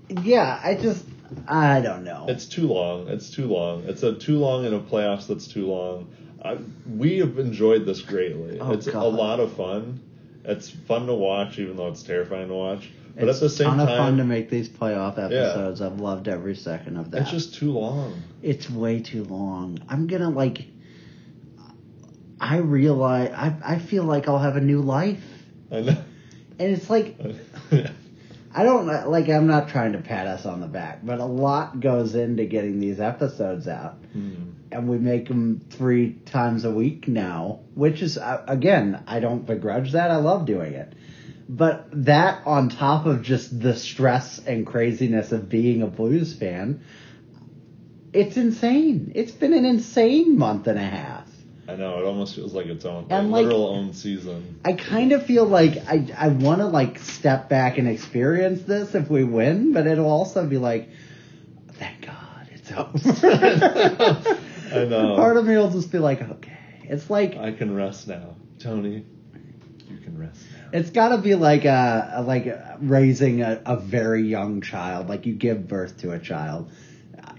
Yeah, 0.09 0.61
I 0.62 0.75
just 0.75 1.05
I 1.49 1.81
don't 1.81 2.05
know. 2.05 2.27
It's 2.29 2.47
too 2.47 2.69
long. 2.69 3.09
It's 3.09 3.31
too 3.31 3.47
long. 3.47 3.85
It's 3.85 4.03
a 4.03 4.15
too 4.15 4.39
long 4.39 4.65
in 4.65 4.75
a 4.75 4.81
playoffs. 4.81 5.27
That's 5.27 5.47
too 5.47 5.67
long. 5.67 6.15
I, 6.43 6.59
we 6.87 7.19
have 7.19 7.39
enjoyed 7.39 7.87
this 7.87 8.03
greatly. 8.03 8.61
Oh, 8.61 8.73
it's 8.73 8.87
a 8.87 9.01
lot 9.01 9.41
of 9.41 9.53
fun. 9.55 10.01
It's 10.45 10.68
fun 10.70 11.07
to 11.07 11.14
watch, 11.14 11.59
even 11.59 11.76
though 11.76 11.88
it's 11.88 12.03
terrifying 12.03 12.49
to 12.49 12.55
watch. 12.55 12.90
But 13.16 13.28
it's 13.28 13.38
at 13.38 13.42
the 13.42 13.49
same 13.49 13.66
ton 13.68 13.80
of 13.80 13.88
fun 13.88 14.16
to 14.18 14.24
make 14.24 14.51
these 14.51 14.68
playoff 14.68 15.12
episodes. 15.12 15.80
I've 15.80 16.01
loved 16.01 16.26
every 16.28 16.57
second 16.57 16.97
of 16.97 17.11
that. 17.12 17.22
it's 17.22 17.30
just 17.30 17.55
too 17.55 17.72
long. 17.72 18.22
it's 18.42 18.68
way 18.68 19.01
too 19.01 19.24
long. 19.24 19.78
I'm 19.88 20.07
gonna 20.07 20.30
like. 20.30 20.66
I 22.40 22.59
realize 22.59 23.30
I 23.32 23.55
I 23.64 23.78
feel 23.78 24.03
like 24.05 24.28
I'll 24.28 24.40
have 24.40 24.57
a 24.57 24.61
new 24.61 24.80
life, 24.80 25.22
I 25.70 25.80
know. 25.80 25.97
and 26.59 26.72
it's 26.72 26.90
like 26.90 27.16
I 28.55 28.62
don't 28.64 28.86
like. 28.86 29.28
I'm 29.28 29.47
not 29.47 29.68
trying 29.68 29.92
to 29.92 29.99
pat 29.99 30.26
us 30.26 30.45
on 30.45 30.61
the 30.61 30.66
back, 30.66 31.01
but 31.05 31.20
a 31.20 31.24
lot 31.24 31.80
goes 31.80 32.14
into 32.16 32.45
getting 32.45 32.80
these 32.80 33.01
episodes 33.01 33.68
out, 33.68 33.95
hmm. 34.12 34.34
And 34.75 34.89
we 34.89 34.99
make 34.99 35.29
them 35.29 35.61
three 35.70 36.12
times 36.12 36.64
a 36.64 36.70
week 36.70 37.09
now. 37.09 37.61
Which 37.75 38.03
is 38.03 38.18
uh, 38.18 38.45
again, 38.47 39.03
I 39.07 39.20
don't 39.20 39.47
begrudge 39.47 39.93
that. 39.93 40.11
I 40.11 40.16
love 40.16 40.45
doing 40.47 40.75
it, 40.75 40.93
but 41.49 41.87
that 42.05 42.47
on 42.47 42.68
top 42.68 43.07
of 43.07 43.22
just 43.22 43.59
the 43.59 43.77
stress 43.77 44.39
and 44.39 44.66
craziness 44.66 45.33
of 45.33 45.49
being 45.49 45.83
a 45.83 45.87
blues 45.87 46.35
fan, 46.35 46.83
it's 48.12 48.37
insane. 48.37 49.12
It's 49.14 49.33
been 49.33 49.53
an 49.55 49.64
insane 49.64 50.39
month 50.39 50.66
and 50.66 50.79
a 50.79 50.83
half. 50.83 51.29
I 51.66 51.77
know. 51.77 51.99
It 51.99 52.05
almost 52.05 52.35
feels 52.35 52.53
like 52.53 52.66
its 52.66 52.85
own, 52.85 53.07
And, 53.09 53.31
like, 53.31 53.45
like- 53.45 53.47
literal 53.47 53.68
own 53.68 53.95
season. 53.95 54.59
I 54.64 54.75
kind 54.75 55.12
of 55.12 55.25
feel 55.25 55.47
like 55.47 55.79
I 55.89 56.07
I 56.16 56.29
want 56.29 56.61
to 56.61 56.66
like 56.66 56.99
step 56.99 57.49
back 57.49 57.79
and 57.79 57.89
experience 57.89 58.62
this 58.62 58.95
if 58.95 59.09
we 59.09 59.25
win, 59.25 59.72
but 59.72 59.87
it'll 59.87 60.11
also 60.11 60.47
be 60.47 60.59
like, 60.59 60.89
thank 61.72 62.07
God 62.07 62.49
it's 62.53 62.70
over. 62.72 64.37
I 64.75 64.85
know. 64.91 65.16
Part 65.16 65.37
of 65.37 65.45
me 65.47 65.57
will 65.57 65.70
just 65.70 65.91
be 65.93 65.99
like, 65.99 66.22
okay. 66.22 66.53
It's 66.85 67.09
like 67.09 67.37
I 67.37 67.53
can 67.53 67.75
rest 67.75 68.09
now, 68.09 68.37
Tony. 68.59 69.05
You 69.89 69.97
can 70.03 70.18
rest 70.18 70.45
now. 70.53 70.79
it's 70.79 70.91
got 70.91 71.11
to 71.11 71.18
be 71.18 71.35
like 71.35 71.64
a, 71.64 72.12
a 72.16 72.22
like 72.22 72.47
raising 72.81 73.41
a, 73.43 73.61
a 73.64 73.77
very 73.77 74.22
young 74.22 74.61
child. 74.61 75.09
Like 75.09 75.25
you 75.27 75.35
give 75.35 75.66
birth 75.68 75.99
to 75.99 76.12
a 76.12 76.18
child. 76.18 76.70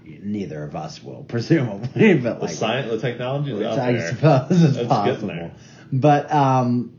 Neither 0.04 0.62
of 0.62 0.74
us 0.76 1.02
will, 1.02 1.24
presumably, 1.28 2.14
but 2.14 2.38
The 2.38 2.44
like 2.46 2.54
science, 2.54 2.90
the 2.90 2.98
technology 2.98 3.52
is 3.52 3.62
out 3.62 3.78
I 3.78 3.92
there. 3.92 4.08
suppose 4.08 4.62
it's 4.62 4.76
It's 4.76 4.88
possible. 4.88 5.50
But 5.92 6.32
um, 6.32 6.92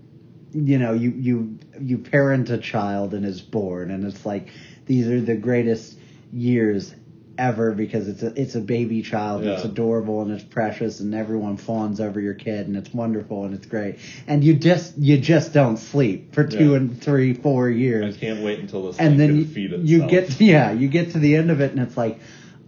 you 0.53 0.77
know, 0.77 0.93
you 0.93 1.11
you 1.11 1.59
you 1.79 1.97
parent 1.99 2.49
a 2.49 2.57
child 2.57 3.13
and 3.13 3.25
is 3.25 3.41
born, 3.41 3.91
and 3.91 4.03
it's 4.05 4.25
like 4.25 4.49
these 4.85 5.07
are 5.07 5.21
the 5.21 5.35
greatest 5.35 5.97
years 6.31 6.93
ever 7.37 7.71
because 7.71 8.07
it's 8.07 8.23
a 8.23 8.33
it's 8.39 8.55
a 8.55 8.61
baby 8.61 9.01
child. 9.01 9.41
and 9.41 9.51
It's 9.51 9.63
adorable 9.63 10.21
and 10.21 10.31
it's 10.31 10.43
precious, 10.43 10.99
and 10.99 11.13
everyone 11.13 11.57
fawns 11.57 11.99
over 11.99 12.19
your 12.19 12.33
kid, 12.33 12.67
and 12.67 12.75
it's 12.75 12.93
wonderful 12.93 13.45
and 13.45 13.53
it's 13.53 13.65
great. 13.67 13.97
And 14.27 14.43
you 14.43 14.53
just 14.53 14.97
you 14.97 15.17
just 15.17 15.53
don't 15.53 15.77
sleep 15.77 16.33
for 16.33 16.43
two 16.43 16.71
Yeah. 16.71 16.77
and 16.77 17.01
three, 17.01 17.33
four 17.33 17.69
years. 17.69 18.15
I 18.15 18.19
can't 18.19 18.43
wait 18.43 18.59
until 18.59 18.87
this 18.87 18.99
and 18.99 19.19
then 19.19 19.35
you, 19.37 19.45
you 19.83 20.07
get 20.07 20.29
to, 20.31 20.43
yeah 20.43 20.71
you 20.71 20.87
get 20.87 21.11
to 21.11 21.19
the 21.19 21.35
end 21.35 21.51
of 21.51 21.61
it 21.61 21.71
and 21.71 21.79
it's 21.79 21.97
like 21.97 22.19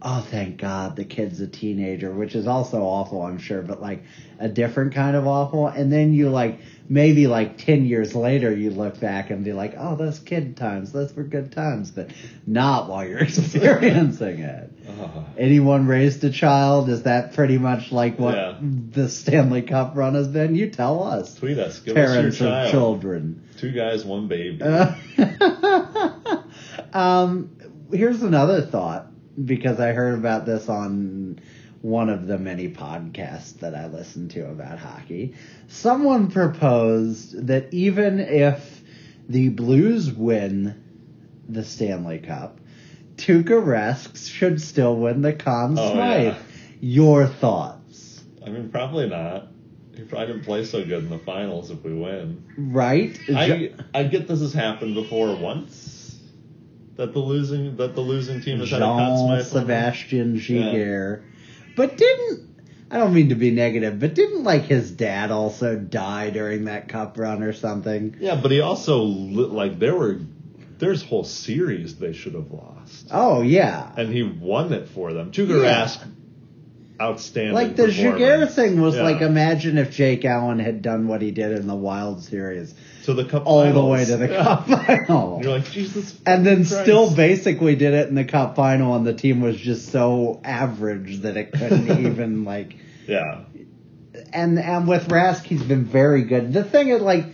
oh 0.02 0.22
thank 0.22 0.58
god 0.58 0.96
the 0.96 1.04
kid's 1.04 1.42
a 1.42 1.48
teenager 1.48 2.12
which 2.12 2.34
is 2.36 2.48
also 2.48 2.84
awful 2.84 3.22
i'm 3.22 3.38
sure 3.38 3.62
but 3.62 3.82
like 3.82 4.02
a 4.40 4.48
different 4.48 4.94
kind 4.94 5.16
of 5.16 5.28
awful 5.28 5.68
and 5.68 5.92
then 5.92 6.14
you 6.14 6.30
like 6.30 6.60
maybe 6.92 7.28
like 7.28 7.58
10 7.60 7.86
years 7.86 8.16
later 8.16 8.52
you 8.52 8.72
look 8.72 9.00
back 9.00 9.30
and 9.30 9.46
be 9.46 9.54
like 9.54 9.76
oh 9.78 9.96
those 9.96 10.18
kid 10.20 10.58
times 10.58 10.92
those 10.92 11.14
were 11.16 11.24
good 11.24 11.52
times 11.52 11.92
but 11.92 12.10
not 12.48 12.90
while 12.90 13.08
you're 13.08 13.20
experiencing 13.24 14.40
it 14.40 14.72
Ah. 15.00 15.24
anyone 15.38 15.86
raised 15.86 16.24
a 16.24 16.32
child 16.32 16.90
is 16.90 17.04
that 17.04 17.34
pretty 17.34 17.60
much 17.60 17.92
like 17.92 18.18
what 18.18 18.34
Yeah. 18.36 18.58
the 18.60 19.08
stanley 19.08 19.62
cup 19.62 19.96
run 19.96 20.16
has 20.16 20.28
been 20.28 20.56
you 20.56 20.72
tell 20.72 21.04
us 21.04 21.36
Tweet 21.36 21.60
us. 21.60 21.80
Give 21.80 21.94
parents 21.94 22.38
us 22.38 22.42
your 22.42 22.50
of 22.50 22.54
child. 22.56 22.72
children 22.72 23.44
Two 23.60 23.72
guys, 23.72 24.04
one 24.06 24.28
baby. 24.30 24.64
um, 26.94 27.50
here's 27.92 28.22
another 28.24 28.62
thought 28.62 29.08
because 29.44 29.80
I 29.80 29.92
heard 29.92 30.18
about 30.18 30.46
this 30.46 30.70
on 30.70 31.40
one 31.82 32.10
of 32.10 32.28
the 32.28 32.38
many 32.38 32.70
podcasts 32.70 33.60
that 33.60 33.74
I 33.76 33.88
listen 33.88 34.28
to 34.30 34.50
about 34.50 34.80
hockey. 34.80 35.36
Someone 35.68 36.30
proposed 36.30 37.48
that 37.48 37.74
even 37.74 38.20
if 38.20 38.82
the 39.30 39.50
Blues 39.50 40.12
win 40.12 40.84
the 41.48 41.64
Stanley 41.64 42.20
Cup, 42.20 42.60
Tuukka 43.16 43.64
Rask 43.64 44.18
should 44.30 44.62
still 44.62 44.96
win 44.96 45.22
the 45.22 45.34
Conn 45.34 45.78
Oh, 45.78 45.94
Smythe. 45.94 46.24
yeah. 46.26 46.38
Your 46.82 47.28
thoughts, 47.28 48.24
I 48.46 48.50
mean, 48.50 48.70
probably 48.70 49.08
not. 49.10 49.48
He 49.96 50.04
probably 50.06 50.28
didn't 50.28 50.46
play 50.46 50.64
so 50.64 50.84
good 50.86 51.04
in 51.04 51.10
the 51.10 51.18
finals 51.20 51.72
if 51.72 51.84
we 51.84 51.94
win. 51.94 52.44
right? 52.58 53.20
I 53.36 53.74
I 53.94 54.04
get 54.04 54.28
this 54.30 54.40
has 54.40 54.54
happened 54.54 54.96
before 54.96 55.36
once, 55.36 56.18
that 56.96 57.12
the 57.14 57.20
losing 57.20 57.76
that 57.78 57.96
the 57.96 58.02
losing 58.02 58.40
team 58.42 58.60
has 58.60 58.70
had 58.72 58.82
a 58.82 58.86
Conn 58.86 59.18
Jean 59.18 59.28
Smythe? 59.44 59.46
Sebastian 59.64 60.36
Giguere. 60.40 61.24
But 61.80 61.96
didn't 61.98 62.46
I 62.92 62.98
don't 62.98 63.14
mean 63.14 63.30
to 63.30 63.36
be 63.36 63.52
negative, 63.52 64.00
but 64.02 64.14
didn't 64.16 64.44
like 64.44 64.64
his 64.64 64.92
dad 64.92 65.32
also 65.32 65.78
die 65.78 66.30
during 66.30 66.66
that 66.66 66.90
cup 66.90 67.18
run 67.18 67.42
or 67.42 67.54
something? 67.54 68.18
Yeah, 68.20 68.36
but 68.36 68.52
he 68.52 68.60
also 68.60 69.04
like 69.04 69.80
there 69.80 69.96
were 69.96 70.20
there's 70.80 71.02
whole 71.04 71.24
series 71.24 71.96
they 71.96 72.12
should 72.14 72.34
have 72.34 72.52
lost, 72.52 73.08
Oh 73.12 73.42
yeah. 73.42 73.92
and 73.96 74.12
he 74.14 74.24
won 74.24 74.74
it 74.74 74.90
for 74.90 75.14
them. 75.14 75.32
Tuukka 75.32 75.62
Yeah. 75.64 75.86
Rask, 75.86 76.06
outstanding. 77.02 77.54
Like 77.54 77.76
the 77.76 77.90
Jaguar 77.92 78.46
thing 78.48 78.82
was 78.82 78.96
Yeah. 78.96 79.04
like 79.04 79.22
imagine 79.22 79.78
if 79.78 79.92
Jake 79.92 80.26
Allen 80.26 80.60
had 80.60 80.82
done 80.82 81.08
what 81.08 81.22
he 81.22 81.32
did 81.32 81.52
in 81.58 81.68
the 81.68 81.76
Wild 81.76 82.22
Series 82.24 82.74
to 83.06 83.14
the 83.14 83.26
cup 83.26 83.44
all 83.46 83.72
the 83.72 83.84
way 83.84 84.06
to 84.06 84.18
the 84.18 84.28
Yeah. 84.28 84.44
cup 84.44 84.68
final. 84.68 85.40
You're 85.44 85.54
like 85.54 85.70
Jesus, 85.72 86.16
and 86.26 86.46
then 86.46 86.66
Christ. 86.66 86.82
still 86.82 87.14
basically 87.16 87.76
did 87.76 87.94
it 87.94 88.10
in 88.10 88.16
the 88.16 88.26
cup 88.26 88.56
final 88.56 88.96
and 88.96 89.06
the 89.08 89.14
team 89.14 89.42
was 89.42 89.58
just 89.58 89.90
so 89.92 90.40
average 90.44 91.22
that 91.22 91.38
it 91.38 91.52
couldn't 91.52 91.90
even 92.06 92.44
like 92.46 92.76
yeah. 93.08 93.42
and 94.34 94.60
and 94.60 94.88
with 94.88 95.08
Rask 95.08 95.44
he's 95.44 95.64
been 95.64 95.86
very 95.86 96.24
good. 96.24 96.54
The 96.54 96.64
thing 96.64 96.90
is 96.90 97.02
like 97.02 97.26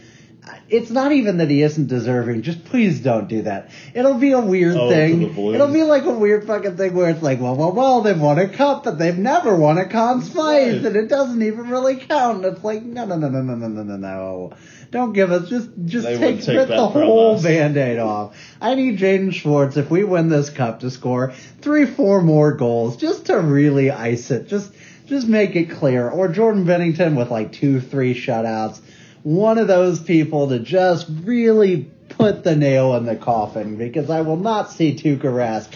it's 0.69 0.89
not 0.89 1.11
even 1.11 1.37
that 1.37 1.49
he 1.49 1.61
isn't 1.61 1.87
deserving. 1.87 2.41
Just 2.41 2.65
please 2.65 2.99
don't 3.01 3.27
do 3.27 3.43
that. 3.43 3.69
It'll 3.93 4.15
be 4.15 4.31
a 4.31 4.39
weird 4.39 4.75
Oh, 4.77 4.89
thing. 4.89 5.21
It'll 5.53 5.71
be 5.71 5.83
like 5.83 6.05
a 6.05 6.11
weird 6.11 6.45
fucking 6.47 6.77
thing 6.77 6.93
where 6.95 7.09
it's 7.09 7.21
like, 7.21 7.39
well, 7.39 7.55
well, 7.55 7.71
well, 7.71 8.01
they've 8.01 8.19
won 8.19 8.39
a 8.39 8.47
cup, 8.49 8.83
but 8.83 8.97
they've 8.97 9.17
never 9.17 9.55
won 9.55 9.77
a 9.77 9.85
Conn 9.87 10.21
Smythe, 10.21 10.73
Right. 10.83 10.85
and 10.85 10.95
it 10.95 11.07
doesn't 11.07 11.41
even 11.41 11.69
really 11.69 11.97
count. 11.97 12.43
And 12.45 12.55
it's 12.55 12.63
like, 12.63 12.83
no, 12.83 13.05
no, 13.05 13.15
no, 13.17 13.29
no, 13.29 13.41
no, 13.41 13.55
no, 13.55 13.67
no, 13.67 13.83
no, 13.83 13.95
no. 13.97 14.53
Don't 14.91 15.13
give 15.13 15.31
us 15.31 15.49
just 15.49 15.69
just 15.85 16.05
They 16.07 16.17
take, 16.17 16.41
take 16.41 16.57
rip 16.57 16.67
the 16.69 16.87
whole 16.87 17.35
us. 17.35 17.43
band-aid 17.43 17.99
off. 17.99 18.35
I 18.61 18.75
need 18.75 18.99
Jaden 18.99 19.33
Schwartz 19.33 19.77
if 19.77 19.89
we 19.89 20.03
win 20.03 20.29
this 20.29 20.49
cup 20.49 20.81
to 20.81 20.91
score 20.91 21.33
three, 21.61 21.85
four 21.85 22.21
more 22.21 22.53
goals 22.53 22.95
just 22.97 23.25
to 23.25 23.37
really 23.39 23.91
ice 23.91 24.31
it. 24.31 24.47
Just 24.47 24.71
just 25.07 25.27
make 25.27 25.55
it 25.55 25.69
clear. 25.71 26.09
Or 26.09 26.27
Jordan 26.29 26.65
Binnington 26.65 27.15
with 27.17 27.29
like 27.29 27.51
two, 27.51 27.81
three 27.81 28.13
shutouts. 28.15 28.79
One 29.25 29.57
of 29.57 29.67
those 29.67 29.99
people 29.99 30.49
to 30.49 30.59
just 30.59 31.07
really 31.09 31.89
put 32.09 32.43
the 32.43 32.55
nail 32.55 32.95
in 32.95 33.05
the 33.05 33.15
coffin 33.15 33.75
because 33.75 34.11
I 34.11 34.21
will 34.21 34.37
not 34.37 34.71
see 34.71 34.93
Tuukka 34.93 35.23
Rask 35.23 35.67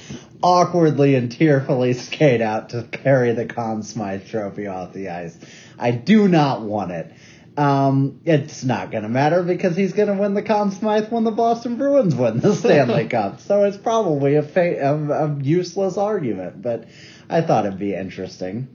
awkwardly 0.43 1.15
and 1.15 1.31
tearfully 1.31 1.93
skate 1.93 2.41
out 2.41 2.69
to 2.69 2.83
carry 2.83 3.31
the 3.31 3.47
Conn 3.47 3.81
Smythe 3.81 4.27
trophy 4.27 4.67
off 4.67 4.93
the 4.93 5.09
ice. 5.09 5.35
I 5.79 5.89
do 5.89 6.27
not 6.27 6.61
want 6.61 6.91
it. 6.91 7.11
Um, 7.57 8.21
it's 8.23 8.63
not 8.63 8.91
going 8.91 9.01
to 9.01 9.09
matter 9.09 9.41
because 9.41 9.75
he's 9.75 9.93
going 9.93 10.09
to 10.09 10.13
win 10.13 10.35
the 10.35 10.43
Conn 10.43 10.69
Smythe 10.69 11.11
when 11.11 11.23
the 11.23 11.31
Boston 11.31 11.77
Bruins 11.77 12.13
win 12.13 12.39
the 12.41 12.53
Stanley 12.55 13.07
Cup. 13.07 13.41
So 13.41 13.63
it's 13.63 13.77
probably 13.77 14.35
a, 14.35 14.43
fa- 14.43 14.77
a, 14.79 15.25
a 15.25 15.39
useless 15.41 15.97
argument, 15.97 16.61
but 16.61 16.85
I 17.27 17.41
thought 17.41 17.65
it'd 17.65 17.79
be 17.79 17.95
interesting. 17.95 18.67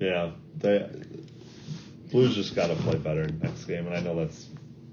Yeah, 0.00 0.32
they 0.58 0.86
Blues 2.10 2.34
just 2.34 2.54
got 2.54 2.68
to 2.68 2.74
play 2.76 2.96
better 2.96 3.26
next 3.42 3.64
game, 3.64 3.86
and 3.86 3.94
I 3.94 4.00
know 4.00 4.16
that's 4.16 4.46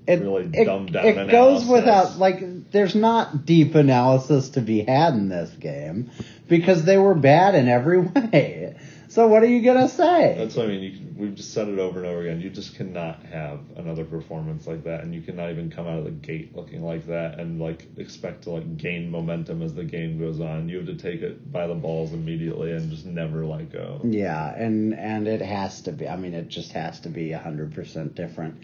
It, 0.07 0.21
really 0.21 0.49
it, 0.53 0.65
dumbed 0.65 0.93
down. 0.93 1.05
it 1.05 1.31
goes 1.31 1.65
without 1.65 2.17
like 2.17 2.71
there's 2.71 2.95
not 2.95 3.45
deep 3.45 3.75
analysis 3.75 4.49
to 4.49 4.61
be 4.61 4.81
had 4.81 5.13
in 5.13 5.29
this 5.29 5.49
game 5.51 6.11
because 6.47 6.83
they 6.83 6.97
were 6.97 7.15
bad 7.15 7.55
in 7.55 7.67
every 7.67 7.99
way. 8.15 8.75
So 9.09 9.27
what 9.27 9.43
are 9.43 9.47
you 9.47 9.61
gonna 9.61 9.87
say? 9.89 10.35
That's 10.37 10.55
what 10.55 10.65
I 10.65 10.69
mean. 10.69 10.83
You 10.83 10.91
can, 10.91 11.04
we've 11.15 11.33
just 11.33 11.53
said 11.53 11.69
it 11.69 11.79
over 11.79 11.99
and 11.99 12.07
over 12.07 12.21
again. 12.21 12.41
You 12.41 12.49
just 12.49 12.75
cannot 12.75 13.23
have 13.23 13.59
another 13.77 14.03
performance 14.03 14.67
like 14.67 14.83
that, 14.83 15.01
and 15.01 15.15
you 15.15 15.21
cannot 15.21 15.49
even 15.49 15.71
come 15.71 15.87
out 15.87 15.99
of 15.99 16.03
the 16.03 16.11
gate 16.11 16.55
looking 16.55 16.83
like 16.83 17.07
that 17.07 17.39
and 17.39 17.59
like 17.59 17.87
expect 17.97 18.43
to 18.43 18.51
like 18.51 18.77
gain 18.77 19.09
momentum 19.09 19.61
as 19.61 19.73
the 19.73 19.83
game 19.83 20.19
goes 20.19 20.39
on. 20.39 20.67
You 20.67 20.77
have 20.77 20.87
to 20.87 20.95
take 20.95 21.21
it 21.21 21.51
by 21.51 21.67
the 21.67 21.75
balls 21.75 22.13
immediately 22.13 22.71
and 22.71 22.89
just 22.89 23.05
never 23.05 23.45
let 23.45 23.71
go. 23.71 24.01
Yeah, 24.03 24.53
and 24.53 24.93
and 24.93 25.27
it 25.27 25.41
has 25.41 25.81
to 25.81 25.91
be. 25.91 26.07
I 26.07 26.17
mean, 26.17 26.33
it 26.33 26.49
just 26.49 26.73
has 26.73 26.99
to 27.01 27.09
be 27.09 27.31
hundred 27.31 27.73
percent 27.73 28.15
different. 28.15 28.63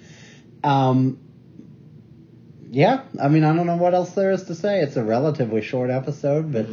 Um, 0.63 1.19
yeah, 2.69 3.03
I 3.21 3.27
mean, 3.27 3.43
I 3.43 3.55
don't 3.55 3.67
know 3.67 3.77
what 3.77 3.93
else 3.93 4.11
there 4.11 4.31
is 4.31 4.43
to 4.43 4.55
say. 4.55 4.81
It's 4.81 4.95
a 4.95 5.03
relatively 5.03 5.61
short 5.61 5.89
episode, 5.89 6.51
but 6.51 6.67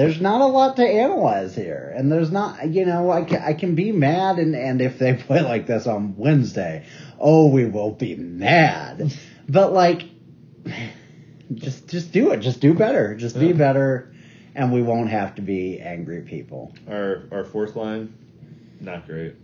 there's 0.00 0.18
not 0.18 0.40
a 0.40 0.46
lot 0.46 0.76
to 0.76 0.82
analyze 0.82 1.54
here, 1.54 1.92
and 1.94 2.10
there's 2.10 2.32
not. 2.32 2.66
You 2.66 2.86
know, 2.86 3.10
I 3.10 3.24
can, 3.24 3.42
I 3.42 3.52
can 3.52 3.74
be 3.74 3.92
mad, 3.92 4.38
and 4.38 4.56
and 4.56 4.80
if 4.80 4.98
they 4.98 5.12
play 5.26 5.42
like 5.42 5.66
this 5.66 5.86
on 5.86 6.16
Wednesday, 6.16 6.86
oh, 7.18 7.48
we 7.48 7.66
will 7.66 7.92
be 7.92 8.16
mad. 8.16 9.12
But 9.48 9.72
like, 9.72 10.04
just 11.52 11.88
just 11.88 12.12
do 12.12 12.30
it. 12.30 12.36
Just 12.36 12.60
do 12.60 12.72
better. 12.72 13.16
Just 13.16 13.36
be 13.36 13.52
better, 13.52 14.14
and 14.54 14.72
we 14.72 14.80
won't 14.80 15.10
have 15.10 15.34
to 15.34 15.42
be 15.42 15.80
angry 15.80 16.20
people. 16.20 16.72
Our 16.88 17.24
our 17.32 17.44
fourth 17.44 17.74
line, 17.74 18.14
not 18.78 19.08
great. 19.08 19.34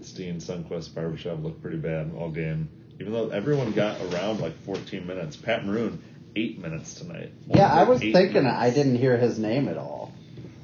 Steen, 0.00 0.36
Sundqvist, 0.36 0.92
Barbashev 0.92 1.42
looked 1.42 1.60
pretty 1.60 1.76
bad 1.76 2.10
all 2.16 2.30
game. 2.30 2.70
Even 2.98 3.12
though 3.12 3.28
everyone 3.28 3.72
got 3.72 4.00
around 4.00 4.40
like 4.40 4.56
14 4.64 5.06
minutes, 5.06 5.36
Pat 5.36 5.66
Maroon 5.66 6.02
eight 6.36 6.58
minutes 6.58 6.94
tonight. 6.94 7.32
Yeah, 7.46 7.70
I 7.70 7.84
was 7.84 8.00
thinking 8.00 8.44
minutes. 8.44 8.56
I 8.56 8.70
didn't 8.70 8.96
hear 8.96 9.18
his 9.18 9.38
name 9.38 9.68
at 9.68 9.76
all. 9.76 9.99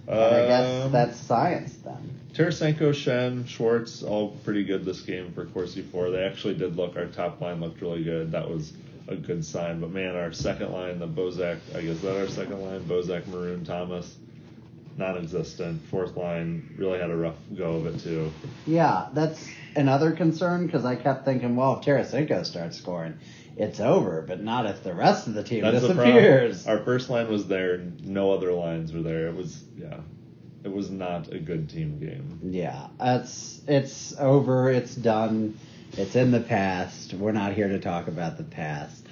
And 0.08 0.18
I 0.18 0.46
guess 0.46 0.84
Um, 0.84 0.92
that's 0.92 1.16
science 1.18 1.74
then. 1.84 2.10
Tarasenko, 2.34 2.90
Schenn, 2.92 3.46
Schwartz, 3.48 4.02
all 4.02 4.36
pretty 4.44 4.62
good 4.64 4.84
this 4.84 5.00
game 5.00 5.32
for 5.32 5.46
Corsi 5.46 5.82
for. 5.82 6.10
They 6.10 6.22
actually 6.22 6.54
did 6.54 6.76
look, 6.76 6.96
our 6.96 7.06
top 7.06 7.40
line 7.40 7.60
looked 7.60 7.80
really 7.80 8.04
good. 8.04 8.32
That 8.32 8.48
was 8.48 8.72
a 9.08 9.16
good 9.16 9.44
sign. 9.44 9.80
But 9.80 9.90
man, 9.90 10.16
our 10.16 10.32
second 10.32 10.72
line, 10.72 10.98
the 10.98 11.06
Bozak, 11.08 11.58
I 11.74 11.80
guess 11.80 12.00
that 12.00 12.18
our 12.20 12.28
second 12.28 12.60
line, 12.62 12.82
Bozak, 12.84 13.26
Maroon, 13.28 13.64
Thomas, 13.64 14.16
non 14.96 15.16
existent. 15.18 15.82
Fourth 15.86 16.16
line 16.16 16.74
really 16.78 16.98
had 16.98 17.10
a 17.10 17.16
rough 17.16 17.36
go 17.56 17.74
of 17.76 17.86
it 17.86 18.00
too. 18.00 18.32
Yeah, 18.66 19.08
that's 19.12 19.46
another 19.74 20.12
concern 20.12 20.66
because 20.66 20.84
I 20.84 20.96
kept 20.96 21.24
thinking, 21.24 21.56
well, 21.56 21.78
if 21.78 21.84
Tarasenko 21.84 22.44
starts 22.46 22.78
scoring, 22.78 23.14
it's 23.56 23.80
over. 23.80 24.22
But 24.26 24.42
not 24.42 24.66
if 24.66 24.82
the 24.82 24.94
rest 24.94 25.26
of 25.26 25.34
the 25.34 25.42
team 25.42 25.62
That's 25.62 25.80
disappears. 25.80 26.62
problem. 26.64 26.78
Our 26.78 26.84
first 26.84 27.10
line 27.10 27.28
was 27.28 27.46
there, 27.46 27.78
no 28.02 28.32
other 28.32 28.52
lines 28.52 28.92
were 28.92 29.02
there. 29.02 29.28
It 29.28 29.34
was, 29.34 29.64
yeah, 29.76 29.98
it 30.64 30.72
was 30.72 30.90
not 30.90 31.32
a 31.32 31.38
good 31.38 31.68
team 31.68 31.98
game. 31.98 32.40
Yeah, 32.42 32.86
it's 33.00 33.60
it's 33.66 34.14
over. 34.18 34.70
It's 34.70 34.94
done. 34.94 35.58
It's 35.92 36.16
in 36.16 36.30
the 36.30 36.40
past. 36.40 37.14
We're 37.14 37.32
not 37.32 37.52
here 37.52 37.68
to 37.68 37.78
talk 37.78 38.08
about 38.08 38.36
the 38.36 38.44
past. 38.44 39.05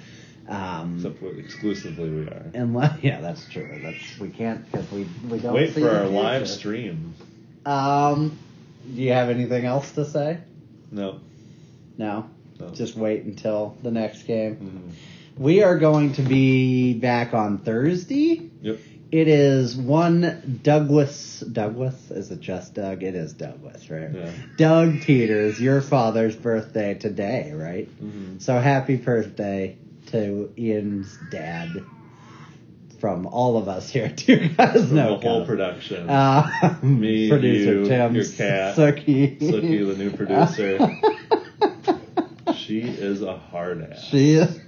Um, 0.47 0.97
Except 0.97 1.19
for- 1.19 1.37
exclusively 1.39 2.09
we 2.09 2.21
are. 2.27 2.45
unless, 2.53 2.99
yeah, 3.03 3.19
that's 3.21 3.47
true. 3.49 3.79
That's 3.81 4.19
we 4.19 4.29
can't 4.29 4.69
because 4.71 4.89
we 4.91 5.07
we 5.29 5.39
don't 5.39 5.53
Wait 5.53 5.69
see 5.73 5.81
for 5.81 5.87
the 5.87 5.99
our 6.01 6.07
live 6.07 6.47
stream. 6.47 7.13
Um, 7.65 8.37
do 8.93 9.01
you 9.01 9.11
have 9.13 9.29
anything 9.29 9.65
else 9.65 9.91
to 9.93 10.05
say? 10.05 10.37
No. 10.91 11.19
No. 11.97 12.29
no. 12.59 12.69
Just 12.69 12.95
wait 12.95 13.23
until 13.23 13.75
the 13.81 13.89
next 13.91 14.23
game. 14.23 14.55
Mhm. 14.55 15.41
We 15.41 15.63
are 15.63 15.77
going 15.79 16.13
to 16.13 16.21
be 16.21 16.93
back 16.93 17.33
on 17.33 17.57
Thursday. 17.57 18.49
Yep. 18.61 18.77
It 19.11 19.27
is 19.27 19.75
one 19.75 20.59
Douglas. 20.63 21.39
Douglas? 21.39 22.11
Is 22.11 22.31
it 22.31 22.39
just 22.41 22.73
Doug? 22.73 23.01
It 23.03 23.15
is 23.15 23.33
Douglas, 23.33 23.89
right? 23.89 24.09
Yeah. 24.13 24.31
Doug 24.57 25.01
Peters, 25.01 25.59
your 25.59 25.81
father's 25.81 26.35
birthday 26.35 26.93
today, 26.93 27.51
right? 27.53 27.89
Mhm. 28.03 28.41
So 28.41 28.59
happy 28.59 28.95
birthday 28.97 29.75
to 30.07 30.51
Ian's 30.57 31.17
dad 31.31 31.69
from 32.99 33.25
all 33.27 33.57
of 33.57 33.67
us 33.67 33.89
here 33.89 34.05
at 34.05 34.27
You 34.27 34.49
Guys 34.49 34.87
From 34.87 34.95
Know 34.95 35.17
the 35.19 35.27
whole 35.27 35.45
production. 35.45 36.09
Uh, 36.09 36.77
Me, 36.83 37.29
producer 37.29 37.73
you, 37.79 37.85
Tim, 37.85 38.15
your 38.15 38.25
cat, 38.25 38.75
Sookie. 38.75 39.39
Sookie, 39.39 39.87
the 39.87 39.95
new 39.95 40.11
producer. 40.11 40.79
she 42.55 42.79
is 42.81 43.21
a 43.21 43.37
hard 43.37 43.83
ass. 43.91 44.03
She 44.05 44.33
is 44.33 44.59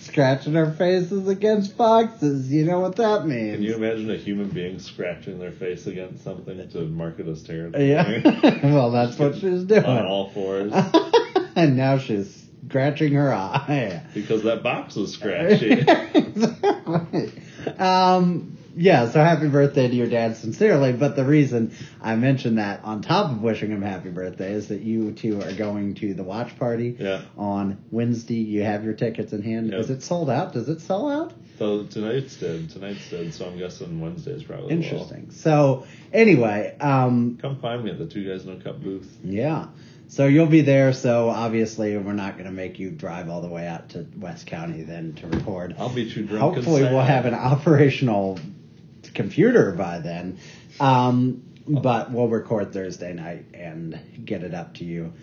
scratching 0.00 0.54
her 0.54 0.70
faces 0.72 1.28
against 1.28 1.76
boxes. 1.76 2.50
You 2.50 2.64
know 2.64 2.80
what 2.80 2.96
that 2.96 3.26
means. 3.26 3.56
Can 3.56 3.62
you 3.62 3.74
imagine 3.74 4.10
a 4.10 4.16
human 4.16 4.48
being 4.48 4.78
scratching 4.78 5.38
their 5.38 5.52
face 5.52 5.86
against 5.86 6.24
something 6.24 6.66
to 6.70 6.80
mark 6.82 7.18
it 7.18 7.28
as 7.28 7.42
territory? 7.42 7.90
Yeah. 7.90 8.72
well, 8.72 8.90
that's 8.90 9.18
what 9.18 9.34
she's 9.34 9.64
doing. 9.64 9.84
On 9.84 10.06
all 10.06 10.30
fours. 10.30 10.72
and 11.56 11.76
now 11.76 11.98
she's 11.98 12.41
scratching 12.72 13.12
her 13.12 13.32
eye. 13.32 14.02
because 14.14 14.42
that 14.44 14.62
box 14.62 14.96
was 14.96 15.12
scratchy. 15.18 15.72
exactly. 15.72 17.32
Um, 17.78 18.56
yeah, 18.74 19.10
so 19.10 19.22
happy 19.22 19.48
birthday 19.48 19.86
to 19.88 19.94
your 19.94 20.08
dad 20.08 20.38
sincerely. 20.38 20.94
But 20.94 21.14
the 21.14 21.26
reason 21.26 21.76
I 22.00 22.16
mentioned 22.16 22.56
that 22.56 22.82
on 22.84 23.02
top 23.02 23.30
of 23.30 23.42
wishing 23.42 23.70
him 23.70 23.82
happy 23.82 24.08
birthday 24.08 24.52
is 24.52 24.68
that 24.68 24.80
you 24.80 25.12
two 25.12 25.42
are 25.42 25.52
going 25.52 25.94
to 25.96 26.14
the 26.14 26.22
watch 26.22 26.58
party 26.58 26.96
Yeah. 26.98 27.20
on 27.36 27.84
Wednesday. 27.90 28.36
You 28.36 28.62
have 28.62 28.82
your 28.84 28.94
tickets 28.94 29.34
in 29.34 29.42
hand. 29.42 29.70
Yep. 29.72 29.80
Is 29.80 29.90
it 29.90 30.02
sold 30.02 30.30
out? 30.30 30.54
Does 30.54 30.70
it 30.70 30.80
sell 30.80 31.10
out? 31.10 31.34
so 31.58 31.84
tonight's 31.84 32.36
did. 32.36 32.70
Tonight's 32.70 33.08
did. 33.10 33.34
So 33.34 33.46
I'm 33.46 33.58
guessing 33.58 34.00
Wednesday's 34.00 34.42
probably. 34.42 34.70
Interesting. 34.74 35.30
So 35.32 35.84
anyway, 36.10 36.74
um, 36.80 37.38
Come 37.42 37.60
find 37.60 37.84
me 37.84 37.90
at 37.90 37.98
the 37.98 38.06
Two 38.06 38.26
Guys 38.26 38.46
No 38.46 38.56
Cup 38.56 38.82
booth. 38.82 39.18
Yeah. 39.22 39.66
So 40.12 40.26
you'll 40.26 40.44
be 40.44 40.60
there. 40.60 40.92
So 40.92 41.30
obviously, 41.30 41.96
we're 41.96 42.12
not 42.12 42.34
going 42.34 42.44
to 42.44 42.52
make 42.52 42.78
you 42.78 42.90
drive 42.90 43.30
all 43.30 43.40
the 43.40 43.48
way 43.48 43.66
out 43.66 43.88
to 43.90 44.06
West 44.18 44.46
County 44.46 44.82
then 44.82 45.14
to 45.14 45.26
record. 45.26 45.74
I'll 45.78 45.88
be 45.88 46.10
too 46.10 46.26
drunk. 46.26 46.54
Hopefully, 46.54 46.82
we'll 46.82 47.00
have 47.00 47.24
an 47.24 47.32
operational 47.32 48.38
computer 49.14 49.72
by 49.72 50.00
then. 50.00 50.38
Um, 50.80 51.42
but 51.66 52.10
we'll 52.10 52.28
record 52.28 52.74
Thursday 52.74 53.14
night 53.14 53.46
and 53.54 53.98
get 54.22 54.44
it 54.44 54.52
up 54.52 54.74
to 54.74 54.84
you. 54.84 55.14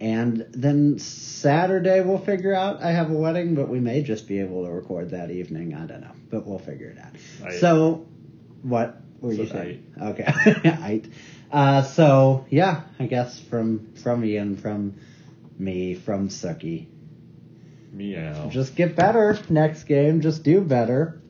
And 0.00 0.44
then 0.50 0.98
Saturday 0.98 2.00
we'll 2.00 2.18
figure 2.18 2.52
out. 2.52 2.82
I 2.82 2.90
have 2.90 3.12
a 3.12 3.14
wedding, 3.14 3.54
but 3.54 3.68
we 3.68 3.78
may 3.78 4.02
just 4.02 4.26
be 4.26 4.40
able 4.40 4.64
to 4.64 4.72
record 4.72 5.10
that 5.10 5.30
evening. 5.30 5.72
I 5.72 5.86
don't 5.86 6.00
know, 6.00 6.12
but 6.30 6.44
we'll 6.44 6.58
figure 6.58 6.88
it 6.88 6.98
out. 6.98 7.12
Aight. 7.42 7.60
So, 7.60 8.08
what 8.62 9.00
were 9.20 9.32
you 9.32 9.46
Said 9.46 9.52
saying? 9.52 9.94
Okay, 10.02 10.24
Aight. 10.24 11.12
Uh, 11.50 11.82
so 11.82 12.46
yeah, 12.50 12.82
I 12.98 13.06
guess 13.06 13.40
from 13.40 13.94
from 13.94 14.24
Ian, 14.24 14.56
from 14.56 14.96
me, 15.58 15.94
from 15.94 16.28
Suki. 16.28 16.86
Meow. 17.92 18.48
Just 18.50 18.76
get 18.76 18.94
better 18.94 19.38
next 19.48 19.84
game. 19.84 20.20
Just 20.20 20.42
do 20.42 20.60
better. 20.60 21.20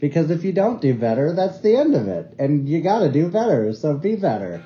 Because 0.00 0.30
if 0.30 0.42
you 0.42 0.52
don't 0.52 0.80
do 0.80 0.94
better, 0.94 1.32
that's 1.32 1.60
the 1.60 1.76
end 1.76 1.94
of 1.94 2.08
it. 2.08 2.34
And 2.38 2.68
you 2.68 2.80
gotta 2.80 3.10
do 3.10 3.28
better, 3.28 3.72
so 3.72 3.96
be 3.96 4.16
better. 4.16 4.62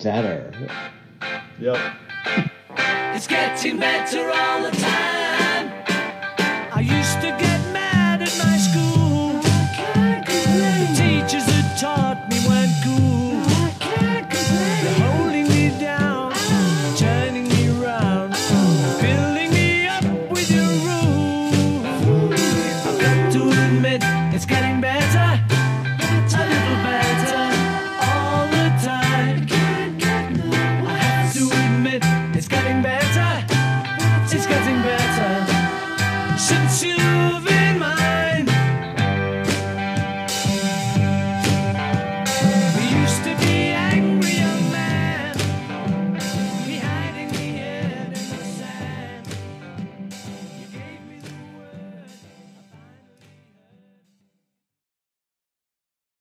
Better. 0.00 0.52
Yep. 1.58 1.96
It's 3.14 3.26
getting 3.26 3.80
better 3.80 4.30
all 4.30 4.62
the 4.62 4.70
time. 4.76 5.15